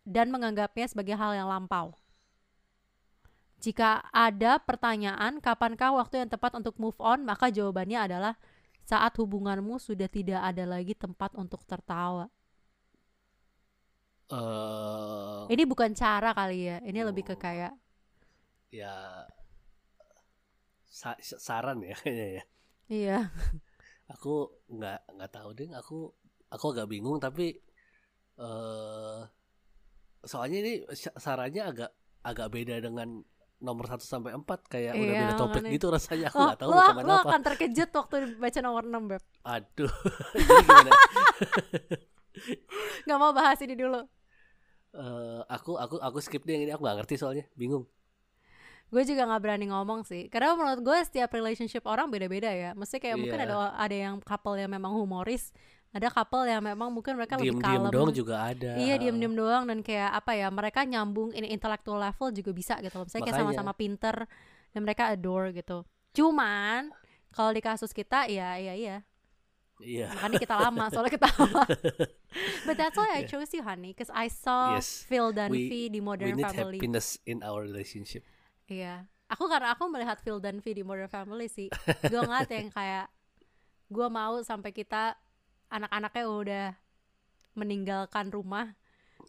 dan 0.06 0.30
menganggapnya 0.30 0.86
sebagai 0.90 1.14
hal 1.14 1.34
yang 1.34 1.46
lampau 1.46 1.94
jika 3.66 3.90
ada 4.26 4.52
pertanyaan, 4.68 5.32
kapankah 5.46 5.90
waktu 6.00 6.14
yang 6.26 6.30
tepat 6.34 6.52
untuk 6.60 6.74
move 6.82 6.98
on? 7.10 7.20
Maka 7.30 7.46
jawabannya 7.56 7.98
adalah 8.06 8.34
saat 8.90 9.12
hubunganmu 9.20 9.74
sudah 9.86 10.08
tidak 10.16 10.40
ada 10.50 10.64
lagi 10.74 10.94
tempat 11.04 11.30
untuk 11.42 11.60
tertawa. 11.70 12.26
Eh, 14.30 15.46
Ini 15.52 15.62
bukan 15.70 15.90
cara 16.00 16.30
kali 16.38 16.58
ya, 16.68 16.76
ini 16.88 17.00
lebih 17.08 17.24
ke 17.30 17.34
kayak 17.44 17.72
ya 18.72 19.26
sa- 20.98 21.18
saran 21.46 21.78
ya 21.82 21.94
kayaknya 22.00 22.26
ya. 22.38 22.42
iya, 22.88 23.32
Aku 24.14 24.34
nggak 24.76 24.98
nggak 25.16 25.32
tahu 25.36 25.50
deh. 25.58 25.68
Aku 25.80 25.96
aku 26.54 26.64
agak 26.72 26.86
bingung 26.92 27.18
tapi 27.24 27.46
eh 28.42 29.20
soalnya 30.22 30.58
ini 30.62 30.72
sa- 30.94 31.18
sarannya 31.18 31.62
agak 31.70 31.90
agak 32.22 32.48
beda 32.54 32.76
dengan 32.86 33.08
nomor 33.62 33.86
1 33.86 34.02
sampai 34.02 34.34
4 34.34 34.42
kayak 34.66 34.92
udah 34.92 35.06
Iya, 35.06 35.20
beda 35.22 35.34
topik 35.36 35.54
makanya. 35.56 35.72
gitu 35.72 35.86
rasanya 35.88 36.26
aku 36.26 36.38
nggak 36.42 36.58
tahu 36.58 36.68
lo, 36.68 36.74
mau 36.74 37.00
lo 37.00 37.14
apa. 37.14 37.28
akan 37.30 37.40
terkejut 37.44 37.90
waktu 37.92 38.16
baca 38.36 38.58
nomor 38.60 38.82
6 38.84 39.06
Beb. 39.06 39.22
Aduh. 39.44 39.92
Jadi 40.34 40.54
gimana? 40.60 40.90
Gak 43.02 43.18
mau 43.18 43.30
bahas 43.30 43.60
ini 43.60 43.74
dulu. 43.74 44.00
Eh, 44.92 45.40
aku 45.46 45.76
aku 45.76 45.96
aku 45.98 46.18
skip 46.18 46.42
deh 46.42 46.52
yang 46.52 46.64
ini 46.64 46.72
aku 46.72 46.82
nggak 46.82 46.98
ngerti 47.00 47.14
soalnya 47.16 47.44
bingung. 47.54 47.88
Gue 48.88 49.04
juga 49.04 49.24
nggak 49.24 49.40
berani 49.40 49.66
ngomong 49.66 50.04
sih, 50.04 50.28
karena 50.28 50.52
menurut 50.52 50.80
gue 50.82 50.98
setiap 51.02 51.32
relationship 51.32 51.80
orang 51.86 52.08
beda-beda 52.08 52.48
ya. 52.48 52.70
Mesti 52.72 53.00
kayak 53.00 53.16
mungkin 53.16 53.38
Iya. 53.38 53.48
ada 53.48 53.56
ada 53.72 53.96
yang 53.98 54.14
couple 54.20 54.52
yang 54.54 54.68
memang 54.68 54.92
humoris, 54.92 55.48
ada 55.92 56.08
couple 56.08 56.44
yang 56.44 56.60
memang 56.60 56.88
mungkin 56.88 57.14
mereka 57.14 57.36
lebih 57.36 57.52
Diem-diem 57.54 57.84
kalem. 57.84 57.92
doang 57.92 58.10
juga 58.10 58.48
ada. 58.48 58.70
Iya 58.74 58.96
diem-diem 58.96 59.34
doang 59.34 59.64
dan 59.64 59.78
kayak 59.80 60.10
apa 60.14 60.32
ya 60.32 60.48
mereka 60.48 60.82
nyambung 60.82 61.30
in 61.30 61.44
intellectual 61.44 61.96
level 61.96 62.32
juga 62.32 62.50
bisa 62.50 62.74
gitu 62.80 62.96
loh. 62.96 63.04
Misalnya 63.04 63.22
kayak 63.22 63.36
Makanya. 63.38 63.52
sama-sama 63.52 63.72
pinter 63.72 64.16
dan 64.72 64.80
mereka 64.80 65.02
adore 65.06 65.52
gitu. 65.52 65.84
Cuman 66.12 66.88
kalau 67.30 67.50
di 67.50 67.60
kasus 67.60 67.90
kita 67.90 68.24
ya 68.26 68.56
iya 68.56 68.72
iya 68.72 68.96
Iya. 69.78 70.14
makanya 70.14 70.38
kita 70.38 70.56
lama 70.56 70.84
soalnya 70.88 71.10
kita 71.10 71.28
lama. 71.36 71.64
But 72.62 72.76
that's 72.76 72.94
why 72.94 73.12
I 73.12 73.24
Yeah. 73.24 73.28
chose 73.28 73.50
you 73.50 73.60
honey, 73.60 73.92
cause 73.92 74.08
I 74.08 74.30
saw 74.30 74.78
Yes. 74.78 75.02
Phil 75.02 75.28
dan 75.30 75.50
We- 75.50 75.66
V 75.66 75.72
di 75.90 75.98
We 75.98 76.00
Modern 76.00 76.32
need 76.32 76.46
Family. 76.46 76.78
happiness 76.78 77.18
in 77.24 77.42
our 77.42 77.60
relationship. 77.60 78.22
Iya. 78.64 79.10
Aku 79.28 79.44
karena 79.44 79.74
aku 79.74 79.88
melihat 79.88 80.20
Phil 80.20 80.38
dan 80.38 80.56
V 80.56 80.70
di 80.70 80.80
Modern 80.80 81.08
Family 81.08 81.48
sih. 81.48 81.66
gue 82.04 82.20
ngeliat 82.20 82.46
yang 82.46 82.70
kayak 82.70 83.10
gue 83.88 84.06
mau 84.06 84.38
sampai 84.40 84.70
kita 84.70 85.18
anak-anaknya 85.72 86.24
udah 86.28 86.66
meninggalkan 87.52 88.28
rumah 88.28 88.76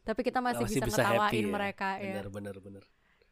tapi 0.03 0.19
kita 0.21 0.43
masih, 0.43 0.65
Masih 0.67 0.83
bisa, 0.83 0.87
bisa 0.89 1.01
ngetawain 1.01 1.31
happy 1.31 1.39
ya. 1.39 1.47
mereka 1.47 1.89
ya. 1.95 2.03
Bener 2.11 2.27
bener 2.27 2.55
bener. 2.59 2.83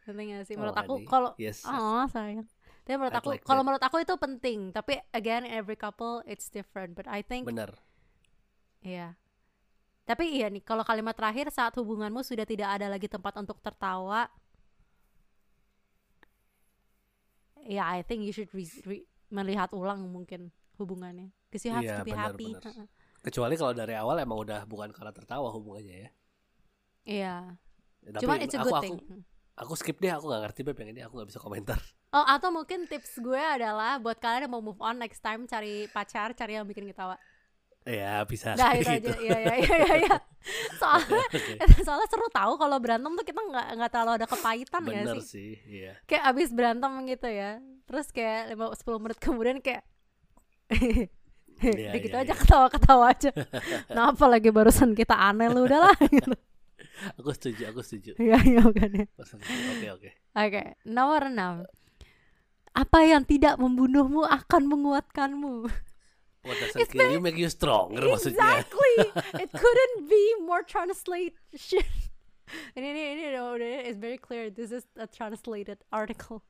Ngerti 0.02 0.24
gak 0.24 0.44
sih? 0.48 0.56
Oh, 0.56 0.60
Menurut 0.64 0.78
aku 0.78 0.94
honey. 0.98 1.08
kalau 1.10 1.30
Yes. 1.36 1.58
oh 1.70 2.06
sayang. 2.08 2.48
Tapi 2.82 2.96
menurut 2.96 3.14
I'd 3.14 3.22
aku 3.22 3.30
like 3.36 3.44
kalau 3.44 3.62
menurut 3.62 3.84
aku 3.84 3.98
itu 4.00 4.14
penting. 4.16 4.60
Tapi 4.72 4.94
again 5.12 5.44
every 5.44 5.76
couple 5.76 6.24
it's 6.24 6.48
different. 6.48 6.96
But 6.96 7.06
I 7.06 7.22
think 7.22 7.46
Bener. 7.46 7.76
Iya. 8.82 9.20
Tapi 10.02 10.34
iya 10.34 10.50
nih, 10.50 10.66
kalau 10.66 10.82
kalimat 10.82 11.14
terakhir 11.14 11.54
saat 11.54 11.78
hubunganmu 11.78 12.26
sudah 12.26 12.44
tidak 12.44 12.74
ada 12.74 12.90
lagi 12.90 13.06
tempat 13.06 13.38
untuk 13.38 13.62
tertawa, 13.62 14.28
ya 17.64 17.86
I 17.86 18.02
think 18.02 18.26
you 18.26 18.34
should 18.34 18.50
re- 18.52 18.82
re- 18.84 19.08
melihat 19.30 19.70
ulang 19.72 20.10
mungkin 20.10 20.50
hubungannya. 20.82 21.30
Because 21.48 21.64
you 21.64 21.72
have 21.72 21.86
Iya, 21.86 22.02
to 22.02 22.06
be 22.08 22.12
benar, 22.12 22.32
happy. 22.34 22.50
benar. 22.58 22.88
Kecuali 23.22 23.54
kalau 23.54 23.72
dari 23.72 23.94
awal 23.94 24.18
emang 24.18 24.42
udah 24.42 24.66
bukan 24.66 24.90
karena 24.90 25.14
tertawa 25.14 25.54
hubungannya 25.54 25.98
ya. 25.98 26.10
Iya. 27.02 27.36
Ya, 28.02 28.10
Tapi 28.12 28.22
Cuman 28.26 28.38
it's 28.42 28.54
a 28.54 28.60
aku, 28.60 28.66
good 28.66 28.74
aku, 28.74 28.84
thing. 28.84 28.98
aku 29.54 29.74
skip 29.76 29.98
deh, 29.98 30.10
aku 30.10 30.26
gak 30.26 30.42
ngerti 30.42 30.62
beb 30.64 30.78
yang 30.78 30.90
ini, 30.90 31.02
aku 31.02 31.14
gak 31.18 31.30
bisa 31.30 31.38
komentar. 31.38 31.78
Oh, 32.12 32.26
atau 32.26 32.50
mungkin 32.50 32.90
tips 32.90 33.22
gue 33.22 33.38
adalah 33.38 33.96
buat 33.96 34.18
kalian 34.18 34.50
yang 34.50 34.54
mau 34.54 34.60
move 34.60 34.82
on 34.82 34.98
next 34.98 35.22
time 35.22 35.46
cari 35.46 35.86
pacar, 35.88 36.34
cari 36.34 36.58
yang 36.58 36.66
bikin 36.66 36.84
ketawa. 36.84 37.16
Ya 37.82 38.22
bisa 38.26 38.54
Nah, 38.54 38.74
itu 38.74 38.90
gitu. 38.90 39.10
aja. 39.10 39.12
Iya, 39.18 39.38
iya, 39.38 39.56
iya, 39.58 39.76
iya, 39.80 39.96
iya. 40.06 40.16
Soalnya 40.82 41.22
Oke. 41.30 41.54
soalnya 41.82 42.08
seru 42.10 42.26
tahu 42.30 42.54
kalau 42.58 42.78
berantem 42.78 43.14
tuh 43.14 43.22
kita 43.22 43.38
nggak 43.38 43.68
nggak 43.78 43.90
terlalu 43.90 44.12
ada 44.18 44.26
kepahitan 44.26 44.82
ya 44.84 45.02
Bener 45.06 45.18
sih. 45.22 45.26
sih, 45.30 45.52
iya. 45.70 45.94
kayak 46.10 46.24
abis 46.34 46.50
berantem 46.50 46.90
gitu 47.06 47.30
ya 47.30 47.62
terus 47.86 48.10
kayak 48.10 48.50
5 48.50 48.74
10 48.74 49.02
menit 49.06 49.18
kemudian 49.22 49.58
kayak 49.62 49.86
Udah 51.72 51.98
gitu 51.98 52.16
iya, 52.16 52.24
aja 52.26 52.34
iya. 52.34 52.40
ketawa-ketawa 52.40 53.04
aja 53.12 53.30
kenapa 53.90 54.24
lagi 54.26 54.50
barusan 54.50 54.92
kita 54.92 55.14
aneh 55.14 55.48
lu 55.48 55.66
udahlah 55.66 55.96
gitu 56.08 56.34
Aku 57.18 57.34
setuju, 57.34 57.74
aku 57.74 57.82
setuju. 57.82 58.14
iya 58.22 58.38
iya 58.42 58.62
kan 58.62 58.90
ya 58.94 59.06
Oke 59.74 59.88
oke. 59.90 60.10
oke 60.34 60.62
nomor 60.86 61.22
6 61.30 61.66
apa 62.72 63.00
yang 63.04 63.24
tidak 63.26 63.60
membunuhmu 63.60 64.24
akan 64.24 64.62
menguatkanmu 64.66 65.68
What 66.42 66.58
doesn't 66.58 66.90
kill 66.90 67.14
you 67.14 67.22
make 67.22 67.38
you 67.38 67.50
stronger 67.54 68.02
maksudnya. 68.02 68.38
exactly 68.66 68.96
it 69.38 69.50
couldn't 69.52 70.10
be 70.10 70.24
more 70.42 70.66
translation 70.66 71.86
ini 72.74 72.88
ini 72.88 73.02
ini 73.14 73.24
udah 73.34 73.86
it's 73.86 73.98
very 73.98 74.18
clear 74.18 74.50
this 74.50 74.72
is 74.72 74.88
a 74.98 75.06
translated 75.06 75.78
article 75.90 76.42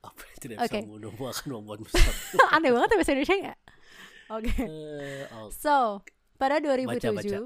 Apa 0.00 0.20
yang 0.28 0.38
tidak 0.40 0.56
Oke. 0.60 0.68
bisa 0.68 0.84
membunuhmu 0.84 1.24
akan 1.24 1.46
membuatmu 1.56 1.86
stronger. 1.88 2.48
aneh 2.52 2.70
banget 2.70 2.88
ya 2.92 2.96
bahasa 2.96 3.12
Indonesia 3.12 3.36
ya 3.40 3.54
oke 4.28 4.52
Eh, 4.56 5.24
oh, 5.34 5.48
So, 5.52 6.00
pada 6.36 6.58
2007, 6.58 7.14
baca. 7.14 7.40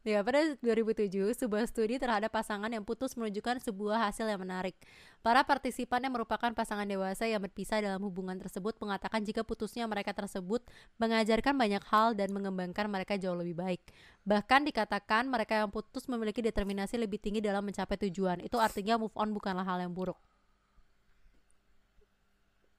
ya 0.00 0.24
pada 0.24 0.56
2007, 0.64 1.36
sebuah 1.36 1.68
studi 1.68 2.00
terhadap 2.00 2.32
pasangan 2.32 2.72
yang 2.72 2.80
putus 2.80 3.12
menunjukkan 3.20 3.60
sebuah 3.60 4.08
hasil 4.08 4.24
yang 4.24 4.40
menarik. 4.40 4.72
Para 5.20 5.44
partisipan 5.44 6.00
yang 6.00 6.16
merupakan 6.16 6.48
pasangan 6.56 6.88
dewasa 6.88 7.28
yang 7.28 7.36
berpisah 7.44 7.84
dalam 7.84 8.00
hubungan 8.00 8.40
tersebut 8.40 8.80
mengatakan 8.80 9.20
jika 9.20 9.44
putusnya 9.44 9.84
mereka 9.84 10.16
tersebut 10.16 10.64
mengajarkan 10.96 11.52
banyak 11.52 11.84
hal 11.92 12.16
dan 12.16 12.32
mengembangkan 12.32 12.88
mereka 12.88 13.20
jauh 13.20 13.36
lebih 13.36 13.52
baik. 13.52 13.84
Bahkan 14.24 14.64
dikatakan 14.72 15.28
mereka 15.28 15.60
yang 15.60 15.68
putus 15.68 16.08
memiliki 16.08 16.40
determinasi 16.40 16.96
lebih 16.96 17.20
tinggi 17.20 17.44
dalam 17.44 17.60
mencapai 17.68 18.00
tujuan. 18.08 18.40
Itu 18.40 18.56
artinya 18.56 18.96
move 18.96 19.12
on 19.20 19.36
bukanlah 19.36 19.68
hal 19.68 19.84
yang 19.84 19.92
buruk. 19.92 20.16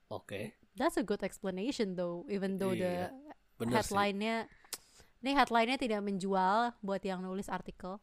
Oke. 0.09 0.57
That's 0.75 0.97
a 0.97 1.03
good 1.03 1.21
explanation 1.21 1.93
though, 1.93 2.25
even 2.27 2.57
though 2.57 2.73
the 2.73 3.11
Bener 3.61 3.81
sih. 3.81 3.93
headline-nya 3.93 4.35
ini 5.21 5.31
headline-nya 5.33 5.77
tidak 5.77 6.01
menjual 6.01 6.73
buat 6.81 7.01
yang 7.01 7.21
nulis 7.21 7.45
artikel. 7.47 8.01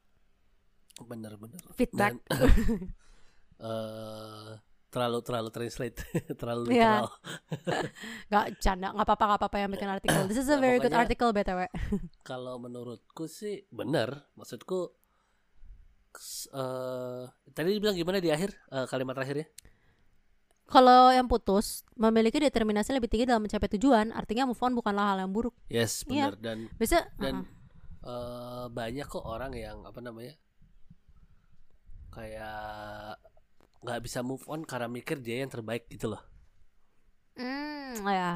Bener 0.98 1.34
bener. 1.34 1.58
Feedback. 1.74 2.14
Dan, 2.14 2.22
eh 3.62 4.52
terlalu 4.88 5.20
terlalu 5.20 5.48
translate, 5.52 5.98
terlalu 6.40 6.72
Iya. 6.72 7.04
literal. 7.04 7.06
Gak 8.32 8.46
canda, 8.58 8.88
nggak 8.90 9.06
apa-apa 9.06 9.24
nggak 9.28 9.40
apa-apa 9.44 9.56
yang 9.60 9.70
bikin 9.70 9.90
artikel. 9.90 10.22
This 10.26 10.40
is 10.40 10.48
a 10.48 10.56
Nah, 10.56 10.64
very 10.64 10.78
good 10.80 10.96
article 10.96 11.30
btw. 11.30 11.68
Kalau 12.24 12.56
menurutku 12.56 13.28
sih 13.28 13.68
bener. 13.68 14.24
Maksudku 14.34 14.90
eh 16.50 17.24
tadi 17.52 17.68
dibilang 17.76 17.94
gimana 17.94 18.18
di 18.18 18.32
akhir 18.32 18.50
eh, 18.72 18.86
kalimat 18.88 19.14
terakhirnya? 19.14 19.46
Kalau 20.68 21.08
yang 21.08 21.24
putus 21.24 21.80
memiliki 21.96 22.36
determinasi 22.36 22.92
lebih 22.92 23.08
tinggi 23.08 23.24
dalam 23.24 23.40
mencapai 23.40 23.72
tujuan, 23.72 24.12
artinya 24.12 24.44
move 24.44 24.60
on 24.60 24.76
bukanlah 24.76 25.16
hal 25.16 25.24
yang 25.24 25.32
buruk. 25.32 25.56
Yes, 25.66 26.04
Iya. 26.04 26.28
bener 26.28 26.36
dan 26.38 26.58
Bisa, 26.76 27.08
dan 27.16 27.48
uh-uh. 28.04 28.04
eh, 28.04 28.66
banyak 28.68 29.06
kok 29.08 29.24
orang 29.24 29.56
yang 29.56 29.80
apa 29.82 29.96
namanya 29.98 30.36
kayak 32.08 33.16
nggak 33.78 34.00
bisa 34.02 34.20
move 34.20 34.42
on 34.44 34.64
karena 34.64 34.90
mikir 34.90 35.22
dia 35.22 35.40
yang 35.40 35.48
terbaik 35.48 35.86
gitu 35.86 36.10
loh 36.10 36.22
Hmm, 37.38 37.94
ya. 38.02 38.34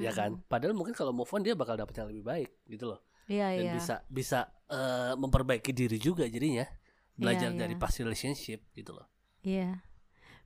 ya 0.00 0.10
kan 0.10 0.40
padahal 0.48 0.72
mungkin 0.72 0.96
kalau 0.96 1.12
move 1.12 1.28
on 1.28 1.44
dia 1.44 1.52
bakal 1.52 1.76
dapet 1.76 1.92
yang 2.00 2.08
lebih 2.08 2.24
baik 2.24 2.50
gitu 2.64 2.88
loh 2.88 3.00
Iya, 3.28 3.52
dan 3.54 3.64
iya. 3.68 3.72
bisa 3.76 3.94
bisa 4.08 4.38
eh, 4.66 5.12
memperbaiki 5.14 5.70
diri 5.70 6.00
juga 6.00 6.24
jadinya 6.24 6.64
belajar 7.12 7.52
Iya, 7.52 7.58
dari 7.60 7.74
iya. 7.76 7.80
past 7.80 8.00
relationship 8.00 8.64
gitu 8.72 8.96
loh 8.96 9.06
Iya. 9.44 9.76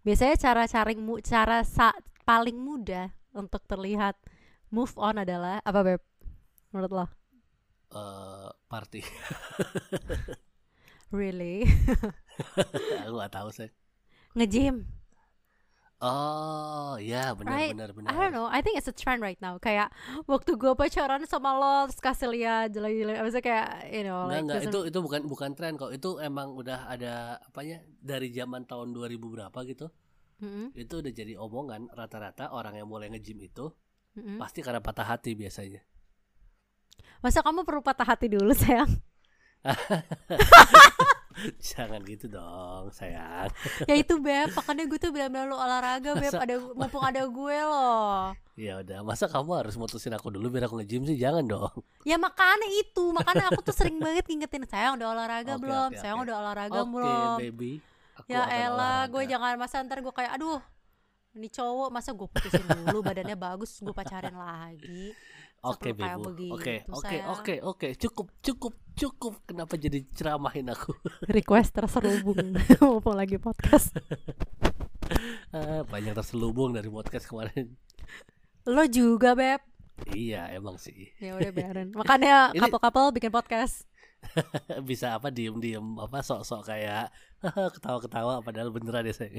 Biasanya 0.06 0.36
cara 0.38 0.62
cari 0.70 0.94
mu- 0.96 1.18
cara 1.20 1.66
sa- 1.66 1.98
paling 2.22 2.54
mudah 2.58 3.10
untuk 3.34 3.62
terlihat 3.66 4.14
move 4.70 4.94
on 4.98 5.18
adalah 5.22 5.58
apa 5.66 5.80
beb? 5.82 6.00
Menurut 6.70 6.92
lo? 6.94 7.06
eh 7.90 8.50
party 8.70 9.00
Really? 11.14 11.62
aku 13.02 13.12
nggak 13.14 13.34
tahu 13.34 13.48
sih 13.54 13.70
Nge-gym. 14.36 14.84
Oh 16.02 17.00
ya 17.00 17.32
benar 17.32 17.52
Right. 17.56 17.72
benar 17.72 17.90
benar 17.96 18.08
I 18.12 18.16
don't 18.20 18.34
know. 18.36 18.44
I 18.44 18.60
think 18.60 18.76
it's 18.76 18.88
a 18.88 18.96
trend 18.96 19.24
right 19.24 19.40
now. 19.40 19.56
Kayak 19.56 19.88
waktu 20.28 20.56
gue 20.60 20.72
pacaran 20.76 21.24
sama 21.24 21.56
lo 21.56 21.88
terus 21.88 22.00
kasih 22.04 22.28
lihat 22.32 22.72
jelek-jelek. 22.76 23.16
Maksudnya 23.24 23.44
kayak 23.44 23.68
you 23.90 24.04
know 24.04 24.28
Enggak, 24.28 24.36
like 24.36 24.44
enggak, 24.44 24.60
itu 24.68 24.78
itu 24.92 24.98
bukan 25.00 25.20
bukan 25.24 25.50
tren 25.56 25.74
kok. 25.80 25.90
Itu 25.92 26.20
emang 26.20 26.52
udah 26.52 26.90
ada 26.92 27.40
apanya 27.40 27.80
dari 28.00 28.28
zaman 28.28 28.68
tahun 28.68 28.92
2000 28.92 29.16
berapa 29.16 29.58
gitu. 29.64 29.88
Mm-mm, 30.36 30.76
Itu 30.76 31.00
udah 31.00 31.12
jadi 31.16 31.32
omongan 31.40 31.88
rata-rata 31.96 32.52
orang 32.52 32.76
yang 32.76 32.84
mulai 32.84 33.08
nge-gym 33.08 33.40
itu 33.40 33.72
mm-mm. 34.20 34.36
pasti 34.36 34.60
karena 34.60 34.84
patah 34.84 35.16
hati 35.16 35.32
biasanya. 35.32 35.80
Masa 37.24 37.40
kamu 37.40 37.64
perlu 37.64 37.80
patah 37.80 38.04
hati 38.04 38.28
dulu 38.28 38.52
sayang? 38.52 39.00
Jangan 41.68 42.00
gitu 42.02 42.26
dong, 42.26 42.88
sayang. 42.90 43.52
ya 43.84 43.94
itu 43.94 44.16
beb. 44.16 44.50
Makanya 44.50 44.84
gue 44.84 44.98
tuh 44.98 45.10
bilang-bilang 45.10 45.46
lu 45.46 45.56
olahraga 45.56 46.12
beb. 46.12 46.26
Masa- 46.26 46.42
Ada 46.42 46.54
mumpung 46.78 47.02
ada 47.02 47.22
gue 47.22 47.56
loh. 47.60 48.32
Ya 48.56 48.80
udah, 48.80 49.04
masa 49.04 49.26
kamu 49.26 49.52
harus 49.54 49.76
mutusin 49.76 50.10
aku 50.10 50.32
dulu 50.32 50.48
biar 50.48 50.64
aku 50.64 50.80
nge-gym 50.80 51.04
sih? 51.04 51.14
Jangan 51.14 51.44
dong. 51.44 51.76
Ya 52.02 52.16
makanya 52.16 52.64
itu, 52.72 53.04
makanya 53.12 53.52
aku 53.52 53.60
tuh 53.60 53.76
sering 53.76 54.00
banget 54.00 54.24
ngingetin 54.24 54.64
sayang 54.64 54.96
udah 54.96 55.12
olahraga 55.12 55.52
Oke, 55.54 55.62
belum, 55.62 55.88
oke, 55.92 56.00
sayang 56.00 56.18
oke. 56.18 56.24
udah 56.24 56.36
olahraga 56.38 56.78
Oke, 56.78 56.88
belum. 56.90 57.36
baby. 57.38 57.72
Aku 58.16 58.32
Ya 58.32 58.48
elah, 58.48 59.04
gue 59.06 59.22
jangan 59.26 59.60
masa 59.60 59.84
ntar 59.84 60.00
gue 60.00 60.08
kayak 60.10 60.32
aduh 60.32 60.56
ini 61.36 61.52
cowok 61.52 61.92
masa 61.92 62.16
gue 62.16 62.24
putusin 62.24 62.64
dulu 62.64 63.04
badannya 63.04 63.36
bagus 63.36 63.76
gue 63.76 63.92
pacarin 63.92 64.32
lagi. 64.32 65.12
Oke, 65.68 65.90
kayak 65.90 66.16
Bebu. 66.16 66.24
begitu, 66.28 66.52
Oke, 66.54 66.74
oke, 66.86 67.02
sayang? 67.02 67.28
oke, 67.32 67.54
oke. 67.62 67.88
Cukup, 67.96 68.26
cukup, 68.38 68.72
cukup. 68.92 69.34
Kenapa 69.42 69.74
jadi 69.74 69.98
ceramahin 70.10 70.68
aku? 70.68 70.94
Request 71.36 71.70
terselubung 71.72 72.38
mumpung 72.80 73.14
lagi 73.14 73.36
podcast. 73.36 73.90
Ah, 75.50 75.82
Banyak 75.82 76.14
terselubung 76.14 76.70
dari 76.70 76.86
podcast 76.86 77.26
kemarin. 77.26 77.74
Lo 78.64 78.82
juga 78.86 79.32
beb. 79.32 79.62
Iya, 80.06 80.52
emang 80.52 80.76
sih. 80.76 81.08
Ya 81.16 81.34
udah 81.34 81.50
biarin. 81.50 81.88
Makanya 81.90 82.50
couple-couple 82.60 83.14
bikin 83.14 83.30
podcast. 83.30 83.86
bisa 84.82 85.14
apa 85.14 85.30
diem-diem 85.30 86.02
apa 86.02 86.18
sok-sok 86.18 86.66
kayak 86.66 87.14
ketawa-ketawa 87.78 88.42
padahal 88.42 88.74
beneran 88.74 89.06
ya 89.06 89.14
saya 89.14 89.30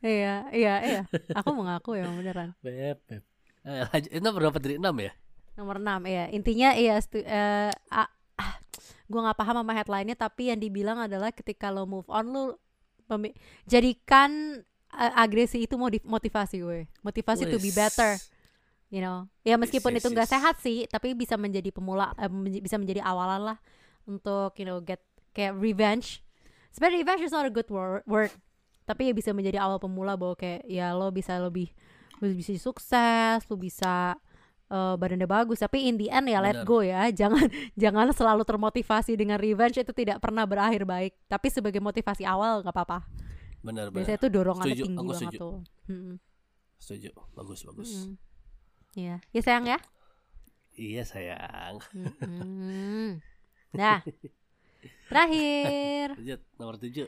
iya, 0.00 0.48
iya, 0.48 0.74
iya. 0.80 1.02
Aku 1.36 1.52
mengaku 1.52 2.00
ya 2.00 2.08
beneran. 2.08 2.56
beb 2.64 2.96
beb 3.04 3.20
eh, 3.68 3.84
itu 4.00 4.24
berapa 4.24 4.56
dari 4.56 4.80
enam 4.80 4.96
ya 4.96 5.12
Nomor 5.60 5.76
6 5.76 6.08
ya. 6.08 6.24
Intinya 6.32 6.72
iya 6.72 6.96
stu- 7.04 7.20
eh 7.20 7.68
ah, 7.92 8.08
ah, 8.40 8.54
gua 9.12 9.28
nggak 9.28 9.36
paham 9.36 9.60
sama 9.60 9.72
headline-nya 9.76 10.16
tapi 10.16 10.48
yang 10.48 10.56
dibilang 10.56 10.96
adalah 11.04 11.28
ketika 11.36 11.68
lo 11.68 11.84
move 11.84 12.08
on 12.08 12.32
lo 12.32 12.56
jadikan 13.66 14.62
eh, 14.94 15.12
agresi 15.18 15.66
itu 15.66 15.74
motivasi 15.76 16.56
gue. 16.62 16.86
Motivasi 17.02 17.44
to 17.50 17.58
be 17.58 17.74
better, 17.74 18.16
you 18.88 19.02
know. 19.02 19.26
Ya 19.42 19.58
meskipun 19.58 19.98
Yes, 19.98 20.06
itu 20.06 20.08
nggak 20.14 20.28
yes. 20.30 20.34
sehat 20.38 20.54
sih, 20.62 20.86
tapi 20.86 21.12
bisa 21.12 21.34
menjadi 21.34 21.74
pemula 21.74 22.14
eh, 22.16 22.30
menj- 22.30 22.62
bisa 22.62 22.78
menjadi 22.78 23.02
awalan 23.02 23.54
lah 23.54 23.58
untuk 24.06 24.54
you 24.56 24.66
know 24.66 24.78
get 24.80 25.02
kayak 25.34 25.58
revenge. 25.58 26.22
Sebenarnya 26.70 27.02
revenge 27.02 27.22
is 27.26 27.34
not 27.34 27.44
a 27.46 27.52
good 27.52 27.66
wor- 27.66 28.06
word. 28.06 28.30
Tapi 28.86 29.10
ya 29.10 29.14
bisa 29.14 29.34
menjadi 29.34 29.58
awal 29.58 29.78
pemula 29.82 30.14
bahwa 30.14 30.38
kayak 30.38 30.66
ya 30.70 30.94
lo 30.94 31.10
bisa 31.10 31.34
lebih 31.38 31.70
lo 32.22 32.30
bisa 32.30 32.54
sukses, 32.58 33.42
lo 33.50 33.58
bisa 33.58 34.14
eh, 34.70 34.94
badannya 34.96 35.26
bagus 35.26 35.58
tapi 35.60 35.90
in 35.90 35.98
the 35.98 36.06
end 36.08 36.30
ya 36.30 36.38
let 36.40 36.62
go 36.62 36.80
ya 36.80 37.10
jangan 37.20 37.46
jangan 37.74 38.08
selalu 38.14 38.42
termotivasi 38.46 39.18
dengan 39.18 39.36
revenge 39.42 39.82
itu 39.82 39.92
tidak 39.92 40.22
pernah 40.22 40.46
berakhir 40.46 40.86
baik 40.86 41.12
tapi 41.26 41.50
sebagai 41.50 41.82
motivasi 41.82 42.22
awal 42.24 42.62
nggak 42.62 42.72
apa-apa 42.74 42.98
benar 43.60 43.92
biasanya 43.92 44.16
itu 44.22 44.28
dorongannya 44.32 44.72
Setuju, 44.72 44.84
tinggi 44.88 44.96
aku 44.96 45.10
banget 45.12 45.32
setuju. 45.36 45.38
tuh 45.38 45.54
Mm-mm. 45.90 46.14
setuju 46.80 47.10
bagus 47.36 47.60
bagus 47.66 47.90
Mm-mm. 47.92 48.14
Iya, 48.90 49.22
ya 49.30 49.40
sayang 49.46 49.66
ya. 49.70 49.78
iya 50.74 51.02
sayang 51.06 51.78
Mm-mm. 51.94 53.20
Nah, 53.78 54.02
terakhir, 55.06 56.18
nomor 56.58 56.74
tujuh 56.74 57.06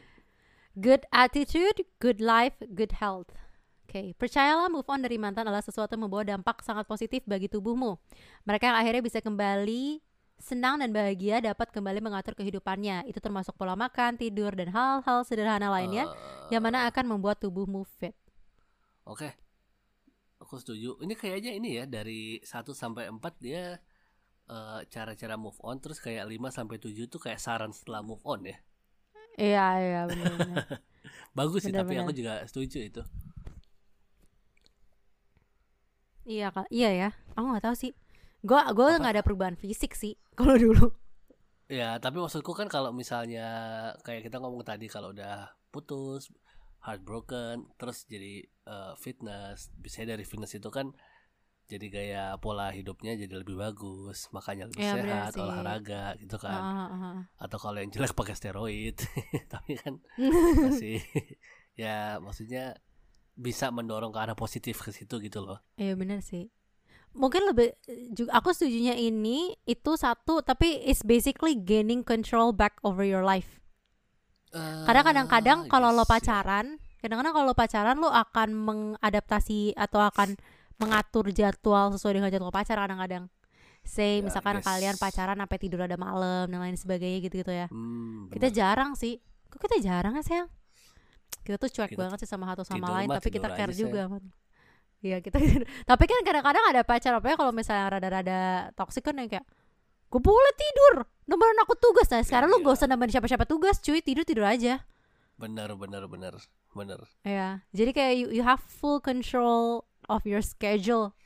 good 0.78 1.02
attitude, 1.10 1.82
good 1.98 2.22
life, 2.22 2.54
good 2.72 3.02
health. 3.02 3.34
Oke, 3.82 4.16
percayalah 4.16 4.72
move 4.72 4.88
on 4.88 5.02
dari 5.02 5.20
mantan 5.20 5.44
adalah 5.44 5.60
sesuatu 5.60 5.92
yang 5.92 6.08
membawa 6.08 6.24
dampak 6.24 6.64
sangat 6.64 6.88
positif 6.88 7.20
bagi 7.26 7.44
tubuhmu. 7.46 7.98
Mereka 8.44 8.72
yang 8.72 8.78
akhirnya 8.78 9.02
bisa 9.04 9.20
kembali 9.20 10.00
senang 10.38 10.80
dan 10.80 10.90
bahagia 10.90 11.38
dapat 11.38 11.68
kembali 11.70 12.00
mengatur 12.00 12.32
kehidupannya. 12.32 13.04
Itu 13.04 13.20
termasuk 13.20 13.52
pola 13.54 13.76
makan, 13.76 14.16
tidur, 14.16 14.56
dan 14.56 14.72
hal-hal 14.72 15.22
sederhana 15.22 15.68
lainnya 15.68 16.08
Eh, 16.08 16.56
yang 16.56 16.64
mana 16.64 16.88
akan 16.88 17.04
membuat 17.06 17.38
tubuhmu 17.38 17.84
fit. 17.98 18.16
oke 19.02 19.28
aku 20.38 20.58
setuju 20.58 20.94
ini 21.00 21.14
kayaknya 21.14 21.52
ini 21.54 21.78
ya 21.78 21.84
dari 21.86 22.38
1 22.38 22.70
sampai 22.72 23.10
4 23.10 23.34
dia 23.38 23.78
eh, 24.46 24.80
cara-cara 24.86 25.34
move 25.34 25.58
on 25.60 25.78
terus 25.78 25.98
kayak 25.98 26.22
5 26.22 26.50
sampai 26.50 26.78
7 26.78 27.06
tuh 27.06 27.18
kayak 27.18 27.38
saran 27.38 27.74
setelah 27.74 27.98
move 28.00 28.22
on 28.22 28.46
ya 28.46 28.56
Iya, 29.34 29.66
iya, 29.80 30.00
benar-benar. 30.06 30.66
bagus 31.38 31.64
sih 31.64 31.72
tapi 31.72 31.96
Benar-benar. 31.96 32.04
aku 32.04 32.12
juga 32.12 32.32
setuju 32.44 32.78
itu 32.84 33.02
iya, 36.26 36.48
Kak. 36.54 36.68
Iya 36.70 36.90
ya. 36.90 37.08
Aku 37.34 37.46
nggak 37.50 37.64
tahu 37.64 37.76
sih. 37.76 37.92
Gua 38.42 38.66
gua 38.74 38.98
nggak 38.98 39.20
ada 39.20 39.24
perubahan 39.24 39.54
fisik 39.54 39.94
sih 39.94 40.18
kalau 40.38 40.58
dulu. 40.58 40.86
Ya, 41.72 41.96
tapi 41.96 42.20
maksudku 42.20 42.52
kan 42.52 42.68
kalau 42.68 42.92
misalnya 42.92 43.46
kayak 44.04 44.28
kita 44.28 44.36
ngomong 44.42 44.60
tadi 44.60 44.92
kalau 44.92 45.16
udah 45.16 45.48
putus, 45.72 46.28
heartbroken, 46.84 47.64
terus 47.80 48.04
jadi 48.04 48.44
eh, 48.44 48.92
fitness, 49.00 49.72
biasanya 49.80 50.18
dari 50.18 50.24
fitness 50.28 50.52
itu 50.58 50.68
kan 50.68 50.92
jadi 51.70 51.86
gaya 51.88 52.24
pola 52.36 52.68
hidupnya 52.68 53.16
jadi 53.16 53.40
lebih 53.40 53.56
bagus, 53.56 54.28
makanya 54.36 54.68
lebih 54.68 54.84
benar 54.84 55.32
sehat, 55.32 55.40
olahraga 55.40 56.04
gitu 56.20 56.36
kan. 56.36 56.60
Ah, 56.60 56.92
ah. 56.92 57.18
Atau 57.40 57.56
kalau 57.56 57.80
yang 57.80 57.88
jelek 57.88 58.12
pakai 58.12 58.36
steroid, 58.36 58.98
tapi 59.52 59.80
kan 59.80 59.96
masih 60.68 61.00
ya 61.72 62.20
maksudnya 62.20 62.76
bisa 63.32 63.72
mendorong 63.72 64.12
ke 64.12 64.18
arah 64.20 64.36
positif 64.36 64.80
ke 64.80 64.92
situ 64.92 65.16
gitu 65.18 65.40
loh. 65.40 65.58
Iya 65.76 65.96
benar 65.96 66.20
sih. 66.20 66.52
Mungkin 67.12 67.44
lebih 67.44 67.76
juga 68.12 68.40
aku 68.40 68.56
setujunya 68.56 68.96
ini 68.96 69.52
itu 69.64 69.92
satu 69.96 70.40
tapi 70.40 70.80
it's 70.82 71.04
basically 71.04 71.52
gaining 71.52 72.00
control 72.00 72.52
back 72.52 72.80
over 72.80 73.04
your 73.04 73.20
life. 73.20 73.60
Karena 74.52 75.00
kadang-kadang 75.00 75.58
Ah, 75.64 75.68
kalau 75.68 75.88
lo 75.92 76.04
yes, 76.04 76.08
ya. 76.08 76.12
pacaran, 76.12 76.66
kadang-kadang 77.00 77.32
kalau 77.32 77.46
lo 77.48 77.56
pacaran 77.56 77.96
lo 77.96 78.08
akan 78.08 78.48
mengadaptasi 78.52 79.72
atau 79.76 80.04
akan 80.04 80.36
mengatur 80.76 81.32
jadwal 81.32 81.92
sesuai 81.96 82.20
dengan 82.20 82.28
jadwal 82.28 82.52
pacar 82.52 82.76
kadang-kadang. 82.76 83.32
Say 83.82 84.20
Ya, 84.20 84.28
misalkan 84.28 84.60
yes. 84.60 84.64
kalian 84.64 84.96
pacaran 85.00 85.36
sampai 85.36 85.58
tidur 85.58 85.80
ada 85.80 85.96
malam 85.96 86.46
dan 86.48 86.60
lain 86.60 86.76
sebagainya 86.76 87.18
gitu-gitu 87.24 87.50
ya. 87.50 87.66
Hmm, 87.72 88.28
Kita 88.28 88.52
jarang 88.52 88.92
sih. 88.92 89.18
Kok 89.48 89.58
kita 89.58 89.80
jarang 89.80 90.16
ya 90.16 90.24
sayang? 90.24 90.48
Kita 91.40 91.56
tuh 91.56 91.72
cuek 91.72 91.96
Kita 91.96 92.00
banget 92.04 92.18
sih 92.20 92.28
sama 92.28 92.44
satu 92.52 92.62
sama 92.62 92.76
tidur 92.78 92.92
lain 92.92 93.08
tapi 93.08 93.28
kita 93.32 93.48
tidur 93.48 93.56
care 93.56 93.72
juga. 93.72 94.02
Iya 95.02 95.18
kita 95.18 95.34
Tapi 95.82 96.04
kan 96.06 96.22
kadang-kadang 96.22 96.62
ada 96.70 96.86
pacar 96.86 97.18
apa 97.18 97.26
ya 97.26 97.34
kalau 97.34 97.50
misalnya 97.50 97.90
rada-rada 97.90 98.38
toksik 98.78 99.02
kan 99.02 99.18
yang 99.18 99.26
kayak 99.26 99.42
Gue 100.06 100.22
boleh 100.22 100.54
tidur 100.54 101.02
Nemenin 101.26 101.58
aku 101.66 101.74
tugas 101.74 102.06
Nah 102.06 102.22
sekarang 102.22 102.46
lu 102.46 102.62
Iya. 102.62 102.70
gak 102.70 102.74
usah 102.78 102.86
nemenin 102.86 103.10
siapa-siapa 103.10 103.42
tugas 103.42 103.82
Cuy 103.82 103.98
tidur-tidur 103.98 104.46
aja 104.46 104.86
Benar, 105.34 105.74
benar, 105.74 106.06
benar, 106.06 106.38
benar. 106.70 107.02
Ya 107.26 107.66
Jadi 107.74 107.90
kayak 107.90 108.14
you, 108.14 108.26
you 108.30 108.46
have 108.46 108.62
full 108.62 109.02
control 109.02 109.82
Of 110.06 110.22
your 110.22 110.38
schedule 110.38 111.18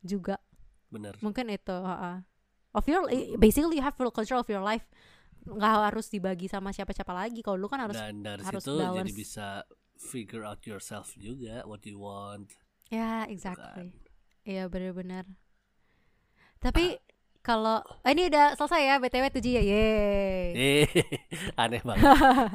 Juga 0.00 0.40
Benar. 0.88 1.20
Mungkin 1.20 1.52
itu 1.52 1.76
ha-ha. 1.76 2.24
Of 2.72 2.88
your 2.88 3.04
Basically 3.36 3.76
you 3.76 3.84
have 3.84 4.00
full 4.00 4.08
control 4.08 4.40
of 4.40 4.48
your 4.48 4.64
life 4.64 4.88
nggak 5.46 5.74
harus 5.86 6.06
dibagi 6.06 6.46
sama 6.46 6.70
siapa-siapa 6.70 7.10
lagi 7.10 7.38
kalau 7.40 7.56
lu 7.56 7.66
kan 7.66 7.80
harus 7.80 7.94
dan 7.94 8.18
dari 8.20 8.42
harus 8.42 8.60
situ 8.60 8.74
jadi 8.74 8.82
balance. 8.92 9.14
bisa 9.14 9.46
figure 9.96 10.42
out 10.42 10.60
yourself 10.62 11.14
juga 11.14 11.62
what 11.64 11.80
you 11.82 11.96
want 11.96 12.50
Ya, 12.86 13.24
gitu 13.24 13.34
exactly. 13.34 13.66
kan. 13.66 13.86
Iya, 14.42 14.66
benar-benar. 14.66 15.26
Tapi 16.58 16.98
kalau 17.40 17.78
eh, 18.02 18.10
ini 18.10 18.26
udah 18.26 18.54
selesai 18.54 18.82
ya 18.84 18.94
btw 18.98 19.26
7 19.28 19.38
ya 19.38 19.62
yeay 19.62 20.46
Eh, 20.52 20.86
aneh 21.62 21.78
banget. 21.80 22.10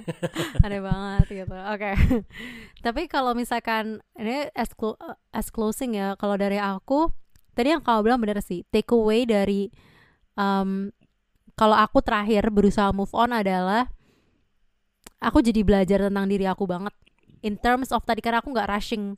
aneh 0.63 0.79
banget 0.79 1.25
gitu 1.33 1.55
oke 1.55 1.91
tapi 2.85 3.07
kalau 3.07 3.31
misalkan 3.31 4.03
ini 4.13 4.51
as, 4.51 4.71
clo- 4.71 4.99
as 5.31 5.47
closing 5.47 5.95
ya 5.95 6.15
kalau 6.15 6.35
dari 6.35 6.59
aku 6.59 7.07
tadi 7.51 7.71
yang 7.71 7.79
kamu 7.79 8.03
bilang 8.03 8.19
bener 8.19 8.39
sih 8.39 8.67
take 8.67 8.91
away 8.91 9.23
dari 9.23 9.71
um, 10.35 10.91
kalau 11.61 11.77
aku 11.77 12.01
terakhir 12.01 12.49
berusaha 12.49 12.89
move 12.89 13.13
on 13.13 13.37
adalah 13.37 13.85
aku 15.21 15.45
jadi 15.45 15.61
belajar 15.61 16.09
tentang 16.09 16.25
diri 16.25 16.49
aku 16.49 16.65
banget. 16.65 16.89
In 17.45 17.53
terms 17.53 17.93
of 17.93 18.01
tadi 18.01 18.17
karena 18.17 18.41
aku 18.41 18.49
nggak 18.49 18.65
rushing. 18.65 19.13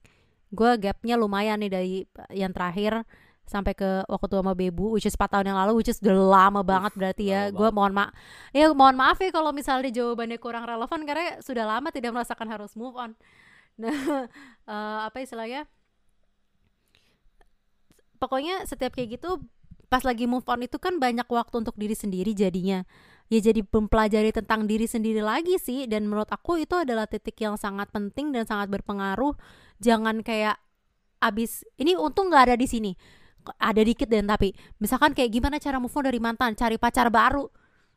Gue 0.52 0.76
gapnya 0.76 1.16
lumayan 1.16 1.64
nih 1.64 1.72
dari 1.72 1.96
yang 2.36 2.52
terakhir 2.52 3.08
sampai 3.48 3.72
ke 3.72 4.04
waktu 4.12 4.40
sama 4.40 4.56
Bebu 4.56 4.92
which 4.92 5.08
is 5.08 5.16
4 5.16 5.28
tahun 5.28 5.56
yang 5.56 5.60
lalu 5.60 5.80
which 5.80 5.92
is 5.92 6.00
udah 6.00 6.16
lama 6.16 6.64
banget 6.64 6.96
berarti 6.96 7.24
ya. 7.28 7.52
gue 7.52 7.70
mohon 7.76 7.92
maaf 7.92 8.16
ya 8.56 8.72
mohon 8.72 8.96
maaf 8.96 9.20
ya 9.20 9.36
kalau 9.36 9.52
misalnya 9.52 9.92
jawabannya 9.92 10.40
kurang 10.40 10.64
relevan 10.64 11.04
karena 11.04 11.44
sudah 11.44 11.68
lama 11.68 11.92
tidak 11.92 12.12
merasakan 12.12 12.48
harus 12.52 12.76
move 12.76 12.96
on. 13.00 13.16
Nah 13.74 14.28
eh, 14.68 15.00
apa 15.08 15.18
istilahnya? 15.24 15.66
Pokoknya 18.20 18.68
setiap 18.70 18.96
kayak 18.96 19.20
gitu 19.20 19.44
pas 19.94 20.02
lagi 20.02 20.26
move 20.26 20.42
on 20.50 20.66
itu 20.66 20.82
kan 20.82 20.98
banyak 20.98 21.30
waktu 21.30 21.62
untuk 21.62 21.78
diri 21.78 21.94
sendiri 21.94 22.34
jadinya. 22.34 22.82
Ya 23.30 23.38
jadi 23.46 23.62
mempelajari 23.62 24.34
tentang 24.34 24.66
diri 24.66 24.90
sendiri 24.90 25.22
lagi 25.22 25.62
sih 25.62 25.86
dan 25.86 26.10
menurut 26.10 26.26
aku 26.34 26.58
itu 26.58 26.74
adalah 26.74 27.06
titik 27.06 27.38
yang 27.38 27.62
sangat 27.62 27.94
penting 27.94 28.34
dan 28.34 28.50
sangat 28.50 28.74
berpengaruh. 28.74 29.38
Jangan 29.78 30.26
kayak 30.26 30.58
abis 31.22 31.62
ini 31.78 31.94
untung 31.94 32.34
nggak 32.34 32.50
ada 32.50 32.56
di 32.58 32.66
sini. 32.66 32.92
Ada 33.62 33.86
dikit 33.86 34.10
dan 34.10 34.26
tapi 34.26 34.58
misalkan 34.82 35.14
kayak 35.14 35.30
gimana 35.30 35.62
cara 35.62 35.78
move 35.78 35.94
on 35.94 36.10
dari 36.10 36.18
mantan? 36.18 36.58
Cari 36.58 36.82
pacar 36.82 37.14
baru. 37.14 37.46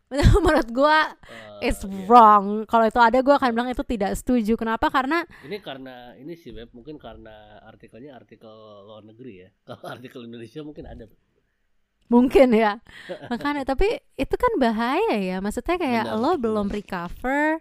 Menurut 0.44 0.68
gua 0.70 1.16
Eh, 1.59 1.72
it's 1.72 1.80
iya. 1.82 2.05
wrong. 2.07 2.68
Kalau 2.68 2.84
itu 2.86 3.01
ada 3.01 3.18
gua 3.24 3.40
akan 3.40 3.51
bilang 3.57 3.68
itu 3.72 3.82
tidak 3.88 4.12
setuju. 4.20 4.55
Kenapa? 4.55 4.92
Karena 4.92 5.24
Ini 5.49 5.59
karena 5.64 6.12
ini 6.20 6.36
sih 6.36 6.53
web 6.53 6.70
mungkin 6.76 7.01
karena 7.01 7.59
artikelnya 7.64 8.14
artikel 8.14 8.53
luar 8.84 9.03
negeri 9.03 9.32
ya. 9.42 9.51
Kalau 9.66 9.82
artikel 9.88 10.22
Indonesia 10.28 10.61
mungkin 10.61 10.84
ada. 10.86 11.09
Mungkin 12.07 12.55
ya 12.55 12.79
makanya 13.31 13.67
tapi 13.67 13.87
itu 14.15 14.35
kan 14.35 14.53
bahaya 14.57 15.17
ya 15.17 15.37
maksudnya 15.41 15.77
kayak 15.77 16.05
Benar, 16.07 16.17
lo 16.17 16.31
benar. 16.31 16.43
belum 16.43 16.67
recover 16.71 17.59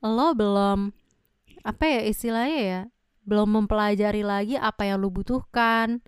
lo 0.00 0.28
belum 0.32 0.78
apa 1.62 1.84
ya 1.84 2.00
istilahnya 2.06 2.60
ya 2.60 2.80
belum 3.26 3.48
mempelajari 3.60 4.22
lagi 4.22 4.54
apa 4.54 4.86
yang 4.86 5.02
lo 5.02 5.10
butuhkan 5.10 5.98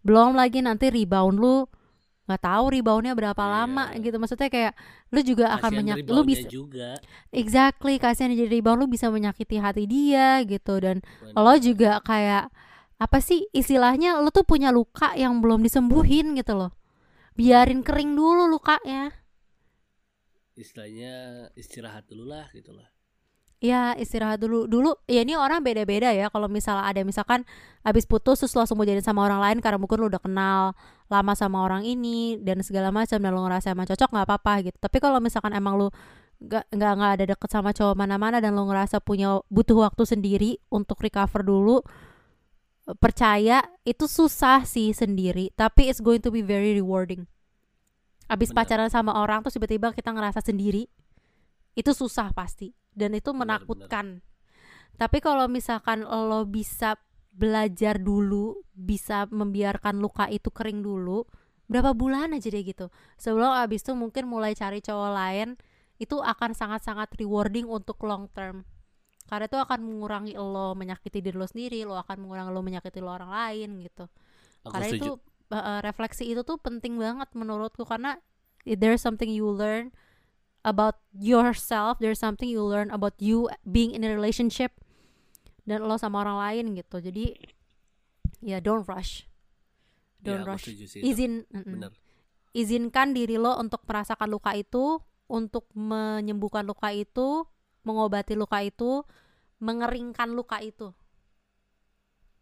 belum 0.00 0.34
lagi 0.34 0.62
nanti 0.62 0.88
rebound 0.88 1.36
lu 1.36 1.66
nggak 2.22 2.38
tahu 2.38 2.64
reboundnya 2.70 3.12
berapa 3.12 3.36
Iya. 3.36 3.50
lama 3.52 3.84
gitu 3.98 4.16
maksudnya 4.16 4.46
kayak 4.46 4.72
lu 5.10 5.20
juga 5.20 5.50
akan 5.52 5.68
Kasihan 5.68 5.78
menyak 5.82 5.96
dari 6.00 6.06
lu 6.06 6.14
baunya 6.16 6.30
bisa 6.32 6.46
juga. 6.48 6.88
exactly 7.28 7.98
kasihan 7.98 8.30
jadi 8.30 8.46
rebound 8.48 8.78
lu 8.78 8.86
bisa 8.86 9.10
menyakiti 9.10 9.58
hati 9.58 9.84
dia 9.84 10.38
gitu 10.46 10.78
dan 10.78 11.02
Benar. 11.02 11.34
lo 11.36 11.54
juga 11.58 11.92
kayak 12.00 12.46
apa 12.96 13.18
sih 13.18 13.50
istilahnya 13.50 14.22
lo 14.22 14.30
tuh 14.30 14.46
punya 14.46 14.70
luka 14.70 15.10
yang 15.12 15.42
belum 15.42 15.60
disembuhin 15.60 16.38
gitu 16.38 16.54
loh 16.54 16.70
biarin 17.36 17.80
kering 17.80 18.12
dulu 18.16 18.48
lukanya 18.48 19.12
istilahnya 20.52 21.48
istirahat 21.56 22.04
dulu 22.08 22.28
lah 22.28 22.48
gitu 22.52 22.76
lah. 22.76 22.88
ya 23.62 23.94
istirahat 23.94 24.42
dulu. 24.42 24.66
Dulu 24.66 25.06
ya 25.06 25.22
ini 25.22 25.38
orang 25.38 25.62
beda-beda 25.62 26.10
ya. 26.10 26.26
Kalau 26.34 26.50
misalnya 26.50 26.82
ada 26.82 27.00
misalkan 27.06 27.46
abis 27.86 28.10
putus 28.10 28.42
terus 28.42 28.52
langsung 28.58 28.74
mau 28.74 28.82
jadi 28.82 28.98
sama 29.00 29.22
orang 29.22 29.38
lain 29.38 29.58
karena 29.62 29.78
mungkin 29.78 30.02
lo 30.02 30.10
udah 30.10 30.18
kenal 30.18 30.74
lama 31.06 31.32
sama 31.38 31.62
orang 31.62 31.86
ini 31.86 32.42
dan 32.42 32.58
segala 32.66 32.90
macam 32.90 33.22
dan 33.22 33.30
lo 33.30 33.40
ngerasa 33.46 33.70
emang 33.70 33.86
cocok 33.86 34.10
nggak 34.10 34.26
apa-apa 34.26 34.52
gitu. 34.66 34.76
Tapi 34.82 34.98
kalau 34.98 35.22
misalkan 35.22 35.54
emang 35.54 35.78
lo 35.78 35.94
nggak 36.42 36.74
nggak 36.74 36.92
nggak 36.98 37.12
ada 37.14 37.24
deket 37.32 37.50
sama 37.54 37.70
cowok 37.70 37.94
mana-mana 37.94 38.42
dan 38.42 38.50
lo 38.58 38.66
ngerasa 38.66 38.98
punya 38.98 39.38
butuh 39.46 39.78
waktu 39.78 40.02
sendiri 40.10 40.58
untuk 40.74 40.98
recover 40.98 41.46
dulu 41.46 41.86
percaya 42.98 43.62
itu 43.86 44.04
susah 44.10 44.66
sih 44.66 44.92
sendiri. 44.92 45.52
Tapi 45.54 45.88
it's 45.88 46.02
going 46.02 46.20
to 46.20 46.32
be 46.32 46.42
very 46.42 46.76
rewarding. 46.76 47.28
Abis 48.26 48.50
Benar. 48.50 48.64
pacaran 48.64 48.90
sama 48.90 49.16
orang 49.20 49.44
terus 49.44 49.56
tiba-tiba 49.56 49.92
kita 49.92 50.12
ngerasa 50.12 50.40
sendiri 50.40 50.88
itu 51.76 51.90
susah 51.92 52.32
pasti. 52.32 52.74
Dan 52.92 53.16
itu 53.16 53.32
menakutkan. 53.32 54.20
tapi 55.00 55.24
kalau 55.24 55.48
misalkan 55.48 56.04
lo 56.04 56.44
bisa 56.44 57.00
belajar 57.32 57.96
dulu 57.96 58.60
bisa 58.76 59.24
membiarkan 59.24 59.98
luka 60.04 60.28
itu 60.28 60.52
kering 60.52 60.84
dulu 60.84 61.24
berapa 61.64 61.96
bulan 61.96 62.36
aja 62.36 62.52
deh 62.52 62.60
gitu. 62.60 62.92
Sebelum 63.16 63.56
abis 63.56 63.80
itu 63.88 63.96
mungkin 63.96 64.28
mulai 64.28 64.52
cari 64.52 64.84
cowok 64.84 65.10
lain 65.16 65.56
itu 65.96 66.20
akan 66.20 66.52
sangat-sangat 66.52 67.16
rewarding 67.16 67.64
untuk 67.64 67.96
long 68.04 68.28
term 68.36 68.68
karena 69.32 69.48
itu 69.48 69.56
akan 69.56 69.80
mengurangi 69.80 70.36
lo 70.36 70.76
menyakiti 70.76 71.24
diri 71.24 71.32
lo 71.32 71.48
sendiri 71.48 71.88
lo 71.88 71.96
akan 71.96 72.20
mengurangi 72.20 72.52
lo 72.52 72.60
menyakiti 72.60 73.00
lo 73.00 73.16
orang 73.16 73.32
lain 73.32 73.80
gitu 73.80 74.04
Aku 74.62 74.76
karena 74.76 74.86
setuju. 74.92 75.00
itu 75.00 75.12
uh, 75.56 75.80
refleksi 75.80 76.24
itu 76.28 76.44
tuh 76.44 76.60
penting 76.60 77.00
banget 77.00 77.32
menurutku 77.32 77.88
karena 77.88 78.20
there's 78.68 79.00
something 79.00 79.32
you 79.32 79.48
learn 79.48 79.88
about 80.68 81.00
yourself 81.16 81.96
there's 81.96 82.20
something 82.20 82.52
you 82.52 82.60
learn 82.60 82.92
about 82.92 83.16
you 83.16 83.48
being 83.64 83.96
in 83.96 84.04
a 84.04 84.12
relationship 84.12 84.76
dan 85.64 85.80
lo 85.80 85.96
sama 85.96 86.20
orang 86.20 86.36
lain 86.36 86.64
gitu 86.76 87.00
jadi 87.00 87.40
ya 88.44 88.60
don't 88.60 88.84
rush 88.84 89.24
Ya, 90.22 90.38
don't 90.38 90.46
aku 90.46 90.54
rush 90.54 90.70
izin. 91.02 91.42
Bener. 91.50 91.90
izinkan 92.54 93.10
diri 93.10 93.42
lo 93.42 93.58
untuk 93.58 93.82
merasakan 93.88 94.30
luka 94.30 94.54
itu 94.54 95.02
untuk 95.26 95.66
menyembuhkan 95.74 96.62
luka 96.62 96.94
itu 96.94 97.42
mengobati 97.82 98.38
luka 98.38 98.62
itu 98.62 99.02
mengeringkan 99.62 100.34
luka 100.34 100.58
itu 100.58 100.90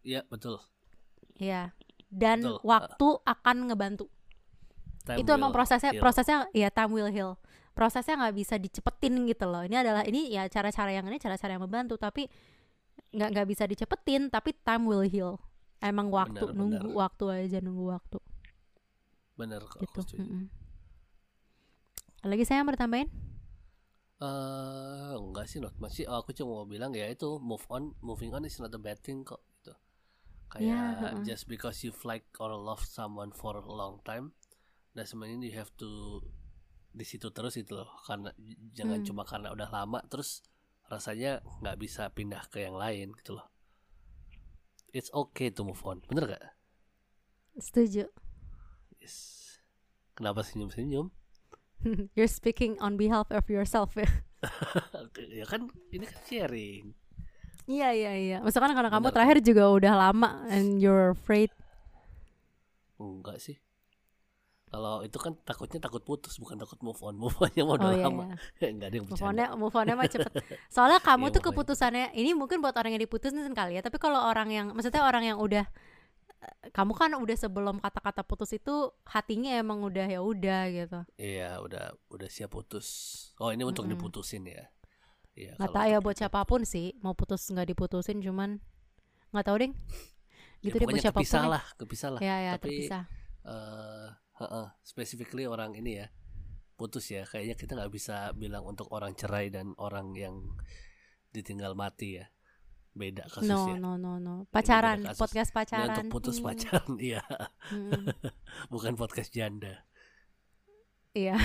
Iya 0.00 0.24
betul. 0.26 0.56
ya 1.36 1.76
dan 2.08 2.40
Betul. 2.40 2.58
waktu 2.64 3.06
akan 3.22 3.56
ngebantu 3.70 4.08
Time 5.04 5.20
itu 5.20 5.30
emang 5.30 5.52
prosesnya 5.52 5.92
heal. 5.92 6.00
prosesnya 6.02 6.36
ya 6.52 6.68
time 6.68 6.92
will 6.92 7.08
heal 7.08 7.36
prosesnya 7.72 8.16
nggak 8.18 8.34
bisa 8.34 8.54
dicepetin 8.56 9.24
gitu 9.24 9.46
loh 9.46 9.62
ini 9.64 9.76
adalah 9.76 10.02
ini 10.04 10.28
ya 10.28 10.44
cara-cara 10.48 10.90
yang 10.92 11.06
ini 11.08 11.16
cara-cara 11.16 11.56
yang 11.56 11.62
membantu 11.64 11.96
tapi 11.96 12.26
nggak 13.12 13.28
nggak 13.32 13.46
bisa 13.48 13.64
dicepetin 13.64 14.28
tapi 14.28 14.52
time 14.52 14.84
will 14.84 15.04
heal 15.04 15.40
emang 15.80 16.12
waktu 16.12 16.44
Benar, 16.44 16.56
nunggu 16.56 16.88
benar. 16.92 17.00
waktu 17.08 17.24
aja 17.30 17.58
nunggu 17.64 17.84
waktu 17.88 18.18
Bener 19.36 19.62
kok. 19.64 19.80
gitu 19.80 20.00
lagi 22.20 22.44
saya 22.44 22.60
mau 22.60 22.76
tambahin 22.76 23.08
Eh, 24.20 25.12
enggak 25.16 25.48
sih 25.48 25.58
not 25.64 25.72
masih 25.80 26.04
aku 26.04 26.30
cuma 26.36 26.60
mau 26.60 26.68
bilang 26.68 26.92
ya 26.92 27.08
itu 27.08 27.40
move 27.40 27.64
on 27.72 27.96
moving 28.04 28.30
on 28.36 28.44
is 28.44 28.60
not 28.60 28.68
a 28.76 28.80
bad 28.86 29.00
thing 29.00 29.24
kok 29.24 29.40
gitu. 29.56 29.72
Kayak 30.52 30.66
Ya, 30.66 30.82
heeh. 31.00 31.22
just 31.24 31.44
because 31.48 31.80
you 31.86 31.92
like 32.04 32.28
or 32.42 32.52
love 32.52 32.84
someone 32.84 33.32
for 33.32 33.56
a 33.56 33.64
long 33.64 33.96
time 34.04 34.36
doesn't 34.92 35.16
mean 35.16 35.40
you 35.40 35.56
have 35.56 35.72
to 35.80 36.20
di 36.92 37.04
situ 37.08 37.32
terus 37.32 37.56
itu 37.56 37.72
loh. 37.80 37.88
Karena 38.04 38.28
jangan 38.76 39.00
Hmm. 39.00 39.06
cuma 39.08 39.22
karena 39.24 39.48
udah 39.56 39.68
lama 39.72 40.04
terus 40.12 40.44
rasanya 40.92 41.40
nggak 41.64 41.78
bisa 41.80 42.12
pindah 42.12 42.44
ke 42.52 42.66
yang 42.66 42.76
lain 42.76 43.16
gitu 43.16 43.40
loh. 43.40 43.48
It's 44.92 45.10
okay 45.14 45.48
to 45.54 45.62
move 45.64 45.80
on. 45.86 46.02
Bener 46.10 46.26
gak 46.28 46.44
setuju. 47.60 48.10
Yes. 49.00 49.16
Kenapa 50.16 50.44
senyum 50.44 50.68
senyum 50.70 51.06
you're 52.16 52.30
speaking 52.30 52.76
on 52.78 52.94
behalf 52.94 53.28
of 53.30 53.44
yourself 53.46 53.94
ya 53.94 54.08
ya 55.38 55.44
kan 55.44 55.68
ini 55.90 56.04
kan 56.04 56.18
sharing 56.24 56.84
iya 57.64 57.92
iya 57.92 58.12
iya 58.14 58.38
misalkan 58.40 58.72
karena 58.72 58.88
kamu 58.88 59.08
terakhir 59.10 59.38
juga 59.40 59.68
udah 59.68 59.92
lama 59.94 60.44
and 60.48 60.80
you're 60.80 61.12
afraid 61.12 61.52
Enggak 62.96 63.40
sih. 63.40 63.56
Kalau 64.68 65.02
itu 65.02 65.16
kan 65.16 65.34
takutnya 65.42 65.80
takut 65.80 66.04
putus 66.04 66.36
bukan 66.36 66.54
takut 66.54 66.76
move 66.78 67.00
on. 67.00 67.16
Move 67.22 67.32
onnya 67.40 67.64
mau 67.64 67.74
udah 67.74 67.88
oh 67.88 67.96
iya, 67.96 68.04
lama. 68.06 68.24
iya. 68.60 68.68
Enggak 68.68 68.86
ada 68.86 68.94
yang 68.94 69.04
move 69.04 69.12
bercanda. 69.16 69.30
on-nya 69.32 69.46
move 69.56 69.74
on-nya 69.74 69.94
mah 69.96 70.06
cepet 70.06 70.32
soalnya 70.68 71.00
kamu 71.00 71.24
Iya, 71.24 71.34
tuh 71.34 71.42
keputusannya 71.42 72.06
ini 72.12 72.30
mungkin 72.36 72.60
buat 72.60 72.76
orang 72.76 72.92
yang 72.92 73.02
diputusin 73.02 73.50
kali 73.50 73.74
ya 73.74 73.82
tapi 73.82 73.96
kalau 73.96 74.20
orang 74.20 74.52
yang 74.52 74.66
maksudnya 74.70 75.00
orang 75.00 75.24
yang 75.26 75.40
udah 75.40 75.64
kamu 76.72 76.92
kan 76.96 77.10
udah 77.20 77.36
sebelum 77.36 77.76
kata-kata 77.84 78.24
putus 78.24 78.56
itu 78.56 78.92
hatinya 79.04 79.52
emang 79.60 79.84
udah 79.84 80.06
ya 80.08 80.20
udah 80.24 80.60
gitu 80.72 80.98
Iya, 81.20 81.60
udah 81.60 81.92
udah 82.08 82.28
siap 82.32 82.56
putus. 82.56 82.86
Oh, 83.36 83.52
ini 83.52 83.60
untuk 83.64 83.84
Mm-mm. 83.84 83.92
diputusin 83.96 84.48
ya. 84.48 84.64
Iya, 85.36 85.54
nggak 85.56 85.70
tahu 85.72 85.86
ya 85.86 85.98
buat 86.02 86.16
siapa 86.18 86.40
pun 86.44 86.66
sih 86.66 86.96
mau 87.00 87.14
putus 87.14 87.46
nggak 87.48 87.72
diputusin 87.72 88.18
cuman 88.20 88.58
nggak 89.32 89.46
tahu 89.46 89.56
deh 89.62 89.72
Ya, 90.60 90.68
gitu 90.68 90.76
deh 90.76 90.88
buat 90.88 91.00
siapa 91.00 91.24
pun 91.24 91.24
kepisah 91.24 91.44
lah, 91.48 91.64
kepisah 91.80 92.10
lah. 92.18 92.20
ya 92.20 92.36
ya 92.44 92.52
Tapi 92.56 92.68
terpisah 92.68 93.02
eh 93.44 94.08
heeh, 94.40 94.66
specifically 94.84 95.44
orang 95.48 95.72
ini 95.76 96.00
ya 96.04 96.06
putus 96.76 97.08
ya. 97.12 97.24
Kayaknya 97.24 97.56
kita 97.56 97.72
nggak 97.76 97.92
bisa 97.92 98.16
bilang 98.36 98.64
untuk 98.68 98.88
orang 98.92 99.12
cerai 99.16 99.48
dan 99.52 99.72
orang 99.80 100.12
yang 100.16 100.36
ditinggal 101.32 101.72
mati 101.78 102.20
ya. 102.20 102.26
Beda 102.92 103.22
no 103.22 103.30
kasusnya. 103.32 103.74
no 103.76 103.94
no 103.94 104.12
no 104.16 104.34
beda 104.42 104.52
pacaran 104.52 104.98
kasus. 105.04 105.16
podcast 105.16 105.50
pacaran 105.50 105.88
untuk 105.96 106.10
putus 106.12 106.36
Hmm, 106.36 106.46
pacaran, 106.48 106.90
iya, 106.98 107.22
hmm. 107.70 108.10
bukan 108.72 108.92
podcast 108.94 109.30
janda. 109.30 109.86
Iya. 111.12 111.38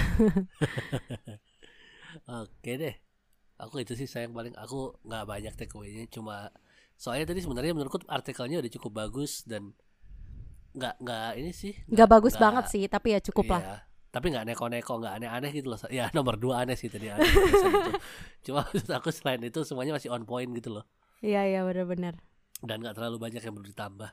Oke 2.27 2.71
deh. 2.75 2.95
Aku 3.55 3.79
itu 3.79 3.93
sih 3.93 4.05
sayang 4.05 4.29
paling 4.29 4.51
aku 4.53 4.99
nggak 5.01 5.23
banyak 5.23 5.53
takeaway-nya 5.55 6.09
cuma 6.09 6.51
soalnya 6.93 7.23
tadi 7.25 7.39
sebenarnya 7.39 7.71
menurutku 7.71 8.03
artikelnya 8.05 8.59
udah 8.59 8.71
cukup 8.73 8.91
bagus 8.99 9.43
dan 9.43 9.71
nggak 10.71 10.95
nggak 10.97 11.29
ini 11.37 11.51
sih 11.51 11.71
Nggak 11.85 12.09
bagus 12.09 12.33
nggak- 12.33 12.43
banget 12.43 12.65
sih, 12.67 12.83
tapi 12.85 13.07
ya 13.11 13.19
cukup 13.21 13.47
lah. 13.49 13.61
iya. 13.61 13.77
tapi 14.09 14.27
nggak 14.27 14.43
neko-neko 14.45 14.93
nggak 14.97 15.13
aneh-aneh 15.13 15.51
gitu 15.51 15.67
loh 15.69 15.79
ya 15.89 16.07
nomor 16.11 16.35
dua 16.35 16.63
aneh 16.63 16.73
sih 16.73 16.87
tadi 16.87 17.07
aneh 17.07 17.27
gitu. 17.31 17.67
cuma 18.45 18.63
maksud 18.63 18.87
aku 18.89 19.07
selain 19.09 19.39
itu 19.41 19.59
semuanya 19.61 19.91
masih 19.91 20.07
on 20.07 20.23
point 20.23 20.47
gitu 20.51 20.71
loh 20.71 20.87
Iya 21.24 21.41
iya 21.45 21.61
benar-benar. 21.63 22.16
dan 22.59 22.82
nggak 22.82 22.95
terlalu 22.97 23.18
banyak 23.20 23.41
yang 23.43 23.53
perlu 23.53 23.68
ditambah 23.68 24.09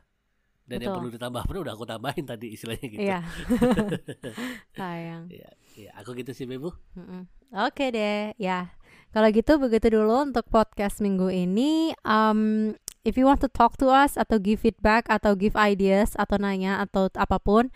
dan 0.62 0.76
yang 0.78 0.92
Betul. 0.92 0.98
perlu 1.00 1.10
ditambah 1.14 1.42
pun 1.42 1.56
udah 1.62 1.72
aku 1.72 1.84
tambahin 1.84 2.24
tadi 2.24 2.46
istilahnya 2.52 2.86
gitu 2.86 3.00
Iya. 3.02 3.20
Sayang. 4.78 5.22
Iya, 5.28 5.50
iya, 5.76 5.90
aku 5.98 6.14
gitu 6.14 6.32
sih 6.32 6.46
Bebu. 6.46 6.70
Mm-mm. 6.94 7.26
Oke 7.52 7.90
deh, 7.90 8.32
ya. 8.36 8.72
Kalau 9.12 9.28
gitu 9.28 9.60
begitu 9.60 9.92
dulu 9.92 10.24
untuk 10.24 10.48
podcast 10.48 11.04
minggu 11.04 11.28
ini. 11.28 11.92
Um, 12.02 12.72
if 13.04 13.20
you 13.20 13.28
want 13.28 13.44
to 13.44 13.50
talk 13.50 13.76
to 13.76 13.92
us 13.92 14.16
atau 14.16 14.40
give 14.40 14.64
feedback 14.64 15.04
atau 15.12 15.36
give 15.36 15.52
ideas 15.54 16.16
atau 16.16 16.40
nanya 16.40 16.80
atau 16.80 17.12
apa 17.12 17.36
pun 17.36 17.68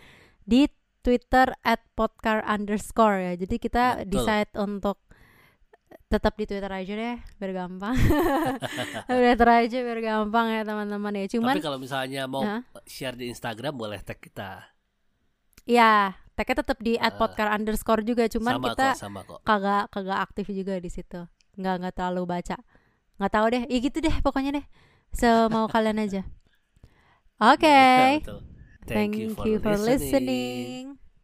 di 0.43 0.65
Twitter 1.05 1.53
at 1.61 1.85
podcar 1.93 2.41
underscore 2.43 3.21
ya. 3.21 3.33
Jadi 3.37 3.55
kita 3.61 4.01
Betul. 4.01 4.09
decide 4.09 4.51
untuk 4.57 4.97
tetap 6.07 6.35
di 6.35 6.43
Twitter 6.43 6.67
aja 6.69 6.93
deh, 6.93 7.15
biar 7.35 7.51
gampang. 7.53 7.95
Twitter 9.09 9.49
aja 9.49 9.77
biar 9.81 9.99
gampang 9.99 10.47
ya 10.49 10.61
teman-teman 10.63 11.13
ya. 11.15 11.25
Cuman 11.31 11.53
Tapi 11.53 11.63
kalau 11.63 11.77
misalnya 11.77 12.23
mau 12.25 12.43
Hah? 12.43 12.61
share 12.83 13.15
di 13.15 13.27
Instagram 13.27 13.73
boleh 13.73 13.99
tag 13.99 14.17
kita. 14.17 14.67
ya 15.63 16.15
tagnya 16.31 16.61
tetap 16.61 16.79
di 16.79 16.95
at 16.95 17.11
Eh, 17.11 17.17
podcar 17.17 17.51
underscore 17.51 18.01
juga. 18.01 18.27
Cuman 18.27 18.55
sama 18.55 18.67
kita 18.69 18.87
kok, 18.89 18.99
sama 18.99 19.19
kok. 19.23 19.39
kagak 19.43 19.83
kagak 19.89 20.19
aktif 20.21 20.45
juga 20.49 20.77
di 20.77 20.87
situ 20.87 21.27
nggak 21.55 21.75
nggak 21.81 21.93
terlalu 21.93 22.23
baca 22.29 22.57
nggak 23.17 23.31
tahu 23.33 23.45
deh 23.49 23.63
ya 23.65 23.77
gitu 23.81 23.97
deh 23.97 24.13
pokoknya 24.21 24.61
deh 24.61 24.65
semau 25.09 25.65
kalian 25.73 25.97
aja 25.97 26.21
oke 27.41 27.65
Iya, 27.65 28.21
betul. 28.21 28.39
thank, 28.85 29.17
you 29.17 29.33
for 29.33 29.75
listening. 29.75 30.95